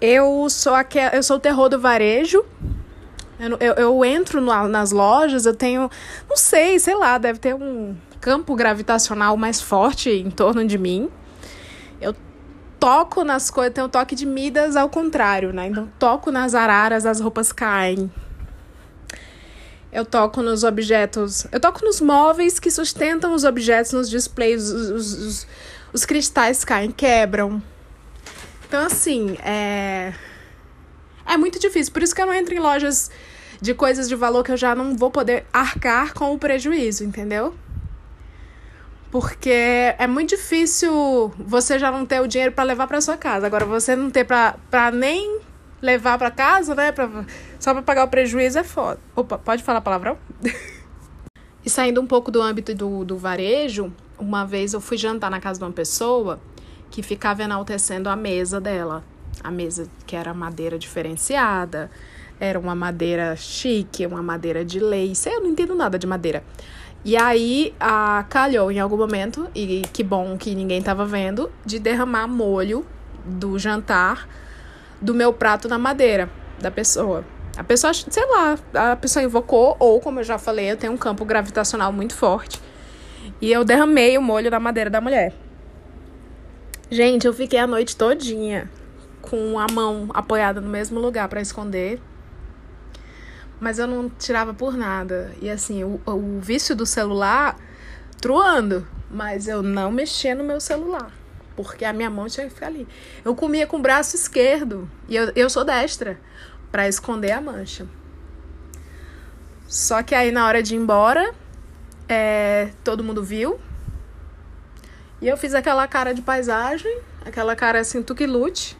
Eu 0.00 0.48
sou, 0.48 0.74
aqui, 0.74 0.98
eu 1.12 1.22
sou 1.22 1.36
o 1.36 1.40
terror 1.40 1.68
do 1.68 1.78
varejo, 1.78 2.42
eu, 3.42 3.58
eu, 3.58 3.74
eu 3.74 4.04
entro 4.04 4.40
no, 4.40 4.68
nas 4.68 4.92
lojas, 4.92 5.46
eu 5.46 5.54
tenho, 5.54 5.90
não 6.28 6.36
sei, 6.36 6.78
sei 6.78 6.94
lá, 6.94 7.18
deve 7.18 7.40
ter 7.40 7.54
um 7.54 7.96
campo 8.20 8.54
gravitacional 8.54 9.36
mais 9.36 9.60
forte 9.60 10.10
em 10.10 10.30
torno 10.30 10.64
de 10.64 10.78
mim. 10.78 11.10
Eu 12.00 12.14
toco 12.78 13.24
nas 13.24 13.50
coisas, 13.50 13.74
tenho 13.74 13.88
toque 13.88 14.14
de 14.14 14.24
Midas 14.24 14.76
ao 14.76 14.88
contrário, 14.88 15.52
né? 15.52 15.66
Então, 15.66 15.90
toco 15.98 16.30
nas 16.30 16.54
araras, 16.54 17.04
as 17.04 17.20
roupas 17.20 17.52
caem. 17.52 18.10
Eu 19.92 20.06
toco 20.06 20.40
nos 20.40 20.62
objetos. 20.64 21.46
Eu 21.52 21.60
toco 21.60 21.84
nos 21.84 22.00
móveis 22.00 22.58
que 22.58 22.70
sustentam 22.70 23.34
os 23.34 23.44
objetos 23.44 23.92
nos 23.92 24.08
displays. 24.08 24.62
Os, 24.62 24.90
os, 24.90 25.12
os, 25.12 25.46
os 25.92 26.04
cristais 26.04 26.64
caem, 26.64 26.90
quebram. 26.90 27.62
Então, 28.66 28.86
assim, 28.86 29.36
é. 29.44 30.14
É 31.26 31.36
muito 31.36 31.58
difícil. 31.58 31.92
Por 31.92 32.02
isso 32.02 32.14
que 32.14 32.22
eu 32.22 32.26
não 32.26 32.34
entro 32.34 32.54
em 32.54 32.58
lojas 32.58 33.10
de 33.62 33.74
coisas 33.74 34.08
de 34.08 34.16
valor 34.16 34.42
que 34.42 34.50
eu 34.50 34.56
já 34.56 34.74
não 34.74 34.96
vou 34.96 35.08
poder 35.08 35.46
arcar 35.52 36.12
com 36.14 36.34
o 36.34 36.38
prejuízo, 36.38 37.04
entendeu? 37.04 37.54
Porque 39.08 39.94
é 39.96 40.06
muito 40.08 40.30
difícil 40.30 41.32
você 41.38 41.78
já 41.78 41.92
não 41.92 42.04
ter 42.04 42.20
o 42.20 42.26
dinheiro 42.26 42.50
para 42.50 42.64
levar 42.64 42.88
para 42.88 43.00
sua 43.00 43.16
casa. 43.16 43.46
Agora, 43.46 43.64
você 43.64 43.94
não 43.94 44.10
ter 44.10 44.26
para 44.26 44.90
nem 44.92 45.38
levar 45.80 46.18
para 46.18 46.28
casa, 46.28 46.74
né? 46.74 46.90
Pra, 46.90 47.08
só 47.60 47.72
para 47.72 47.82
pagar 47.82 48.04
o 48.04 48.08
prejuízo 48.08 48.58
é 48.58 48.64
foda. 48.64 48.98
Opa, 49.14 49.38
pode 49.38 49.62
falar 49.62 49.80
palavrão? 49.80 50.18
e 51.64 51.70
saindo 51.70 52.00
um 52.00 52.06
pouco 52.06 52.32
do 52.32 52.42
âmbito 52.42 52.74
do, 52.74 53.04
do 53.04 53.16
varejo, 53.16 53.92
uma 54.18 54.44
vez 54.44 54.72
eu 54.72 54.80
fui 54.80 54.96
jantar 54.96 55.30
na 55.30 55.38
casa 55.38 55.60
de 55.60 55.64
uma 55.64 55.72
pessoa 55.72 56.40
que 56.90 57.00
ficava 57.00 57.44
enaltecendo 57.44 58.08
a 58.08 58.16
mesa 58.16 58.60
dela. 58.60 59.04
A 59.44 59.52
mesa 59.52 59.88
que 60.04 60.16
era 60.16 60.34
madeira 60.34 60.76
diferenciada, 60.76 61.92
era 62.42 62.58
uma 62.58 62.74
madeira 62.74 63.36
chique, 63.36 64.04
uma 64.04 64.20
madeira 64.20 64.64
de 64.64 64.80
lace. 64.80 65.30
Eu 65.30 65.42
não 65.42 65.50
entendo 65.50 65.76
nada 65.76 65.96
de 65.96 66.08
madeira. 66.08 66.42
E 67.04 67.16
aí, 67.16 67.72
a, 67.78 68.24
calhou 68.28 68.72
em 68.72 68.80
algum 68.80 68.96
momento, 68.96 69.48
e 69.54 69.82
que 69.92 70.02
bom 70.02 70.36
que 70.36 70.52
ninguém 70.52 70.80
estava 70.80 71.06
vendo, 71.06 71.52
de 71.64 71.78
derramar 71.78 72.26
molho 72.26 72.84
do 73.24 73.56
jantar 73.60 74.28
do 75.00 75.14
meu 75.14 75.32
prato 75.32 75.68
na 75.68 75.78
madeira 75.78 76.28
da 76.60 76.68
pessoa. 76.68 77.24
A 77.56 77.62
pessoa, 77.62 77.92
sei 77.94 78.26
lá, 78.28 78.58
a 78.74 78.96
pessoa 78.96 79.22
invocou, 79.22 79.76
ou 79.78 80.00
como 80.00 80.18
eu 80.18 80.24
já 80.24 80.36
falei, 80.36 80.72
eu 80.72 80.76
tenho 80.76 80.92
um 80.92 80.96
campo 80.96 81.24
gravitacional 81.24 81.92
muito 81.92 82.16
forte. 82.16 82.60
E 83.40 83.52
eu 83.52 83.64
derramei 83.64 84.18
o 84.18 84.22
molho 84.22 84.50
na 84.50 84.58
madeira 84.58 84.90
da 84.90 85.00
mulher. 85.00 85.32
Gente, 86.90 87.24
eu 87.24 87.32
fiquei 87.32 87.60
a 87.60 87.68
noite 87.68 87.96
todinha 87.96 88.68
com 89.20 89.60
a 89.60 89.66
mão 89.72 90.08
apoiada 90.12 90.60
no 90.60 90.68
mesmo 90.68 90.98
lugar 90.98 91.28
para 91.28 91.40
esconder 91.40 92.00
mas 93.62 93.78
eu 93.78 93.86
não 93.86 94.10
tirava 94.10 94.52
por 94.52 94.76
nada. 94.76 95.30
E 95.40 95.48
assim, 95.48 95.84
o, 95.84 96.00
o 96.04 96.40
vício 96.40 96.74
do 96.74 96.84
celular 96.84 97.56
truando, 98.20 98.84
mas 99.08 99.46
eu 99.46 99.62
não 99.62 99.92
mexia 99.92 100.34
no 100.34 100.42
meu 100.42 100.60
celular, 100.60 101.12
porque 101.54 101.84
a 101.84 101.92
minha 101.92 102.10
mão 102.10 102.26
tinha 102.26 102.48
que 102.48 102.54
ficar 102.54 102.66
ali. 102.66 102.88
Eu 103.24 103.36
comia 103.36 103.64
com 103.64 103.76
o 103.76 103.80
braço 103.80 104.16
esquerdo 104.16 104.90
e 105.08 105.14
eu, 105.14 105.30
eu 105.36 105.48
sou 105.48 105.64
destra 105.64 106.18
para 106.72 106.88
esconder 106.88 107.30
a 107.30 107.40
mancha. 107.40 107.86
Só 109.68 110.02
que 110.02 110.16
aí 110.16 110.32
na 110.32 110.44
hora 110.44 110.60
de 110.60 110.74
ir 110.74 110.78
embora, 110.78 111.32
é, 112.08 112.70
todo 112.82 113.04
mundo 113.04 113.22
viu. 113.22 113.60
E 115.20 115.28
eu 115.28 115.36
fiz 115.36 115.54
aquela 115.54 115.86
cara 115.86 116.12
de 116.12 116.20
paisagem, 116.20 116.98
aquela 117.24 117.54
cara 117.54 117.78
assim, 117.78 118.02
tu 118.02 118.12
que 118.12 118.26
lute. 118.26 118.76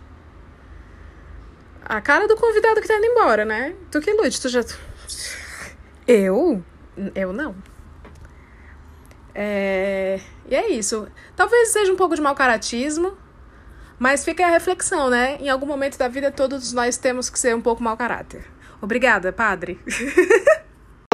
A 1.85 2.01
cara 2.01 2.29
do 2.29 2.37
convidado 2.37 2.81
que 2.81 2.89
tá 2.89 2.97
indo 2.97 3.07
embora, 3.07 3.45
né? 3.45 3.75
Tu 3.91 4.01
que 4.01 4.13
lute, 4.13 4.41
tu 4.41 4.49
já. 4.49 4.65
Eu? 6.07 6.63
Eu 7.15 7.33
não. 7.33 7.55
É... 9.35 10.21
E 10.49 10.55
é 10.55 10.71
isso. 10.71 11.09
Talvez 11.35 11.69
seja 11.71 11.93
um 11.93 11.97
pouco 11.97 12.15
de 12.15 12.21
mau 12.21 12.35
caratismo, 12.35 13.17
mas 13.99 14.25
fica 14.25 14.47
a 14.47 14.51
reflexão, 14.51 15.09
né? 15.11 15.39
Em 15.41 15.49
algum 15.49 15.67
momento 15.67 15.99
da 15.99 16.09
vida, 16.09 16.31
todos 16.31 16.73
nós 16.73 16.97
temos 16.97 17.31
que 17.31 17.39
ser 17.39 17.55
um 17.55 17.61
pouco 17.61 17.83
mau 17.83 17.97
caráter. 17.97 18.45
Obrigada, 18.81 19.33
padre. 19.33 19.79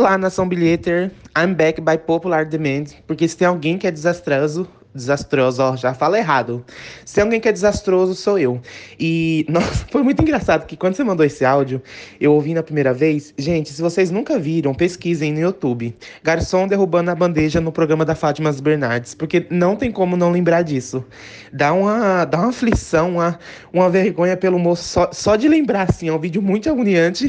Olá, 0.01 0.17
nação 0.17 0.49
bilheter. 0.49 1.11
I'm 1.37 1.55
back 1.55 1.81
by 1.81 1.99
popular 1.99 2.47
demand. 2.47 2.85
Porque 3.07 3.27
se 3.27 3.37
tem 3.37 3.47
alguém 3.47 3.77
que 3.77 3.87
é 3.87 3.91
desastroso, 3.91 4.69
desastroso, 4.95 5.63
ó, 5.63 5.77
já 5.77 5.95
fala 5.95 6.19
errado. 6.19 6.65
Se 7.05 7.21
alguém 7.21 7.41
que 7.41 7.49
é 7.49 7.53
desastroso, 7.53 8.15
sou 8.15 8.39
eu. 8.39 8.61
E, 8.99 9.47
nossa, 9.51 9.87
foi 9.91 10.03
muito 10.03 10.23
engraçado 10.23 10.67
que 10.67 10.77
quando 10.77 10.95
você 10.95 11.05
mandou 11.05 11.25
esse 11.25 11.45
áudio, 11.45 11.83
eu 12.21 12.33
ouvi 12.33 12.55
na 12.55 12.63
primeira 12.63 12.93
vez. 12.93 13.33
Gente, 13.39 13.73
se 13.73 13.81
vocês 13.81 14.11
nunca 14.11 14.39
viram, 14.39 14.75
pesquisem 14.75 15.33
no 15.33 15.41
YouTube. 15.41 15.95
Garçom 16.23 16.67
derrubando 16.67 17.11
a 17.11 17.15
bandeja 17.15 17.61
no 17.61 17.73
programa 17.73 18.05
da 18.05 18.15
Fátima 18.15 18.53
Bernardes, 18.53 19.15
porque 19.15 19.47
não 19.51 19.77
tem 19.77 19.91
como 19.93 20.17
não 20.17 20.31
lembrar 20.31 20.63
disso. 20.63 21.05
Dá 21.53 21.73
uma, 21.73 22.25
dá 22.25 22.39
uma 22.39 22.49
aflição, 22.49 23.13
uma, 23.15 23.39
uma 23.73 23.89
vergonha 23.89 24.37
pelo 24.37 24.59
moço, 24.59 24.83
só, 24.85 25.11
só 25.13 25.37
de 25.37 25.49
lembrar, 25.49 25.89
assim, 25.89 26.09
é 26.09 26.13
um 26.13 26.19
vídeo 26.19 26.43
muito 26.43 26.69
agoniante 26.69 27.29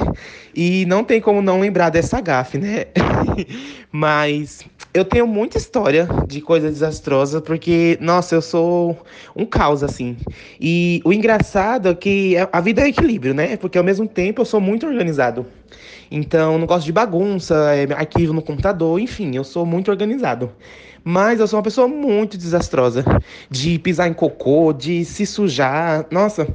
e 0.55 0.85
não 0.85 1.03
tem 1.03 1.21
como 1.21 1.41
não 1.41 1.59
lembrar 1.59 1.89
dessa 1.89 2.19
gafe, 2.19 2.57
né? 2.57 2.85
Mas 3.91 4.63
eu 4.93 5.05
tenho 5.05 5.27
muita 5.27 5.57
história 5.57 6.07
de 6.27 6.41
coisa 6.41 6.69
desastrosa, 6.69 7.39
porque, 7.39 7.97
nossa, 8.01 8.35
eu 8.35 8.41
sou 8.41 8.97
um 9.35 9.45
caos, 9.45 9.83
assim. 9.83 10.17
E 10.59 11.01
o 11.05 11.13
engraçado 11.13 11.89
é 11.89 11.95
que 11.95 12.35
a 12.51 12.59
vida 12.61 12.81
é 12.81 12.87
equilíbrio, 12.87 13.33
né? 13.33 13.55
Porque 13.57 13.77
ao 13.77 13.83
mesmo 13.83 14.07
tempo 14.07 14.41
eu 14.41 14.45
sou 14.45 14.59
muito 14.59 14.87
organizado. 14.87 15.45
Então, 16.11 16.57
não 16.57 16.65
gosto 16.65 16.85
de 16.85 16.91
bagunça, 16.91 17.55
é, 17.75 17.83
arquivo 17.93 18.33
no 18.33 18.41
computador, 18.41 18.99
enfim, 18.99 19.35
eu 19.35 19.43
sou 19.43 19.63
muito 19.65 19.91
organizado. 19.91 20.51
Mas 21.03 21.39
eu 21.39 21.47
sou 21.47 21.57
uma 21.57 21.63
pessoa 21.63 21.87
muito 21.87 22.37
desastrosa. 22.37 23.03
De 23.49 23.79
pisar 23.79 24.07
em 24.07 24.13
cocô, 24.13 24.73
de 24.73 25.03
se 25.05 25.25
sujar. 25.25 26.05
Nossa, 26.11 26.47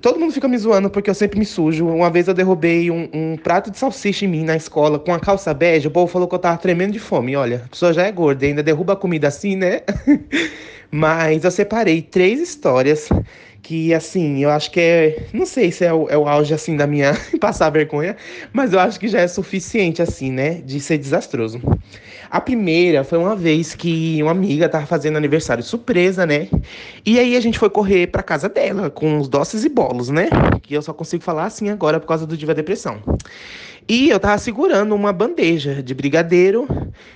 todo 0.00 0.18
mundo 0.18 0.32
fica 0.32 0.48
me 0.48 0.58
zoando 0.58 0.90
porque 0.90 1.10
eu 1.10 1.14
sempre 1.14 1.38
me 1.38 1.44
sujo. 1.44 1.86
Uma 1.86 2.10
vez 2.10 2.28
eu 2.28 2.34
derrubei 2.34 2.90
um, 2.90 3.08
um 3.12 3.36
prato 3.36 3.70
de 3.70 3.78
salsicha 3.78 4.24
em 4.24 4.28
mim 4.28 4.44
na 4.44 4.56
escola 4.56 4.98
com 4.98 5.12
a 5.12 5.20
calça 5.20 5.52
bege. 5.52 5.88
O 5.88 5.90
povo 5.90 6.10
falou 6.10 6.28
que 6.28 6.34
eu 6.34 6.38
tava 6.38 6.58
tremendo 6.58 6.92
de 6.92 6.98
fome. 7.00 7.36
Olha, 7.36 7.62
a 7.64 7.68
pessoa 7.68 7.92
já 7.92 8.04
é 8.04 8.12
gorda, 8.12 8.46
ainda 8.46 8.62
derruba 8.62 8.92
a 8.92 8.96
comida 8.96 9.28
assim, 9.28 9.56
né? 9.56 9.80
Mas 10.90 11.44
eu 11.44 11.50
separei 11.50 12.02
três 12.02 12.40
histórias 12.40 13.08
que 13.64 13.94
assim, 13.94 14.44
eu 14.44 14.50
acho 14.50 14.70
que 14.70 14.78
é, 14.78 15.26
não 15.32 15.46
sei 15.46 15.72
se 15.72 15.86
é 15.86 15.92
o, 15.92 16.06
é 16.10 16.18
o 16.18 16.28
auge 16.28 16.52
assim 16.52 16.76
da 16.76 16.86
minha 16.86 17.14
passar 17.40 17.70
vergonha, 17.70 18.14
mas 18.52 18.74
eu 18.74 18.78
acho 18.78 19.00
que 19.00 19.08
já 19.08 19.20
é 19.20 19.26
suficiente 19.26 20.02
assim, 20.02 20.30
né, 20.30 20.60
de 20.64 20.78
ser 20.78 20.98
desastroso. 20.98 21.60
A 22.30 22.40
primeira 22.40 23.04
foi 23.04 23.18
uma 23.18 23.34
vez 23.34 23.74
que 23.74 24.22
uma 24.22 24.32
amiga 24.32 24.68
tava 24.68 24.84
fazendo 24.86 25.16
aniversário 25.16 25.62
surpresa, 25.62 26.26
né? 26.26 26.48
E 27.06 27.18
aí 27.18 27.36
a 27.36 27.40
gente 27.40 27.58
foi 27.58 27.70
correr 27.70 28.08
pra 28.08 28.22
casa 28.22 28.48
dela 28.48 28.90
com 28.90 29.18
os 29.18 29.28
doces 29.28 29.64
e 29.64 29.68
bolos, 29.68 30.08
né? 30.08 30.28
Que 30.62 30.74
eu 30.74 30.82
só 30.82 30.92
consigo 30.92 31.22
falar 31.22 31.44
assim 31.44 31.70
agora 31.70 32.00
por 32.00 32.08
causa 32.08 32.26
do 32.26 32.36
Diva 32.36 32.52
Depressão. 32.52 33.00
E 33.88 34.08
eu 34.08 34.18
tava 34.18 34.38
segurando 34.38 34.94
uma 34.94 35.12
bandeja 35.12 35.82
de 35.82 35.94
brigadeiro 35.94 36.66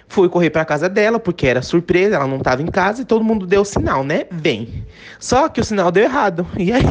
Fui 0.09 0.29
correr 0.29 0.49
pra 0.49 0.65
casa 0.65 0.89
dela, 0.89 1.21
porque 1.21 1.47
era 1.47 1.61
surpresa, 1.61 2.17
ela 2.17 2.27
não 2.27 2.39
tava 2.39 2.63
em 2.63 2.67
casa, 2.67 3.03
e 3.03 3.05
todo 3.05 3.23
mundo 3.23 3.47
deu 3.47 3.61
o 3.61 3.65
sinal, 3.65 4.03
né? 4.03 4.25
Vem. 4.31 4.87
Só 5.21 5.49
que 5.49 5.61
o 5.61 5.65
sinal 5.65 5.93
deu 5.93 6.05
errado. 6.05 6.47
E 6.59 6.73
aí, 6.73 6.83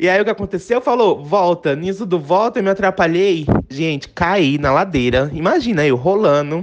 e 0.00 0.08
aí 0.08 0.20
o 0.20 0.24
que 0.24 0.30
aconteceu? 0.30 0.80
Falou, 0.80 1.22
volta. 1.22 1.74
Nisso 1.76 2.06
do 2.06 2.18
volta, 2.18 2.58
eu 2.58 2.62
me 2.62 2.70
atrapalhei. 2.70 3.46
Gente, 3.68 4.08
caí 4.08 4.58
na 4.58 4.72
ladeira. 4.72 5.30
Imagina 5.32 5.84
eu 5.86 5.96
rolando 5.96 6.62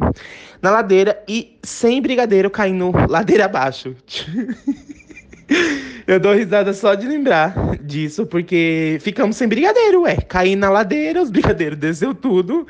na 0.61 0.71
ladeira 0.71 1.21
e 1.27 1.57
sem 1.63 2.01
brigadeiro 2.01 2.49
caindo 2.49 2.91
ladeira 3.09 3.45
abaixo. 3.45 3.95
Eu 6.07 6.19
dou 6.19 6.33
risada 6.33 6.73
só 6.73 6.95
de 6.95 7.07
lembrar 7.07 7.77
disso, 7.81 8.25
porque 8.25 8.97
ficamos 9.01 9.37
sem 9.37 9.47
brigadeiro, 9.47 10.01
ué. 10.01 10.17
Caí 10.17 10.55
na 10.55 10.69
ladeira, 10.69 11.21
os 11.21 11.29
brigadeiros 11.29 11.77
desceu 11.79 12.13
tudo. 12.13 12.67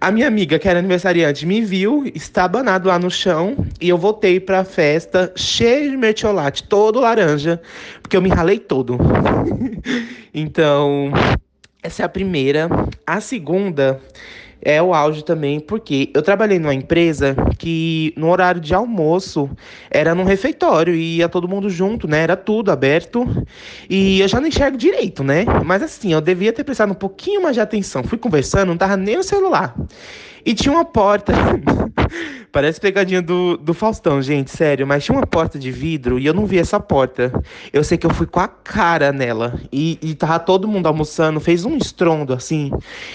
A 0.00 0.10
minha 0.10 0.26
amiga, 0.26 0.58
que 0.58 0.68
era 0.68 0.78
aniversariante, 0.78 1.46
me 1.46 1.60
viu 1.60 2.04
estabanado 2.14 2.88
lá 2.88 2.98
no 2.98 3.10
chão 3.10 3.56
e 3.80 3.88
eu 3.88 3.98
voltei 3.98 4.38
pra 4.38 4.64
festa 4.64 5.32
cheio 5.34 5.90
de 5.90 5.96
mertiolate, 5.96 6.64
todo 6.64 7.00
laranja, 7.00 7.60
porque 8.02 8.16
eu 8.16 8.22
me 8.22 8.28
ralei 8.28 8.58
todo. 8.58 8.98
então, 10.32 11.10
essa 11.82 12.02
é 12.02 12.04
a 12.04 12.08
primeira. 12.08 12.68
A 13.06 13.20
segunda 13.20 14.00
é 14.64 14.82
o 14.82 14.94
auge 14.94 15.22
também, 15.24 15.60
porque 15.60 16.10
eu 16.14 16.22
trabalhei 16.22 16.58
numa 16.58 16.74
empresa 16.74 17.36
que 17.58 18.12
no 18.16 18.30
horário 18.30 18.60
de 18.60 18.74
almoço 18.74 19.50
era 19.90 20.14
num 20.14 20.24
refeitório 20.24 20.94
e 20.94 21.18
ia 21.18 21.28
todo 21.28 21.46
mundo 21.46 21.68
junto, 21.68 22.08
né? 22.08 22.22
Era 22.22 22.36
tudo 22.36 22.72
aberto 22.72 23.26
e 23.88 24.20
eu 24.20 24.28
já 24.28 24.40
não 24.40 24.48
enxergo 24.48 24.76
direito, 24.76 25.22
né? 25.22 25.44
Mas 25.64 25.82
assim, 25.82 26.12
eu 26.12 26.20
devia 26.20 26.52
ter 26.52 26.64
prestado 26.64 26.90
um 26.90 26.94
pouquinho 26.94 27.42
mais 27.42 27.54
de 27.54 27.60
atenção. 27.60 28.02
Fui 28.02 28.18
conversando, 28.18 28.68
não 28.68 28.76
tava 28.76 28.96
nem 28.96 29.16
no 29.16 29.22
celular. 29.22 29.74
E 30.44 30.54
tinha 30.54 30.72
uma 30.72 30.84
porta. 30.84 31.32
Parece 32.54 32.80
pegadinha 32.80 33.20
do, 33.20 33.56
do 33.56 33.74
Faustão, 33.74 34.22
gente, 34.22 34.48
sério. 34.48 34.86
Mas 34.86 35.04
tinha 35.04 35.18
uma 35.18 35.26
porta 35.26 35.58
de 35.58 35.72
vidro 35.72 36.20
e 36.20 36.26
eu 36.26 36.32
não 36.32 36.46
vi 36.46 36.56
essa 36.56 36.78
porta. 36.78 37.32
Eu 37.72 37.82
sei 37.82 37.98
que 37.98 38.06
eu 38.06 38.14
fui 38.14 38.28
com 38.28 38.38
a 38.38 38.46
cara 38.46 39.10
nela. 39.10 39.60
E, 39.72 39.98
e 40.00 40.14
tava 40.14 40.38
todo 40.38 40.68
mundo 40.68 40.86
almoçando, 40.86 41.40
fez 41.40 41.64
um 41.64 41.76
estrondo 41.76 42.32
assim. 42.32 42.70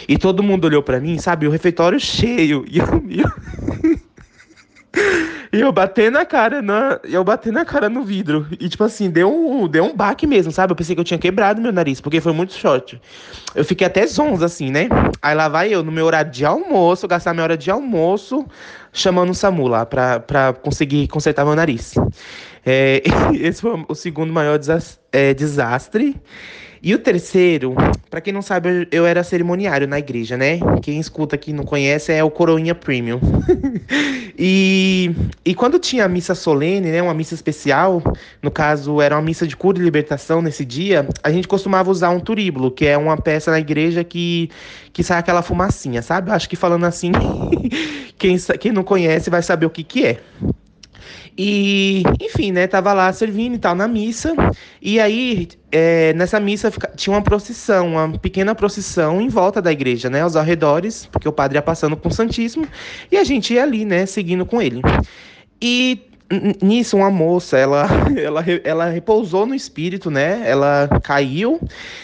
E 0.09 0.17
todo 0.17 0.43
mundo 0.43 0.65
olhou 0.65 0.83
para 0.83 0.99
mim, 0.99 1.17
sabe? 1.19 1.47
O 1.47 1.51
refeitório 1.51 1.97
cheio. 1.97 2.65
E 2.69 2.79
eu. 2.79 3.03
E 3.07 3.21
eu... 3.21 3.99
E 5.51 5.61
eu 5.61 5.71
bati 5.71 6.11
na 6.11 6.25
cara, 6.25 6.61
na, 6.61 6.99
eu 7.03 7.23
bati 7.23 7.49
na 7.49 7.65
cara 7.65 7.89
no 7.89 8.03
vidro. 8.03 8.45
E, 8.59 8.69
tipo 8.69 8.83
assim, 8.83 9.09
deu 9.09 9.33
um, 9.33 9.67
deu 9.67 9.83
um 9.83 9.95
baque 9.95 10.27
mesmo, 10.27 10.51
sabe? 10.51 10.71
Eu 10.71 10.75
pensei 10.75 10.95
que 10.95 10.99
eu 10.99 11.05
tinha 11.05 11.17
quebrado 11.17 11.59
meu 11.59 11.71
nariz, 11.71 11.99
porque 11.99 12.21
foi 12.21 12.33
muito 12.33 12.53
short. 12.53 13.01
Eu 13.55 13.65
fiquei 13.65 13.87
até 13.87 14.05
zonza, 14.05 14.45
assim, 14.45 14.69
né? 14.69 14.87
Aí 15.19 15.33
lá 15.33 15.47
vai 15.47 15.73
eu, 15.73 15.83
no 15.83 15.91
meu 15.91 16.05
horário 16.05 16.29
de 16.29 16.45
almoço, 16.45 17.07
gastar 17.07 17.33
minha 17.33 17.43
hora 17.43 17.57
de 17.57 17.71
almoço, 17.71 18.45
chamando 18.91 19.31
o 19.31 19.35
SAMU 19.35 19.67
lá 19.67 19.85
pra 19.85 20.53
conseguir 20.61 21.07
consertar 21.07 21.45
meu 21.45 21.55
nariz. 21.55 21.95
É, 22.65 23.01
esse 23.35 23.61
foi 23.61 23.85
o 23.87 23.95
segundo 23.95 24.33
maior 24.33 24.59
é, 25.11 25.33
desastre. 25.33 26.15
E 26.81 26.95
o 26.95 26.99
terceiro, 26.99 27.75
para 28.09 28.21
quem 28.21 28.31
não 28.31 28.41
sabe, 28.41 28.87
eu 28.91 29.05
era 29.05 29.21
cerimoniário 29.23 29.85
na 29.85 29.99
igreja, 29.99 30.37
né? 30.37 30.59
Quem 30.81 30.99
escuta 30.99 31.35
aqui 31.35 31.51
não 31.51 31.65
conhece 31.65 32.13
é 32.13 32.23
o 32.23 32.31
Coroinha 32.31 32.73
Premium. 32.73 33.19
e, 34.37 35.13
e 35.43 35.53
quando 35.53 35.77
tinha 35.77 36.05
a 36.05 36.07
missa 36.07 36.33
solene, 36.33 36.89
né, 36.89 37.01
uma 37.01 37.13
missa 37.13 37.33
especial, 37.33 38.01
no 38.41 38.49
caso 38.49 39.01
era 39.01 39.15
uma 39.15 39.21
missa 39.21 39.45
de 39.45 39.57
cura 39.57 39.77
e 39.77 39.81
libertação 39.81 40.41
nesse 40.41 40.63
dia, 40.63 41.05
a 41.21 41.31
gente 41.31 41.47
costumava 41.47 41.91
usar 41.91 42.11
um 42.11 42.19
turíbulo, 42.19 42.71
que 42.71 42.85
é 42.85 42.97
uma 42.97 43.17
peça 43.17 43.51
na 43.51 43.59
igreja 43.59 44.03
que, 44.03 44.49
que 44.93 45.03
sai 45.03 45.19
aquela 45.19 45.41
fumacinha, 45.41 46.01
sabe? 46.01 46.31
Acho 46.31 46.47
que 46.47 46.55
falando 46.55 46.85
assim, 46.85 47.11
quem, 48.17 48.37
quem 48.57 48.71
não 48.71 48.83
conhece 48.83 49.29
vai 49.29 49.41
saber 49.41 49.65
o 49.65 49.69
que, 49.69 49.83
que 49.83 50.05
é. 50.05 50.19
E, 51.41 52.03
enfim, 52.19 52.51
né, 52.51 52.67
tava 52.67 52.91
lá 52.91 53.13
servindo 53.13 53.55
e 53.55 53.57
tal 53.57 53.73
na 53.73 53.87
missa. 53.87 54.35
E 54.81 54.99
aí, 54.99 55.47
é, 55.71 56.11
nessa 56.11 56.37
missa 56.37 56.69
tinha 56.97 57.15
uma 57.15 57.21
procissão, 57.21 57.87
uma 57.93 58.19
pequena 58.19 58.53
procissão 58.53 59.21
em 59.21 59.29
volta 59.29 59.61
da 59.61 59.71
igreja, 59.71 60.09
né, 60.09 60.21
aos 60.21 60.35
arredores, 60.35 61.05
porque 61.05 61.29
o 61.29 61.31
padre 61.31 61.57
ia 61.57 61.61
passando 61.61 61.95
com 61.95 62.09
o 62.09 62.11
Santíssimo, 62.11 62.67
e 63.09 63.15
a 63.15 63.23
gente 63.23 63.53
ia 63.53 63.63
ali, 63.63 63.85
né, 63.85 64.05
seguindo 64.05 64.45
com 64.45 64.61
ele. 64.61 64.81
E 65.61 66.08
nisso 66.61 66.97
uma 66.97 67.09
moça, 67.09 67.57
ela, 67.57 67.87
ela, 68.15 68.45
ela 68.63 68.85
repousou 68.89 69.45
no 69.45 69.55
espírito, 69.55 70.11
né? 70.11 70.41
Ela 70.45 70.87
caiu, 71.03 71.59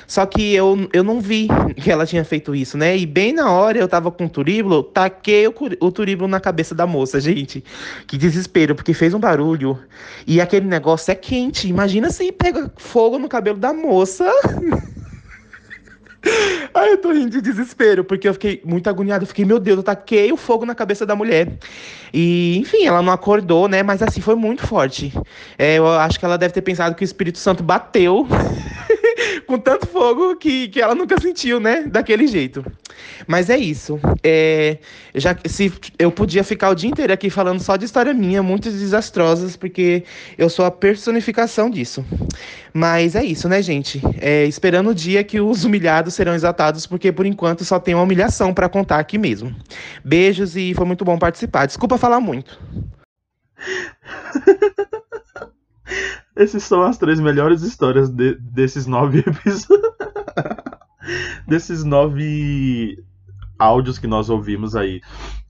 só 0.08 0.26
que 0.26 0.54
eu, 0.54 0.90
eu 0.92 1.04
não 1.04 1.22
vi 1.22 1.48
que 1.76 1.92
ela 1.92 2.06
tinha 2.06 2.24
feito 2.26 2.56
isso, 2.56 2.78
né? 2.78 2.98
E 2.98 3.06
bem 3.06 3.34
na 3.34 3.52
hora 3.52 3.78
eu 3.78 3.88
tava 3.88 4.12
com 4.12 4.26
o 4.26 4.30
turíbulo, 4.30 4.84
taquei 4.84 5.48
o, 5.48 5.54
o 5.80 5.92
turíbulo 5.92 6.28
na 6.28 6.40
cabeça 6.40 6.74
da 6.74 6.88
moça, 6.88 7.20
gente. 7.20 7.64
Que 8.08 8.18
desespero, 8.18 8.76
porque 8.76 8.94
fez 8.94 9.14
um 9.14 9.20
barulho 9.20 9.80
e 10.26 10.42
aquele 10.42 10.66
negócio 10.66 11.12
é 11.12 11.16
quente. 11.16 11.68
Imagina 11.68 12.10
se 12.10 12.32
pega 12.32 12.72
fogo 12.78 13.20
no 13.20 13.30
cabelo 13.30 13.58
da 13.58 13.74
moça. 13.74 14.26
Ai, 16.74 16.94
eu 16.94 16.98
tô 16.98 17.12
rindo 17.12 17.30
de 17.30 17.42
desespero, 17.42 18.04
porque 18.04 18.28
eu 18.28 18.34
fiquei 18.34 18.62
muito 18.66 18.90
agoniado. 18.90 19.24
Eu 19.24 19.28
fiquei, 19.28 19.46
meu 19.46 19.60
Deus, 19.60 19.78
eu 19.78 19.84
taquei 19.84 20.32
o 20.32 20.38
fogo 20.38 20.66
na 20.66 20.76
cabeça 20.76 21.06
da 21.06 21.16
mulher. 21.16 21.52
E, 22.14 22.58
enfim, 22.58 22.86
ela 22.86 23.02
não 23.02 23.14
acordou, 23.14 23.68
né? 23.68 23.84
Mas 23.84 24.02
assim, 24.02 24.22
foi 24.22 24.36
muito 24.36 24.66
forte. 24.66 25.14
É, 25.58 25.78
eu 25.78 25.88
acho 25.88 26.20
que 26.20 26.26
ela 26.26 26.38
deve 26.38 26.54
ter 26.54 26.62
pensado 26.62 26.96
que 26.96 27.04
o 27.04 27.06
Espírito 27.06 27.38
Santo 27.38 27.64
bateu 27.64 28.28
com 29.42 29.58
tanto 29.58 29.88
fogo 29.88 30.36
que, 30.36 30.68
que 30.70 30.82
ela 30.82 30.96
nunca 30.96 31.20
sentiu, 31.20 31.60
né? 31.60 31.84
Daquele 31.84 32.28
jeito. 32.28 32.66
Mas 33.28 33.50
é 33.50 33.58
isso. 33.58 34.00
É, 34.24 34.78
já 35.14 35.36
se 35.46 35.72
eu 35.98 36.12
podia 36.12 36.44
ficar 36.44 36.70
o 36.70 36.76
dia 36.76 36.90
inteiro 36.90 37.14
aqui 37.14 37.30
falando 37.30 37.62
só 37.62 37.76
de 37.76 37.86
história 37.86 38.14
minha, 38.14 38.42
muito 38.42 38.70
desastrosas, 38.70 39.56
porque 39.56 40.04
eu 40.38 40.50
sou 40.50 40.66
a 40.66 40.72
personificação 40.72 41.70
disso. 41.70 42.06
Mas 42.74 43.16
é 43.16 43.24
isso, 43.24 43.48
né, 43.48 43.62
gente? 43.62 44.02
É, 44.20 44.46
esperando 44.46 44.90
o 44.90 44.96
dia 44.96 45.24
que 45.24 45.40
os 45.40 45.64
humilhados 45.64 46.14
serão 46.14 46.36
exaltados, 46.36 46.86
porque 46.86 47.12
por 47.12 47.26
enquanto 47.26 47.64
só 47.64 47.80
tem 47.80 47.96
uma 47.96 48.04
humilhação 48.04 48.54
para 48.54 48.70
contar 48.70 49.00
aqui 49.00 49.18
mesmo. 49.18 49.56
Beijos 50.04 50.56
e 50.56 50.74
foi 50.74 50.86
muito 50.86 51.06
bom 51.06 51.18
participar. 51.18 51.66
Desculpa 51.66 51.98
falar 51.98 52.20
muito. 52.20 52.60
Essas 56.36 56.64
são 56.64 56.82
as 56.82 56.98
três 56.98 57.20
melhores 57.20 57.62
histórias 57.62 58.10
de, 58.10 58.36
desses 58.36 58.86
nove 58.86 59.20
episódios. 59.26 59.92
desses 61.48 61.84
nove 61.84 63.02
áudios 63.58 63.98
que 63.98 64.08
nós 64.08 64.30
ouvimos 64.30 64.76
aí. 64.76 65.02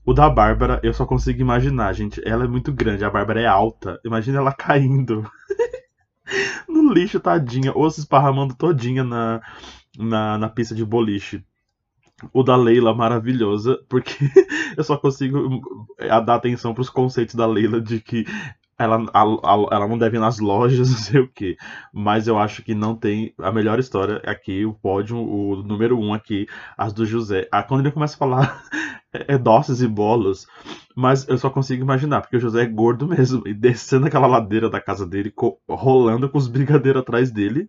O 0.04 0.14
da 0.14 0.30
Bárbara, 0.30 0.78
eu 0.84 0.94
só 0.94 1.04
consigo 1.04 1.40
imaginar, 1.40 1.92
gente. 1.92 2.22
Ela 2.24 2.44
é 2.44 2.48
muito 2.48 2.72
grande, 2.72 3.04
a 3.04 3.10
Bárbara 3.10 3.40
é 3.40 3.46
alta. 3.46 4.00
Imagina 4.04 4.38
ela 4.38 4.52
caindo 4.52 5.28
no 6.68 6.92
lixo, 6.92 7.18
tadinha. 7.18 7.72
Ou 7.74 7.90
se 7.90 8.00
esparramando 8.00 8.54
todinha 8.54 9.02
na, 9.02 9.42
na, 9.98 10.38
na 10.38 10.48
pista 10.48 10.74
de 10.74 10.84
boliche. 10.84 11.44
O 12.32 12.42
da 12.42 12.56
Leila, 12.56 12.94
maravilhosa, 12.94 13.78
porque 13.88 14.16
eu 14.76 14.84
só 14.84 14.96
consigo 14.96 15.60
dar 15.98 16.36
atenção 16.36 16.72
para 16.72 16.80
os 16.80 16.88
conceitos 16.88 17.34
da 17.34 17.46
Leila 17.46 17.80
de 17.80 18.00
que 18.00 18.24
ela, 18.78 19.04
a, 19.12 19.22
a, 19.22 19.66
ela 19.72 19.88
não 19.88 19.98
deve 19.98 20.16
ir 20.16 20.20
nas 20.20 20.38
lojas, 20.38 20.88
não 20.90 20.98
sei 20.98 21.20
o 21.20 21.28
que. 21.28 21.56
Mas 21.92 22.28
eu 22.28 22.38
acho 22.38 22.62
que 22.62 22.74
não 22.74 22.94
tem. 22.94 23.34
A 23.38 23.50
melhor 23.52 23.78
história 23.78 24.20
aqui, 24.24 24.64
o 24.64 24.74
pódio, 24.74 25.16
o 25.16 25.62
número 25.62 25.98
um 25.98 26.12
aqui, 26.12 26.46
as 26.76 26.92
do 26.92 27.06
José. 27.06 27.48
Ah, 27.50 27.62
quando 27.62 27.80
ele 27.80 27.92
começa 27.92 28.14
a 28.14 28.18
falar 28.18 28.62
é, 29.12 29.34
é 29.34 29.38
doces 29.38 29.80
e 29.80 29.88
bolos, 29.88 30.46
mas 30.94 31.26
eu 31.28 31.38
só 31.38 31.50
consigo 31.50 31.82
imaginar, 31.82 32.20
porque 32.20 32.36
o 32.36 32.40
José 32.40 32.62
é 32.62 32.66
gordo 32.66 33.06
mesmo, 33.08 33.42
e 33.46 33.54
descendo 33.54 34.06
aquela 34.06 34.26
ladeira 34.26 34.68
da 34.70 34.80
casa 34.80 35.06
dele, 35.06 35.32
rolando 35.68 36.28
com 36.28 36.38
os 36.38 36.48
brigadeiros 36.48 37.02
atrás 37.02 37.30
dele, 37.30 37.68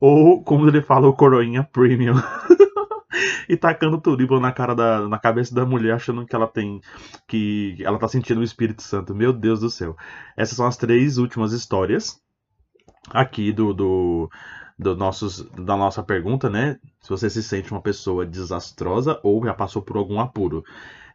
ou 0.00 0.42
como 0.42 0.68
ele 0.68 0.82
fala, 0.82 1.08
o 1.08 1.12
coroinha 1.14 1.62
premium. 1.62 2.14
e 3.48 3.56
tacando 3.56 4.00
turíbulo 4.00 4.40
na 4.40 4.52
cara 4.52 4.74
da 4.74 5.08
na 5.08 5.18
cabeça 5.18 5.54
da 5.54 5.64
mulher, 5.64 5.94
achando 5.94 6.26
que 6.26 6.34
ela 6.34 6.48
tem 6.48 6.80
que 7.28 7.76
ela 7.84 7.98
tá 7.98 8.08
sentindo 8.08 8.40
o 8.40 8.44
Espírito 8.44 8.82
Santo. 8.82 9.14
Meu 9.14 9.32
Deus 9.32 9.60
do 9.60 9.70
céu. 9.70 9.96
Essas 10.36 10.56
são 10.56 10.66
as 10.66 10.76
três 10.76 11.18
últimas 11.18 11.52
histórias 11.52 12.20
aqui 13.10 13.52
do, 13.52 13.72
do, 13.72 14.30
do 14.78 14.96
nossos, 14.96 15.42
da 15.50 15.76
nossa 15.76 16.02
pergunta, 16.02 16.48
né? 16.48 16.78
Se 17.00 17.10
você 17.10 17.28
se 17.28 17.42
sente 17.42 17.70
uma 17.70 17.80
pessoa 17.80 18.26
desastrosa 18.26 19.18
ou 19.22 19.44
já 19.44 19.54
passou 19.54 19.82
por 19.82 19.96
algum 19.96 20.20
apuro. 20.20 20.64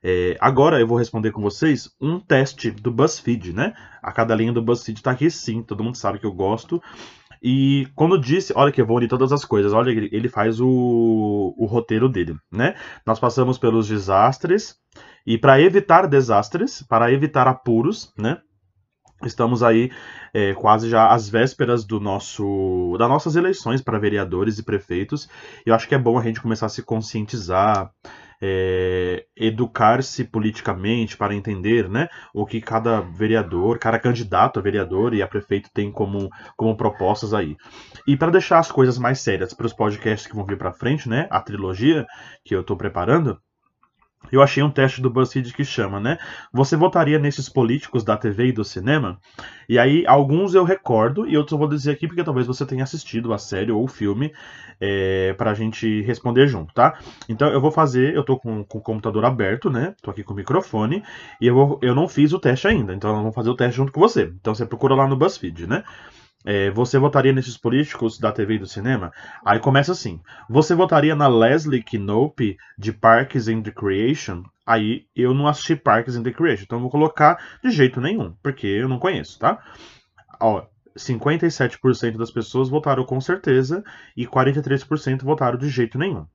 É, 0.04 0.38
agora 0.39 0.80
eu 0.80 0.88
vou 0.88 0.98
responder 0.98 1.32
com 1.32 1.41
vocês 1.41 1.89
um 2.00 2.20
teste 2.20 2.70
do 2.70 2.91
BuzzFeed, 2.91 3.54
né? 3.54 3.74
A 4.02 4.12
cada 4.12 4.36
linha 4.36 4.54
do 4.54 4.62
BuzzFeed 4.62 5.02
tá 5.02 5.12
aqui 5.12 5.30
sim, 5.30 5.64
todo 5.64 5.84
mundo 5.84 5.98
sabe 5.98 6.20
que 6.20 6.26
eu 6.26 6.32
gosto. 6.32 6.82
E 7.42 7.88
quando 7.96 8.20
disse, 8.20 8.54
olha 8.56 8.72
que 8.72 8.82
eu 8.82 8.86
vou 8.86 8.98
unir 8.98 9.08
todas 9.08 9.32
as 9.32 9.46
coisas, 9.46 9.74
olha, 9.74 9.92
ele, 9.92 10.10
ele 10.12 10.30
faz 10.30 10.60
o, 10.60 11.54
o 11.58 11.66
roteiro 11.66 12.10
dele, 12.10 12.36
né? 12.52 12.76
Nós 13.06 13.20
passamos 13.20 13.58
pelos 13.58 13.88
desastres, 13.88 14.76
e 15.26 15.38
para 15.38 15.60
evitar 15.60 16.08
desastres, 16.08 16.82
para 16.82 17.12
evitar 17.12 17.48
apuros, 17.48 18.14
né? 18.18 18.38
Estamos 19.26 19.64
aí 19.64 19.92
é, 20.34 20.54
quase 20.54 20.90
já 20.90 21.10
às 21.10 21.28
vésperas 21.28 21.84
do 21.84 22.00
nosso, 22.00 22.96
das 22.98 23.10
nossas 23.10 23.36
eleições 23.36 23.82
para 23.82 24.00
vereadores 24.00 24.60
e 24.60 24.64
prefeitos. 24.64 25.28
Eu 25.66 25.74
acho 25.74 25.88
que 25.88 25.96
é 25.96 25.98
bom 25.98 26.18
a 26.18 26.24
gente 26.24 26.40
começar 26.40 26.68
a 26.68 26.70
se 26.70 26.84
conscientizar. 26.84 27.92
É, 28.42 29.26
educar-se 29.36 30.24
politicamente 30.24 31.18
para 31.18 31.34
entender 31.34 31.90
né, 31.90 32.08
o 32.34 32.46
que 32.46 32.62
cada 32.62 33.02
vereador, 33.02 33.80
cada 33.80 33.98
candidato 33.98 34.60
a 34.60 34.62
vereador 34.62 35.14
e 35.14 35.22
a 35.22 35.28
prefeito 35.28 35.70
tem 35.74 35.92
como, 35.92 36.30
como 36.56 36.78
propostas 36.78 37.34
aí. 37.34 37.56
E 38.08 38.16
para 38.16 38.32
deixar 38.32 38.60
as 38.60 38.72
coisas 38.72 38.98
mais 38.98 39.20
sérias 39.20 39.54
para 39.54 39.66
os 39.66 39.74
podcasts 39.74 40.28
que 40.28 40.36
vão 40.36 40.46
vir 40.46 40.58
para 40.58 40.72
frente, 40.72 41.10
né, 41.10 41.28
a 41.32 41.42
trilogia 41.42 42.06
que 42.46 42.56
eu 42.56 42.62
estou 42.62 42.78
preparando, 42.78 43.40
eu 44.32 44.41
achei 44.41 44.63
um 44.63 44.69
teste 44.69 45.01
do 45.01 45.09
BuzzFeed 45.09 45.53
que 45.53 45.63
chama, 45.63 45.99
né? 45.99 46.17
Você 46.53 46.75
votaria 46.75 47.19
nesses 47.19 47.49
políticos 47.49 48.03
da 48.03 48.17
TV 48.17 48.47
e 48.47 48.51
do 48.51 48.63
cinema? 48.63 49.19
E 49.67 49.78
aí, 49.78 50.05
alguns 50.07 50.53
eu 50.53 50.63
recordo 50.63 51.28
e 51.28 51.38
outros 51.38 51.53
eu 51.53 51.57
vou 51.57 51.67
dizer 51.67 51.91
aqui 51.91 52.07
porque 52.07 52.23
talvez 52.23 52.47
você 52.47 52.65
tenha 52.65 52.84
assistido 52.84 53.34
a 53.34 53.38
série 53.38 53.71
ou 53.71 53.84
o 53.84 53.88
filme 53.88 54.34
é, 54.80 55.34
pra 55.34 55.53
gente 55.53 56.01
responder 56.01 56.47
junto, 56.47 56.73
tá? 56.73 56.97
Então 57.28 57.49
eu 57.49 57.59
vou 57.59 57.71
fazer, 57.71 58.15
eu 58.15 58.23
tô 58.23 58.38
com, 58.38 58.63
com 58.63 58.78
o 58.78 58.82
computador 58.82 59.25
aberto, 59.25 59.69
né? 59.69 59.95
Tô 60.01 60.11
aqui 60.11 60.23
com 60.23 60.34
o 60.34 60.36
microfone 60.36 61.03
e 61.41 61.47
eu, 61.47 61.55
vou, 61.55 61.80
eu 61.82 61.95
não 61.95 62.07
fiz 62.07 62.34
o 62.34 62.39
teste 62.39 62.67
ainda, 62.67 62.93
então 62.93 63.15
eu 63.15 63.23
vou 63.23 63.32
fazer 63.32 63.49
o 63.49 63.55
teste 63.55 63.78
junto 63.78 63.91
com 63.91 63.99
você. 63.99 64.32
Então 64.39 64.53
você 64.53 64.65
procura 64.65 64.95
lá 64.95 65.07
no 65.07 65.17
BuzzFeed, 65.17 65.67
né? 65.67 65.84
É, 66.50 66.72
você 66.72 66.98
votaria 66.98 67.34
nesses 67.34 67.58
políticos 67.58 68.18
da 68.18 68.32
TV 68.32 68.54
e 68.54 68.60
do 68.60 68.66
cinema? 68.66 69.12
Aí 69.43 69.60
começa 69.60 69.91
assim. 69.91 70.22
Você 70.50 70.74
votaria 70.74 71.14
na 71.14 71.28
Leslie 71.28 71.84
Knope 72.00 72.56
de 72.78 72.93
Parks 72.93 73.50
and 73.50 73.64
Recreation? 73.66 74.43
Aí 74.66 75.06
eu 75.14 75.34
não 75.34 75.45
assisti 75.45 75.76
Parks 75.76 76.16
and 76.16 76.24
Recreation, 76.24 76.64
então 76.64 76.78
eu 76.78 76.84
vou 76.84 76.89
colocar 76.89 77.38
de 77.62 77.70
jeito 77.70 78.00
nenhum, 78.00 78.34
porque 78.41 78.66
eu 78.66 78.88
não 78.88 78.98
conheço, 78.98 79.38
tá? 79.38 79.62
Ó, 80.39 80.66
57% 80.98 82.16
das 82.18 82.32
pessoas 82.32 82.70
votaram 82.70 83.04
com 83.04 83.20
certeza 83.20 83.84
e 84.16 84.26
43% 84.26 85.24
votaram 85.24 85.58
de 85.58 85.68
jeito 85.68 86.00
nenhum. 86.00 86.26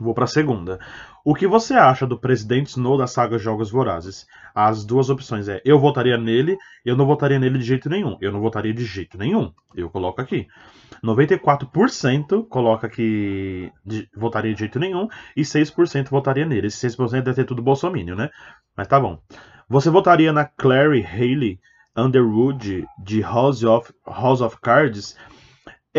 Vou 0.00 0.14
para 0.14 0.24
a 0.24 0.28
segunda. 0.28 0.78
O 1.24 1.34
que 1.34 1.46
você 1.46 1.74
acha 1.74 2.06
do 2.06 2.18
presidente 2.18 2.68
Snow 2.68 2.96
da 2.96 3.06
saga 3.06 3.38
Jogos 3.38 3.70
Vorazes? 3.70 4.26
As 4.54 4.84
duas 4.84 5.10
opções 5.10 5.48
é 5.48 5.60
eu 5.64 5.78
votaria 5.78 6.16
nele, 6.16 6.56
eu 6.84 6.96
não 6.96 7.06
votaria 7.06 7.38
nele 7.38 7.58
de 7.58 7.64
jeito 7.64 7.88
nenhum. 7.88 8.16
Eu 8.20 8.30
não 8.30 8.40
votaria 8.40 8.72
de 8.72 8.84
jeito 8.84 9.18
nenhum. 9.18 9.52
Eu 9.74 9.90
coloco 9.90 10.20
aqui. 10.20 10.46
94% 11.02 12.46
coloca 12.48 12.88
que 12.88 13.72
de, 13.84 14.08
votaria 14.16 14.52
de 14.52 14.60
jeito 14.60 14.78
nenhum 14.78 15.08
e 15.36 15.42
6% 15.42 16.10
votaria 16.10 16.46
nele. 16.46 16.66
Esse 16.68 16.88
6% 16.88 17.22
deve 17.22 17.34
ter 17.34 17.44
tudo 17.44 17.62
bolsomínio, 17.62 18.14
né? 18.14 18.30
Mas 18.76 18.88
tá 18.88 19.00
bom. 19.00 19.20
Você 19.68 19.90
votaria 19.90 20.32
na 20.32 20.44
Clary 20.44 21.04
Haley 21.04 21.58
Underwood 21.96 22.86
de 23.02 23.20
House 23.20 23.64
of, 23.64 23.92
House 24.06 24.40
of 24.40 24.58
Cards? 24.60 25.16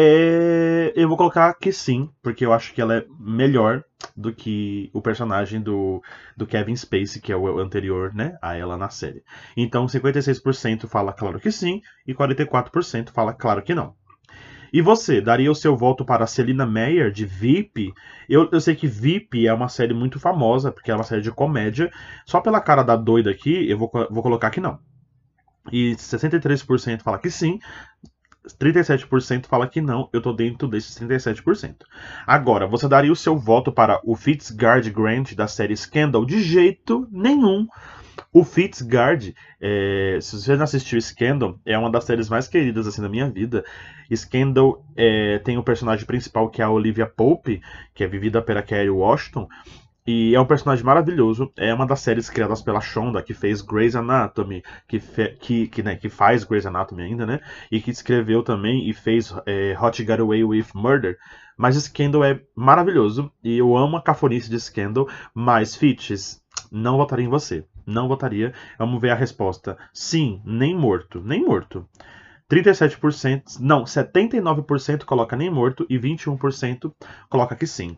É, 0.01 0.93
eu 0.95 1.09
vou 1.09 1.17
colocar 1.17 1.53
que 1.55 1.73
sim, 1.73 2.09
porque 2.23 2.45
eu 2.45 2.53
acho 2.53 2.73
que 2.73 2.79
ela 2.79 2.99
é 2.99 3.05
melhor 3.19 3.83
do 4.15 4.33
que 4.33 4.89
o 4.93 5.01
personagem 5.01 5.59
do, 5.59 6.01
do 6.37 6.47
Kevin 6.47 6.73
Spacey, 6.73 7.21
que 7.21 7.33
é 7.33 7.35
o 7.35 7.59
anterior 7.59 8.13
né, 8.15 8.37
a 8.41 8.55
ela 8.55 8.77
na 8.77 8.87
série. 8.87 9.21
Então, 9.57 9.87
56% 9.87 10.87
fala 10.87 11.11
claro 11.11 11.37
que 11.37 11.51
sim 11.51 11.81
e 12.07 12.13
44% 12.13 13.09
fala 13.11 13.33
claro 13.33 13.61
que 13.61 13.75
não. 13.75 13.93
E 14.71 14.81
você, 14.81 15.19
daria 15.19 15.51
o 15.51 15.55
seu 15.55 15.75
voto 15.75 16.05
para 16.05 16.25
Celina 16.27 16.65
Meyer, 16.65 17.11
de 17.11 17.25
VIP? 17.25 17.91
Eu, 18.29 18.47
eu 18.53 18.61
sei 18.61 18.75
que 18.75 18.87
VIP 18.87 19.47
é 19.47 19.53
uma 19.53 19.67
série 19.67 19.93
muito 19.93 20.17
famosa, 20.17 20.71
porque 20.71 20.91
é 20.91 20.95
uma 20.95 21.03
série 21.03 21.21
de 21.21 21.31
comédia. 21.31 21.91
Só 22.25 22.39
pela 22.39 22.61
cara 22.61 22.83
da 22.83 22.95
doida 22.95 23.31
aqui, 23.31 23.69
eu 23.69 23.77
vou, 23.77 23.91
vou 24.09 24.23
colocar 24.23 24.49
que 24.49 24.61
não. 24.61 24.79
E 25.73 25.93
63% 25.95 27.01
fala 27.01 27.19
que 27.19 27.29
sim, 27.29 27.59
37% 28.53 29.45
fala 29.45 29.67
que 29.67 29.81
não, 29.81 30.09
eu 30.11 30.21
tô 30.21 30.33
dentro 30.33 30.67
desses 30.67 30.97
37%. 30.99 31.75
Agora, 32.25 32.67
você 32.67 32.87
daria 32.87 33.11
o 33.11 33.15
seu 33.15 33.37
voto 33.37 33.71
para 33.71 33.99
o 34.03 34.15
Fitzgard 34.15 34.89
Grant 34.89 35.33
da 35.33 35.47
série 35.47 35.75
Scandal? 35.75 36.25
De 36.25 36.41
jeito 36.41 37.07
nenhum. 37.11 37.67
O 38.31 38.43
Fitzgard, 38.43 39.33
é, 39.59 40.19
se 40.21 40.39
você 40.39 40.55
não 40.55 40.63
assistiu 40.63 41.01
Scandal, 41.01 41.57
é 41.65 41.77
uma 41.77 41.89
das 41.89 42.03
séries 42.03 42.29
mais 42.29 42.47
queridas 42.47 42.85
assim 42.85 43.01
da 43.01 43.09
minha 43.09 43.29
vida. 43.29 43.63
Scandal 44.13 44.85
é, 44.95 45.39
tem 45.39 45.57
o 45.57 45.63
personagem 45.63 46.05
principal 46.05 46.49
que 46.49 46.61
é 46.61 46.65
a 46.65 46.69
Olivia 46.69 47.07
Pope, 47.07 47.61
que 47.93 48.03
é 48.03 48.07
vivida 48.07 48.41
pela 48.41 48.61
Kerry 48.61 48.89
Washington, 48.89 49.47
e 50.11 50.33
é 50.33 50.41
um 50.41 50.45
personagem 50.45 50.83
maravilhoso. 50.83 51.51
É 51.55 51.71
uma 51.71 51.85
das 51.85 51.99
séries 51.99 52.31
criadas 52.31 52.63
pela 52.63 52.81
Shonda, 52.81 53.21
que 53.21 53.31
fez 53.31 53.61
Grey's 53.61 53.95
Anatomy, 53.95 54.63
que, 54.87 54.99
fe, 54.99 55.37
que, 55.39 55.67
que, 55.67 55.83
né, 55.83 55.95
que 55.97 56.09
faz 56.09 56.43
Grey's 56.43 56.65
Anatomy 56.65 57.03
ainda, 57.03 57.27
né? 57.27 57.39
E 57.71 57.79
que 57.79 57.91
escreveu 57.91 58.41
também 58.41 58.89
e 58.89 58.91
fez 58.91 59.31
é, 59.45 59.77
Hot 59.79 60.03
Get 60.03 60.19
Away 60.19 60.43
with 60.43 60.65
Murder. 60.73 61.15
Mas 61.55 61.75
Scandal 61.75 62.23
é 62.23 62.41
maravilhoso 62.55 63.31
e 63.43 63.59
eu 63.59 63.77
amo 63.77 63.97
a 63.97 64.01
cafonice 64.01 64.49
de 64.49 64.59
Scandal, 64.59 65.07
mas 65.31 65.75
Fitches, 65.75 66.41
não 66.71 66.97
votaria 66.97 67.25
em 67.25 67.29
você. 67.29 67.63
Não 67.85 68.07
votaria. 68.07 68.51
Vamos 68.79 68.99
ver 68.99 69.11
a 69.11 69.15
resposta. 69.15 69.77
Sim, 69.93 70.41
nem 70.43 70.75
morto. 70.75 71.21
Nem 71.23 71.45
morto. 71.45 71.87
37%, 72.49 73.59
não, 73.59 73.83
79% 73.83 75.03
coloca 75.03 75.35
nem 75.35 75.51
morto 75.51 75.85
e 75.87 75.99
21% 75.99 76.91
coloca 77.29 77.55
que 77.55 77.67
sim. 77.67 77.95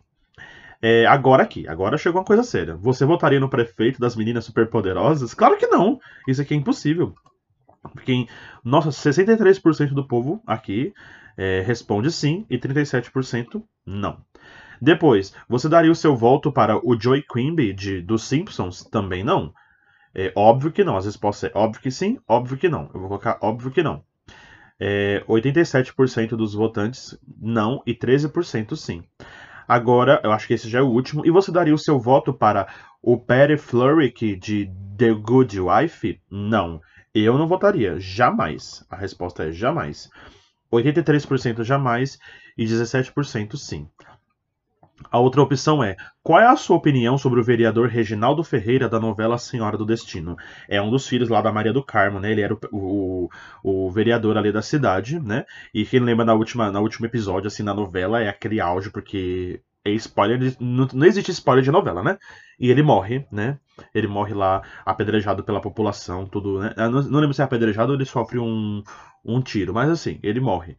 É, 0.84 1.06
agora 1.06 1.44
aqui, 1.44 1.68
agora 1.68 1.96
chegou 1.96 2.20
uma 2.20 2.26
coisa 2.26 2.42
séria. 2.42 2.74
Você 2.74 3.04
votaria 3.04 3.38
no 3.38 3.48
prefeito 3.48 4.00
das 4.00 4.16
meninas 4.16 4.44
superpoderosas? 4.44 5.32
Claro 5.32 5.56
que 5.56 5.68
não. 5.68 6.00
Isso 6.26 6.42
aqui 6.42 6.54
é 6.54 6.56
impossível. 6.56 7.14
Porque, 7.92 8.26
nossa, 8.64 8.90
63% 8.90 9.94
do 9.94 10.06
povo 10.06 10.42
aqui 10.44 10.92
é, 11.36 11.62
responde 11.64 12.10
sim 12.10 12.44
e 12.50 12.58
37% 12.58 13.62
não. 13.86 14.18
Depois, 14.80 15.32
você 15.48 15.68
daria 15.68 15.92
o 15.92 15.94
seu 15.94 16.16
voto 16.16 16.50
para 16.50 16.76
o 16.76 17.00
Joey 17.00 17.22
Quimby 17.22 17.72
de, 17.72 18.02
dos 18.02 18.24
Simpsons? 18.24 18.82
Também 18.82 19.22
não. 19.22 19.54
É 20.12 20.32
óbvio 20.34 20.72
que 20.72 20.82
não. 20.82 20.96
As 20.96 21.06
respostas 21.06 21.50
é 21.50 21.56
óbvio 21.56 21.80
que 21.80 21.90
sim, 21.92 22.18
óbvio 22.26 22.58
que 22.58 22.68
não. 22.68 22.90
Eu 22.92 23.00
vou 23.00 23.08
colocar 23.08 23.38
óbvio 23.40 23.70
que 23.70 23.84
não. 23.84 24.02
É, 24.80 25.22
87% 25.28 26.30
dos 26.30 26.54
votantes 26.54 27.16
não 27.40 27.80
e 27.86 27.94
13% 27.94 28.74
sim. 28.74 29.04
Agora, 29.72 30.20
eu 30.22 30.30
acho 30.30 30.46
que 30.46 30.52
esse 30.52 30.68
já 30.68 30.80
é 30.80 30.82
o 30.82 30.90
último. 30.90 31.24
E 31.24 31.30
você 31.30 31.50
daria 31.50 31.74
o 31.74 31.78
seu 31.78 31.98
voto 31.98 32.30
para 32.30 32.68
o 33.00 33.16
Perry 33.16 33.56
Flurrick 33.56 34.36
de 34.36 34.70
The 34.98 35.14
Good 35.14 35.58
Wife? 35.58 36.20
Não. 36.30 36.78
Eu 37.14 37.38
não 37.38 37.48
votaria. 37.48 37.98
Jamais. 37.98 38.84
A 38.90 38.96
resposta 38.96 39.44
é 39.44 39.50
jamais. 39.50 40.10
83% 40.70 41.64
jamais 41.64 42.18
e 42.58 42.66
17% 42.66 43.56
sim. 43.56 43.88
A 45.10 45.18
outra 45.18 45.42
opção 45.42 45.82
é: 45.82 45.96
qual 46.22 46.40
é 46.40 46.46
a 46.46 46.56
sua 46.56 46.76
opinião 46.76 47.18
sobre 47.18 47.40
o 47.40 47.44
vereador 47.44 47.88
Reginaldo 47.88 48.44
Ferreira 48.44 48.88
da 48.88 49.00
novela 49.00 49.38
Senhora 49.38 49.76
do 49.76 49.86
Destino? 49.86 50.36
É 50.68 50.80
um 50.80 50.90
dos 50.90 51.06
filhos 51.06 51.28
lá 51.28 51.40
da 51.40 51.52
Maria 51.52 51.72
do 51.72 51.84
Carmo, 51.84 52.20
né? 52.20 52.30
Ele 52.30 52.42
era 52.42 52.54
o, 52.54 52.58
o, 52.72 53.28
o 53.62 53.90
vereador 53.90 54.36
ali 54.36 54.52
da 54.52 54.62
cidade, 54.62 55.18
né? 55.20 55.44
E 55.74 55.84
quem 55.84 56.00
lembra 56.00 56.24
na 56.24 56.34
última, 56.34 56.70
na 56.70 56.80
último 56.80 57.06
episódio, 57.06 57.48
assim, 57.48 57.62
na 57.62 57.74
novela, 57.74 58.20
é 58.22 58.28
aquele 58.28 58.60
auge, 58.60 58.90
porque 58.90 59.60
é 59.84 59.90
spoiler, 59.92 60.56
não, 60.60 60.88
não 60.92 61.06
existe 61.06 61.30
spoiler 61.32 61.64
de 61.64 61.70
novela, 61.70 62.02
né? 62.02 62.18
E 62.58 62.70
ele 62.70 62.82
morre, 62.82 63.26
né? 63.32 63.58
Ele 63.94 64.06
morre 64.06 64.32
lá 64.32 64.62
apedrejado 64.84 65.42
pela 65.42 65.60
população, 65.60 66.26
tudo, 66.26 66.60
né? 66.60 66.72
Eu 66.76 66.90
não, 66.90 67.02
não 67.02 67.20
lembro 67.20 67.34
se 67.34 67.40
é 67.40 67.44
apedrejado 67.44 67.90
ou 67.90 67.98
ele 67.98 68.04
sofre 68.04 68.38
um, 68.38 68.82
um 69.24 69.40
tiro, 69.40 69.74
mas 69.74 69.90
assim, 69.90 70.20
ele 70.22 70.40
morre. 70.40 70.76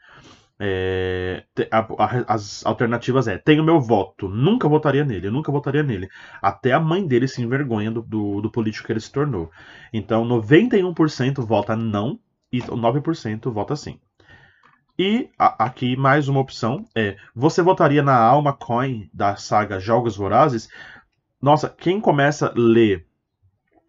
É, 0.66 1.44
a, 1.70 1.80
a, 1.80 2.36
as 2.36 2.66
alternativas 2.66 3.28
é: 3.28 3.38
tenho 3.38 3.66
meu 3.66 3.82
voto, 3.82 4.30
nunca 4.30 4.66
votaria 4.66 5.04
nele, 5.04 5.30
nunca 5.30 5.52
votaria 5.52 5.84
nele. 5.84 6.08
Até 6.42 6.72
a 6.72 6.80
mãe 6.80 7.06
dele 7.06 7.28
se 7.28 7.42
envergonha 7.42 7.92
do, 7.92 8.02
do, 8.02 8.40
do 8.40 8.50
político 8.50 8.86
que 8.86 8.94
ele 8.94 9.02
se 9.02 9.12
tornou. 9.12 9.52
Então, 9.92 10.26
91% 10.26 11.46
vota 11.46 11.76
não 11.76 12.18
e 12.50 12.62
9% 12.62 13.52
vota 13.52 13.76
sim. 13.76 14.00
E 14.98 15.30
a, 15.38 15.66
aqui 15.66 15.98
mais 15.98 16.30
uma 16.30 16.40
opção 16.40 16.86
é: 16.96 17.18
você 17.36 17.62
votaria 17.62 18.02
na 18.02 18.16
Alma 18.16 18.54
Coin 18.54 19.10
da 19.14 19.36
saga 19.36 19.82
Jogos 19.82 20.16
Vorazes? 20.16 20.70
Nossa, 21.42 21.68
quem 21.68 22.00
começa 22.00 22.48
a 22.48 22.54
ler 22.56 23.06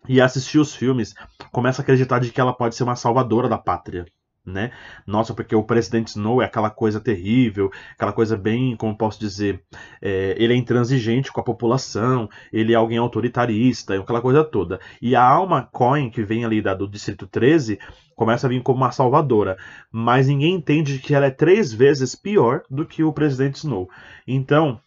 e 0.09 0.21
assistir 0.21 0.59
os 0.59 0.75
filmes 0.75 1.15
começa 1.53 1.81
a 1.81 1.85
acreditar 1.85 2.19
de 2.19 2.33
que 2.33 2.41
ela 2.41 2.53
pode 2.53 2.75
ser 2.75 2.83
uma 2.83 2.97
salvadora 2.97 3.49
da 3.49 3.59
pátria 3.59 4.07
né? 4.47 4.71
Nossa, 5.07 5.33
porque 5.33 5.55
o 5.55 5.63
presidente 5.63 6.09
Snow 6.09 6.43
é 6.43 6.45
aquela 6.45 6.71
coisa 6.71 7.01
terrível, 7.01 7.71
aquela 7.95 8.13
coisa 8.13 8.37
bem, 8.37 8.77
como 8.77 8.97
posso 8.97 9.19
dizer, 9.19 9.63
é, 10.03 10.35
ele 10.39 10.53
é 10.53 10.57
intransigente 10.57 11.33
com 11.33 11.41
a 11.41 11.45
população, 11.45 12.29
ele 12.53 12.73
é 12.73 12.77
alguém 12.77 12.99
autoritarista, 12.99 13.99
aquela 13.99 14.21
coisa 14.21 14.45
toda. 14.45 14.79
E 15.01 15.17
a 15.17 15.23
Alma 15.23 15.69
Coin, 15.73 16.11
que 16.11 16.23
vem 16.23 16.45
ali 16.45 16.61
da, 16.61 16.75
do 16.75 16.89
Distrito 16.89 17.27
13, 17.27 17.79
começa 18.15 18.47
a 18.47 18.51
vir 18.51 18.63
como 18.63 18.79
uma 18.79 18.93
salvadora, 18.93 19.57
mas 19.91 20.29
ninguém 20.29 20.55
entende 20.55 20.99
que 20.99 21.15
ela 21.15 21.27
é 21.27 21.31
três 21.31 21.73
vezes 21.73 22.15
pior 22.15 22.63
do 22.71 22.85
que 22.87 23.03
o 23.03 23.13
presidente 23.13 23.57
Snow. 23.57 23.89
Então, 24.27 24.81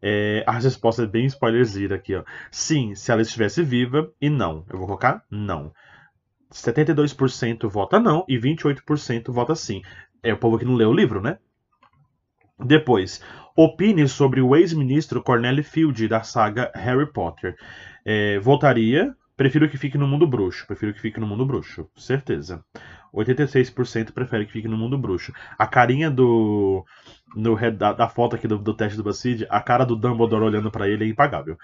é, 0.00 0.42
a 0.46 0.52
resposta 0.52 1.04
é 1.04 1.06
bem 1.06 1.26
spoilerzinha 1.26 1.94
aqui, 1.94 2.14
ó. 2.14 2.24
Sim, 2.50 2.94
se 2.94 3.12
ela 3.12 3.22
estivesse 3.22 3.62
viva, 3.62 4.10
e 4.20 4.28
não. 4.28 4.64
Eu 4.68 4.78
vou 4.78 4.86
colocar 4.86 5.24
não. 5.30 5.72
72% 6.52 7.68
vota 7.68 7.98
não 7.98 8.24
e 8.28 8.38
28% 8.38 9.32
vota 9.32 9.54
sim. 9.54 9.82
É 10.22 10.32
o 10.32 10.38
povo 10.38 10.58
que 10.58 10.64
não 10.64 10.74
leu 10.74 10.90
o 10.90 10.94
livro, 10.94 11.20
né? 11.20 11.38
Depois, 12.58 13.22
Opine 13.54 14.08
sobre 14.08 14.40
o 14.40 14.56
ex-ministro 14.56 15.22
Cornelius 15.22 15.68
Field 15.68 16.08
da 16.08 16.22
saga 16.22 16.70
Harry 16.74 17.10
Potter. 17.12 17.54
É, 18.04 18.38
votaria. 18.38 19.14
Prefiro 19.36 19.68
que 19.68 19.76
fique 19.76 19.98
no 19.98 20.08
mundo 20.08 20.26
bruxo. 20.26 20.66
Prefiro 20.66 20.94
que 20.94 21.00
fique 21.00 21.20
no 21.20 21.26
mundo 21.26 21.44
bruxo. 21.44 21.86
Certeza. 21.96 22.64
86% 23.14 24.12
prefere 24.12 24.46
que 24.46 24.52
fique 24.52 24.68
no 24.68 24.78
mundo 24.78 24.96
bruxo. 24.96 25.32
A 25.58 25.66
carinha 25.66 26.10
do. 26.10 26.84
No, 27.36 27.58
da, 27.72 27.92
da 27.92 28.08
foto 28.08 28.36
aqui 28.36 28.48
do, 28.48 28.58
do 28.58 28.74
teste 28.74 28.96
do 28.96 29.04
BuzzFeed, 29.04 29.46
a 29.50 29.60
cara 29.60 29.84
do 29.84 29.96
Dumbledore 29.96 30.44
olhando 30.44 30.70
para 30.70 30.88
ele 30.88 31.04
é 31.04 31.08
impagável. 31.08 31.58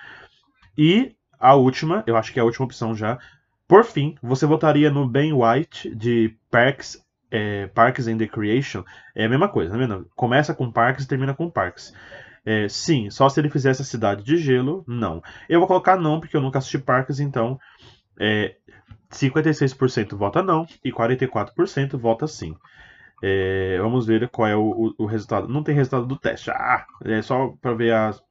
E 0.77 1.15
a 1.39 1.55
última, 1.55 2.05
eu 2.07 2.17
acho 2.17 2.33
que 2.33 2.39
é 2.39 2.43
a 2.43 2.45
última 2.45 2.67
opção 2.67 2.95
já. 2.95 3.19
Por 3.69 3.85
fim, 3.85 4.17
você 4.23 4.47
votaria 4.47 4.91
no 4.91 5.07
Ben 5.07 5.35
White 5.35 5.95
de 5.95 6.35
Parks, 6.51 7.05
é, 7.31 7.67
Parks 7.67 8.09
and 8.09 8.17
Recreation? 8.17 8.83
É 9.15 9.27
a 9.27 9.29
mesma 9.29 9.47
coisa, 9.47 9.77
vendo? 9.77 10.11
Começa 10.17 10.55
com 10.55 10.73
Parks 10.73 11.05
e 11.05 11.09
termina 11.09 11.35
com 11.35 11.51
Parks. 11.51 11.93
É, 12.47 12.67
sim, 12.67 13.11
só 13.11 13.29
se 13.29 13.39
ele 13.39 13.51
fizesse 13.51 13.83
a 13.83 13.85
cidade 13.85 14.25
de 14.25 14.39
gelo, 14.39 14.83
não. 14.89 15.23
Eu 15.47 15.61
vou 15.61 15.69
colocar 15.69 15.99
não, 15.99 16.19
porque 16.19 16.35
eu 16.35 16.41
nunca 16.41 16.59
assisti 16.59 16.79
Parks, 16.79 17.21
então 17.21 17.61
é, 18.19 18.57
56% 19.11 20.17
vota 20.17 20.43
não 20.43 20.67
e 20.83 20.91
44% 20.91 21.99
vota 21.99 22.27
sim. 22.27 22.57
É, 23.23 23.79
vamos 23.83 24.07
ver 24.07 24.29
qual 24.31 24.49
é 24.49 24.57
o, 24.57 24.95
o, 24.99 25.05
o, 25.05 25.07
resultado. 25.07 25.47
Não 25.47 25.63
tem 25.63 25.75
resultado 25.75 26.07
do 26.07 26.17
teste. 26.17 26.51
Ah, 26.51 26.87
é 27.05 27.21
só 27.21 27.49
para 27.61 27.75
ver 27.75 27.93
as, 27.93 28.23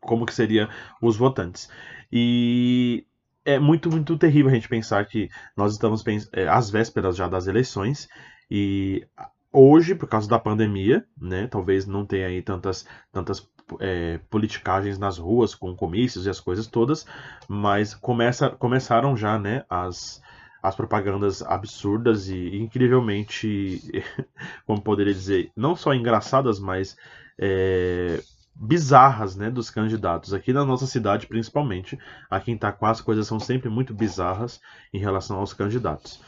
como 0.00 0.24
que 0.24 0.32
seria 0.32 0.70
os 1.02 1.16
votantes. 1.16 1.68
E 2.10 3.04
é 3.46 3.60
muito, 3.60 3.88
muito 3.88 4.18
terrível 4.18 4.50
a 4.50 4.54
gente 4.54 4.68
pensar 4.68 5.06
que 5.06 5.30
nós 5.56 5.72
estamos 5.72 6.04
é, 6.32 6.48
às 6.48 6.68
vésperas 6.68 7.16
já 7.16 7.28
das 7.28 7.46
eleições 7.46 8.08
e 8.50 9.06
hoje, 9.52 9.94
por 9.94 10.08
causa 10.08 10.28
da 10.28 10.38
pandemia, 10.38 11.06
né, 11.18 11.46
talvez 11.46 11.86
não 11.86 12.04
tenha 12.04 12.26
aí 12.26 12.42
tantas, 12.42 12.84
tantas 13.12 13.48
é, 13.80 14.18
politicagens 14.28 14.98
nas 14.98 15.16
ruas 15.16 15.54
com 15.54 15.74
comícios 15.76 16.26
e 16.26 16.30
as 16.30 16.40
coisas 16.40 16.66
todas, 16.66 17.06
mas 17.48 17.94
começa, 17.94 18.50
começaram 18.50 19.16
já 19.16 19.38
né, 19.38 19.64
as, 19.70 20.20
as 20.60 20.74
propagandas 20.74 21.40
absurdas 21.40 22.28
e 22.28 22.56
incrivelmente, 22.56 23.80
como 24.66 24.82
poderia 24.82 25.14
dizer, 25.14 25.52
não 25.56 25.76
só 25.76 25.94
engraçadas, 25.94 26.58
mas 26.58 26.96
é, 27.38 28.20
bizarras 28.58 29.36
né, 29.36 29.50
dos 29.50 29.70
candidatos. 29.70 30.32
Aqui 30.32 30.52
na 30.52 30.64
nossa 30.64 30.86
cidade, 30.86 31.26
principalmente, 31.26 31.98
aqui 32.30 32.50
em 32.50 32.54
Itaquá, 32.54 32.90
as 32.90 33.00
coisas 33.00 33.26
são 33.26 33.38
sempre 33.38 33.68
muito 33.68 33.94
bizarras 33.94 34.60
em 34.92 34.98
relação 34.98 35.38
aos 35.38 35.52
candidatos. 35.52 36.22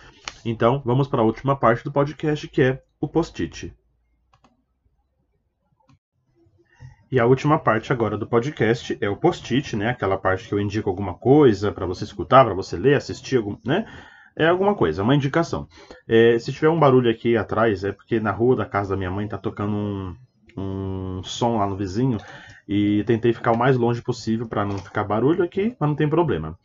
Então, 0.45 0.83
vamos 0.85 1.09
para 1.09 1.23
a 1.23 1.25
última 1.25 1.57
parte 1.57 1.83
do 1.85 1.93
podcast, 1.93 2.47
que 2.49 2.63
é 2.63 2.83
o 3.01 3.09
post-it. 3.09 3.75
E 7.11 7.19
a 7.19 7.25
última 7.25 7.59
parte 7.59 7.91
agora 7.91 8.19
do 8.19 8.27
podcast 8.27 8.99
é 9.01 9.09
o 9.09 9.17
post-it, 9.17 9.75
né? 9.75 9.89
Aquela 9.89 10.19
parte 10.19 10.47
que 10.47 10.55
eu 10.55 10.61
indico 10.61 10.91
alguma 10.91 11.15
coisa 11.15 11.73
para 11.73 11.87
você 11.87 12.05
escutar, 12.05 12.45
para 12.45 12.55
você 12.55 12.77
ler, 12.77 12.97
assistir, 12.97 13.43
né? 13.65 13.87
É 14.37 14.47
alguma 14.47 14.75
coisa, 14.75 15.03
uma 15.03 15.15
indicação. 15.15 15.67
É, 16.07 16.39
se 16.39 16.53
tiver 16.53 16.69
um 16.69 16.79
barulho 16.79 17.11
aqui 17.11 17.37
atrás, 17.37 17.83
é 17.83 17.93
porque 17.93 18.21
na 18.21 18.31
rua 18.31 18.57
da 18.57 18.67
casa 18.67 18.91
da 18.91 18.97
minha 18.97 19.11
mãe 19.11 19.27
tá 19.27 19.39
tocando 19.39 19.75
um, 19.75 20.15
um 20.59 21.23
som 21.23 21.59
lá 21.59 21.67
no 21.67 21.77
vizinho 21.77 22.19
e 22.69 23.03
tentei 23.05 23.33
ficar 23.33 23.53
o 23.53 23.59
mais 23.59 23.77
longe 23.77 24.03
possível 24.03 24.47
para 24.47 24.65
não 24.65 24.79
ficar 24.79 25.05
barulho 25.05 25.43
aqui, 25.43 25.75
mas 25.79 25.89
não 25.89 25.97
tem 25.97 26.09
problema. 26.09 26.59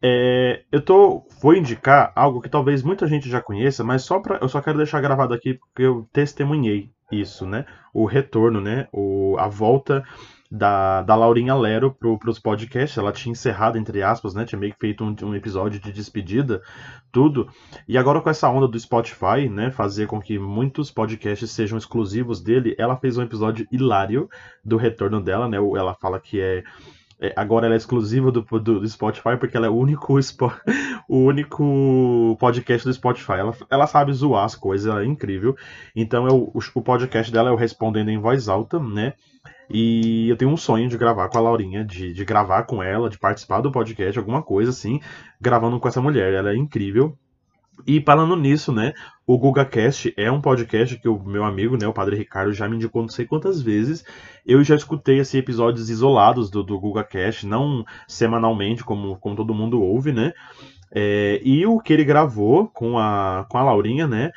É, 0.00 0.62
eu 0.72 0.80
tô, 0.80 1.24
vou 1.40 1.54
indicar 1.54 2.12
algo 2.16 2.40
que 2.40 2.48
talvez 2.48 2.82
muita 2.82 3.06
gente 3.06 3.28
já 3.28 3.40
conheça, 3.40 3.84
mas 3.84 4.02
só 4.02 4.18
pra, 4.18 4.38
eu 4.40 4.48
só 4.48 4.60
quero 4.60 4.78
deixar 4.78 5.00
gravado 5.00 5.32
aqui 5.32 5.54
porque 5.54 5.82
eu 5.82 6.08
testemunhei 6.12 6.90
isso, 7.10 7.46
né? 7.46 7.66
O 7.94 8.04
retorno, 8.04 8.60
né? 8.60 8.88
O, 8.92 9.36
a 9.38 9.46
volta 9.46 10.04
da, 10.54 11.00
da 11.00 11.16
Laurinha 11.16 11.54
Lero 11.54 11.90
para 11.90 12.30
os 12.30 12.38
podcasts. 12.38 12.98
Ela 12.98 13.10
tinha 13.10 13.32
encerrado, 13.32 13.78
entre 13.78 14.02
aspas, 14.02 14.34
né? 14.34 14.44
Tinha 14.44 14.58
meio 14.58 14.74
que 14.74 14.78
feito 14.78 15.02
um, 15.02 15.16
um, 15.22 15.34
episódio 15.34 15.80
de 15.80 15.90
despedida, 15.90 16.60
tudo. 17.10 17.48
E 17.88 17.96
agora 17.96 18.20
com 18.20 18.28
essa 18.28 18.50
onda 18.50 18.68
do 18.68 18.78
Spotify, 18.78 19.48
né? 19.48 19.70
Fazer 19.70 20.06
com 20.06 20.20
que 20.20 20.38
muitos 20.38 20.90
podcasts 20.90 21.50
sejam 21.50 21.78
exclusivos 21.78 22.42
dele, 22.42 22.76
ela 22.78 22.98
fez 22.98 23.16
um 23.16 23.22
episódio 23.22 23.66
hilário 23.72 24.28
do 24.62 24.76
retorno 24.76 25.22
dela, 25.22 25.48
né? 25.48 25.56
Ela 25.56 25.94
fala 25.94 26.20
que 26.20 26.38
é 26.38 26.62
é, 27.18 27.32
agora 27.36 27.66
ela 27.66 27.74
é 27.74 27.78
exclusiva 27.78 28.32
do, 28.32 28.42
do, 28.42 28.80
do, 28.80 28.88
Spotify 28.88 29.36
porque 29.38 29.56
ela 29.56 29.68
é 29.68 29.70
o 29.70 29.76
único, 29.76 30.18
o 31.08 31.18
único 31.18 32.36
podcast 32.40 32.84
do 32.84 32.92
Spotify. 32.92 33.34
Ela, 33.34 33.54
ela 33.70 33.86
sabe 33.86 34.12
zoar 34.12 34.44
as 34.44 34.56
coisas, 34.56 34.90
ela 34.90 35.02
é 35.02 35.06
incrível. 35.06 35.56
Então 35.94 36.26
eu, 36.26 36.50
o, 36.52 36.58
o 36.74 36.82
podcast 36.82 37.32
dela 37.32 37.48
é 37.48 37.52
o 37.52 37.56
Respondendo 37.56 38.08
em 38.08 38.18
Voz 38.18 38.48
Alta, 38.48 38.80
né? 38.80 39.14
E 39.72 40.28
eu 40.28 40.36
tenho 40.36 40.50
um 40.50 40.56
sonho 40.56 40.88
de 40.88 40.98
gravar 40.98 41.28
com 41.28 41.38
a 41.38 41.40
Laurinha, 41.40 41.84
de, 41.84 42.12
de 42.12 42.24
gravar 42.24 42.64
com 42.64 42.82
ela, 42.82 43.08
de 43.08 43.18
participar 43.18 43.60
do 43.62 43.72
podcast, 43.72 44.18
alguma 44.18 44.42
coisa 44.42 44.70
assim, 44.70 45.00
gravando 45.40 45.80
com 45.80 45.88
essa 45.88 46.00
mulher. 46.00 46.34
Ela 46.34 46.52
é 46.52 46.56
incrível. 46.56 47.16
E 47.86 48.00
falando 48.02 48.36
nisso, 48.36 48.70
né, 48.70 48.92
o 49.26 49.38
GugaCast 49.38 50.12
é 50.16 50.30
um 50.30 50.40
podcast 50.40 50.96
que 50.98 51.08
o 51.08 51.18
meu 51.18 51.42
amigo, 51.42 51.76
né, 51.76 51.86
o 51.86 51.92
Padre 51.92 52.16
Ricardo, 52.16 52.52
já 52.52 52.68
me 52.68 52.76
indicou 52.76 53.02
não 53.02 53.08
sei 53.08 53.26
quantas 53.26 53.62
vezes. 53.62 54.04
Eu 54.44 54.62
já 54.62 54.76
escutei 54.76 55.20
assim, 55.20 55.38
episódios 55.38 55.88
isolados 55.88 56.50
do, 56.50 56.62
do 56.62 56.78
GugaCast, 56.78 57.46
não 57.46 57.84
semanalmente, 58.06 58.84
como, 58.84 59.16
como 59.16 59.34
todo 59.34 59.54
mundo 59.54 59.80
ouve, 59.80 60.12
né? 60.12 60.32
É, 60.94 61.40
e 61.42 61.64
o 61.64 61.80
que 61.80 61.94
ele 61.94 62.04
gravou 62.04 62.68
com 62.68 62.98
a, 62.98 63.46
com 63.48 63.56
a 63.56 63.62
Laurinha, 63.62 64.06
né? 64.06 64.30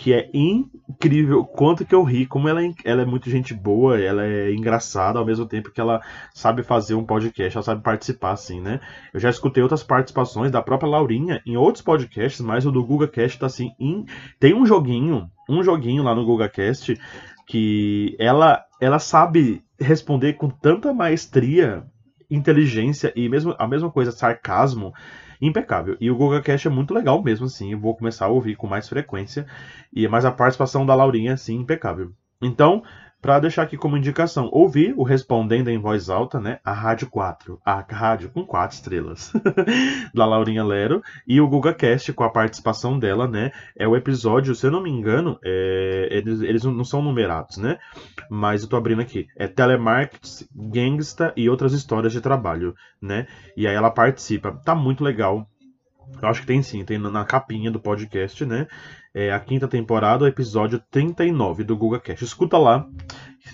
Que 0.00 0.14
é 0.14 0.30
incrível 0.32 1.44
quanto 1.44 1.84
que 1.84 1.94
eu 1.94 2.02
ri, 2.02 2.24
como 2.24 2.48
ela 2.48 2.64
é, 2.64 2.72
ela 2.86 3.02
é 3.02 3.04
muito 3.04 3.28
gente 3.28 3.52
boa, 3.52 4.00
ela 4.00 4.24
é 4.24 4.50
engraçada 4.50 5.18
ao 5.18 5.26
mesmo 5.26 5.44
tempo 5.44 5.70
que 5.70 5.78
ela 5.78 6.00
sabe 6.32 6.62
fazer 6.62 6.94
um 6.94 7.04
podcast, 7.04 7.54
ela 7.54 7.62
sabe 7.62 7.82
participar 7.82 8.30
assim, 8.30 8.62
né? 8.62 8.80
Eu 9.12 9.20
já 9.20 9.28
escutei 9.28 9.62
outras 9.62 9.82
participações 9.82 10.50
da 10.50 10.62
própria 10.62 10.88
Laurinha 10.88 11.42
em 11.44 11.54
outros 11.54 11.84
podcasts, 11.84 12.40
mas 12.40 12.64
o 12.64 12.72
do 12.72 12.82
GugaCast 12.82 13.38
tá 13.38 13.44
assim, 13.44 13.72
in... 13.78 14.06
tem 14.38 14.54
um 14.54 14.64
joguinho, 14.64 15.30
um 15.46 15.62
joguinho 15.62 16.02
lá 16.02 16.14
no 16.14 16.24
GugaCast 16.24 16.98
que 17.46 18.16
ela 18.18 18.64
ela 18.80 18.98
sabe 18.98 19.62
responder 19.78 20.32
com 20.32 20.48
tanta 20.48 20.94
maestria, 20.94 21.84
inteligência 22.30 23.12
e 23.14 23.28
mesmo 23.28 23.54
a 23.58 23.68
mesma 23.68 23.90
coisa, 23.90 24.12
sarcasmo 24.12 24.94
impecável. 25.40 25.96
E 26.00 26.10
o 26.10 26.16
Google 26.16 26.42
Cash 26.42 26.66
é 26.66 26.70
muito 26.70 26.94
legal 26.94 27.22
mesmo, 27.22 27.46
assim. 27.46 27.72
Eu 27.72 27.80
vou 27.80 27.96
começar 27.96 28.26
a 28.26 28.28
ouvir 28.28 28.56
com 28.56 28.66
mais 28.66 28.88
frequência. 28.88 29.46
E 29.92 30.06
mas 30.08 30.24
a 30.24 30.32
participação 30.32 30.84
da 30.84 30.94
Laurinha, 30.94 31.36
sim, 31.36 31.56
impecável. 31.56 32.12
Então, 32.42 32.82
para 33.20 33.38
deixar 33.38 33.62
aqui 33.62 33.76
como 33.76 33.96
indicação, 33.96 34.48
ouvir 34.52 34.94
o 34.96 35.02
Respondendo 35.02 35.68
em 35.68 35.78
Voz 35.78 36.08
Alta, 36.08 36.40
né? 36.40 36.58
A 36.64 36.72
Rádio 36.72 37.08
4, 37.10 37.60
a 37.64 37.80
rádio 37.80 38.30
com 38.30 38.44
quatro 38.44 38.76
estrelas, 38.76 39.32
da 40.14 40.24
Laurinha 40.24 40.64
Lero, 40.64 41.02
e 41.26 41.40
o 41.40 41.48
GugaCast 41.48 42.12
com 42.12 42.24
a 42.24 42.30
participação 42.30 42.98
dela, 42.98 43.28
né? 43.28 43.52
É 43.76 43.86
o 43.86 43.96
episódio, 43.96 44.54
se 44.54 44.66
eu 44.66 44.70
não 44.70 44.82
me 44.82 44.90
engano, 44.90 45.38
é, 45.44 46.08
eles, 46.10 46.40
eles 46.40 46.64
não 46.64 46.84
são 46.84 47.02
numerados, 47.02 47.58
né? 47.58 47.78
Mas 48.30 48.62
eu 48.62 48.68
tô 48.68 48.76
abrindo 48.76 49.02
aqui. 49.02 49.26
É 49.36 49.46
Telemarketing, 49.46 50.46
Gangsta 50.54 51.32
e 51.36 51.48
outras 51.48 51.72
histórias 51.72 52.12
de 52.12 52.20
trabalho, 52.20 52.74
né? 53.00 53.26
E 53.56 53.66
aí 53.66 53.74
ela 53.74 53.90
participa. 53.90 54.52
Tá 54.64 54.74
muito 54.74 55.04
legal. 55.04 55.46
Eu 56.20 56.28
acho 56.28 56.40
que 56.40 56.46
tem 56.46 56.62
sim, 56.62 56.84
tem 56.84 56.98
na 56.98 57.24
capinha 57.24 57.70
do 57.70 57.78
podcast, 57.78 58.44
né? 58.44 58.66
É 59.14 59.32
a 59.32 59.40
quinta 59.40 59.66
temporada, 59.66 60.24
o 60.24 60.28
episódio 60.28 60.82
39 60.90 61.64
do 61.64 61.76
Google 61.76 62.00
Cash. 62.00 62.22
Escuta 62.22 62.56
lá, 62.56 62.88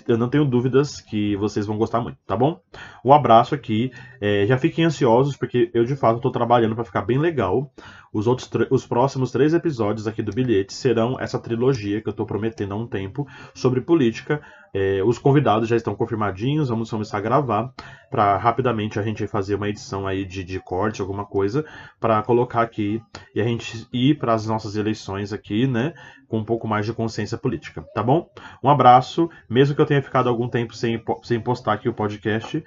eu 0.07 0.17
não 0.17 0.29
tenho 0.29 0.45
dúvidas 0.45 1.01
que 1.01 1.35
vocês 1.35 1.65
vão 1.65 1.77
gostar 1.77 2.01
muito, 2.01 2.17
tá 2.25 2.35
bom? 2.35 2.59
Um 3.03 3.11
abraço 3.11 3.55
aqui, 3.55 3.91
é, 4.21 4.45
já 4.45 4.57
fiquem 4.57 4.85
ansiosos 4.85 5.35
porque 5.35 5.71
eu 5.73 5.83
de 5.83 5.95
fato 5.95 6.17
estou 6.17 6.31
trabalhando 6.31 6.75
para 6.75 6.83
ficar 6.83 7.01
bem 7.01 7.17
legal. 7.17 7.71
Os, 8.17 8.25
outros 8.25 8.49
os 8.71 8.83
próximos 8.83 9.31
três 9.31 9.53
episódios 9.53 10.07
aqui 10.07 10.23
do 10.23 10.31
Bilhete 10.31 10.73
serão 10.73 11.19
essa 11.19 11.37
trilogia 11.37 12.01
que 12.01 12.07
eu 12.07 12.11
estou 12.11 12.25
prometendo 12.25 12.73
há 12.73 12.75
um 12.75 12.87
tempo 12.87 13.27
sobre 13.53 13.79
política. 13.79 14.41
É, 14.73 15.03
os 15.03 15.19
convidados 15.19 15.69
já 15.69 15.75
estão 15.75 15.93
confirmadinhos, 15.93 16.69
vamos 16.69 16.89
começar 16.89 17.19
a 17.19 17.21
gravar 17.21 17.71
para 18.09 18.35
rapidamente 18.37 18.99
a 18.99 19.03
gente 19.03 19.27
fazer 19.27 19.53
uma 19.53 19.69
edição 19.69 20.07
aí 20.07 20.25
de, 20.25 20.43
de 20.43 20.59
corte, 20.59 20.99
alguma 20.99 21.25
coisa, 21.25 21.63
para 21.99 22.23
colocar 22.23 22.63
aqui 22.63 22.99
e 23.35 23.39
a 23.39 23.43
gente 23.43 23.87
ir 23.93 24.17
para 24.17 24.33
as 24.33 24.47
nossas 24.47 24.75
eleições 24.75 25.31
aqui, 25.31 25.67
né, 25.67 25.93
com 26.27 26.39
um 26.39 26.43
pouco 26.43 26.67
mais 26.67 26.87
de 26.87 26.93
consciência 26.93 27.37
política, 27.37 27.83
tá 27.93 28.01
bom? 28.01 28.27
Um 28.63 28.69
abraço, 28.69 29.29
mesmo 29.47 29.75
que 29.75 29.81
eu 29.81 29.85
tenha 29.85 30.01
ficado 30.01 30.27
algum 30.27 30.49
tempo 30.49 30.75
sem, 30.75 30.99
sem 31.21 31.39
postar 31.39 31.73
aqui 31.73 31.87
o 31.87 31.93
podcast, 31.93 32.63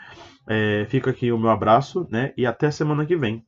é, 0.46 0.86
fica 0.88 1.11
aqui 1.11 1.32
o 1.32 1.38
meu 1.38 1.51
abraço, 1.51 2.07
né, 2.09 2.32
e 2.36 2.46
até 2.46 2.70
semana 2.70 3.05
que 3.05 3.16
vem. 3.16 3.44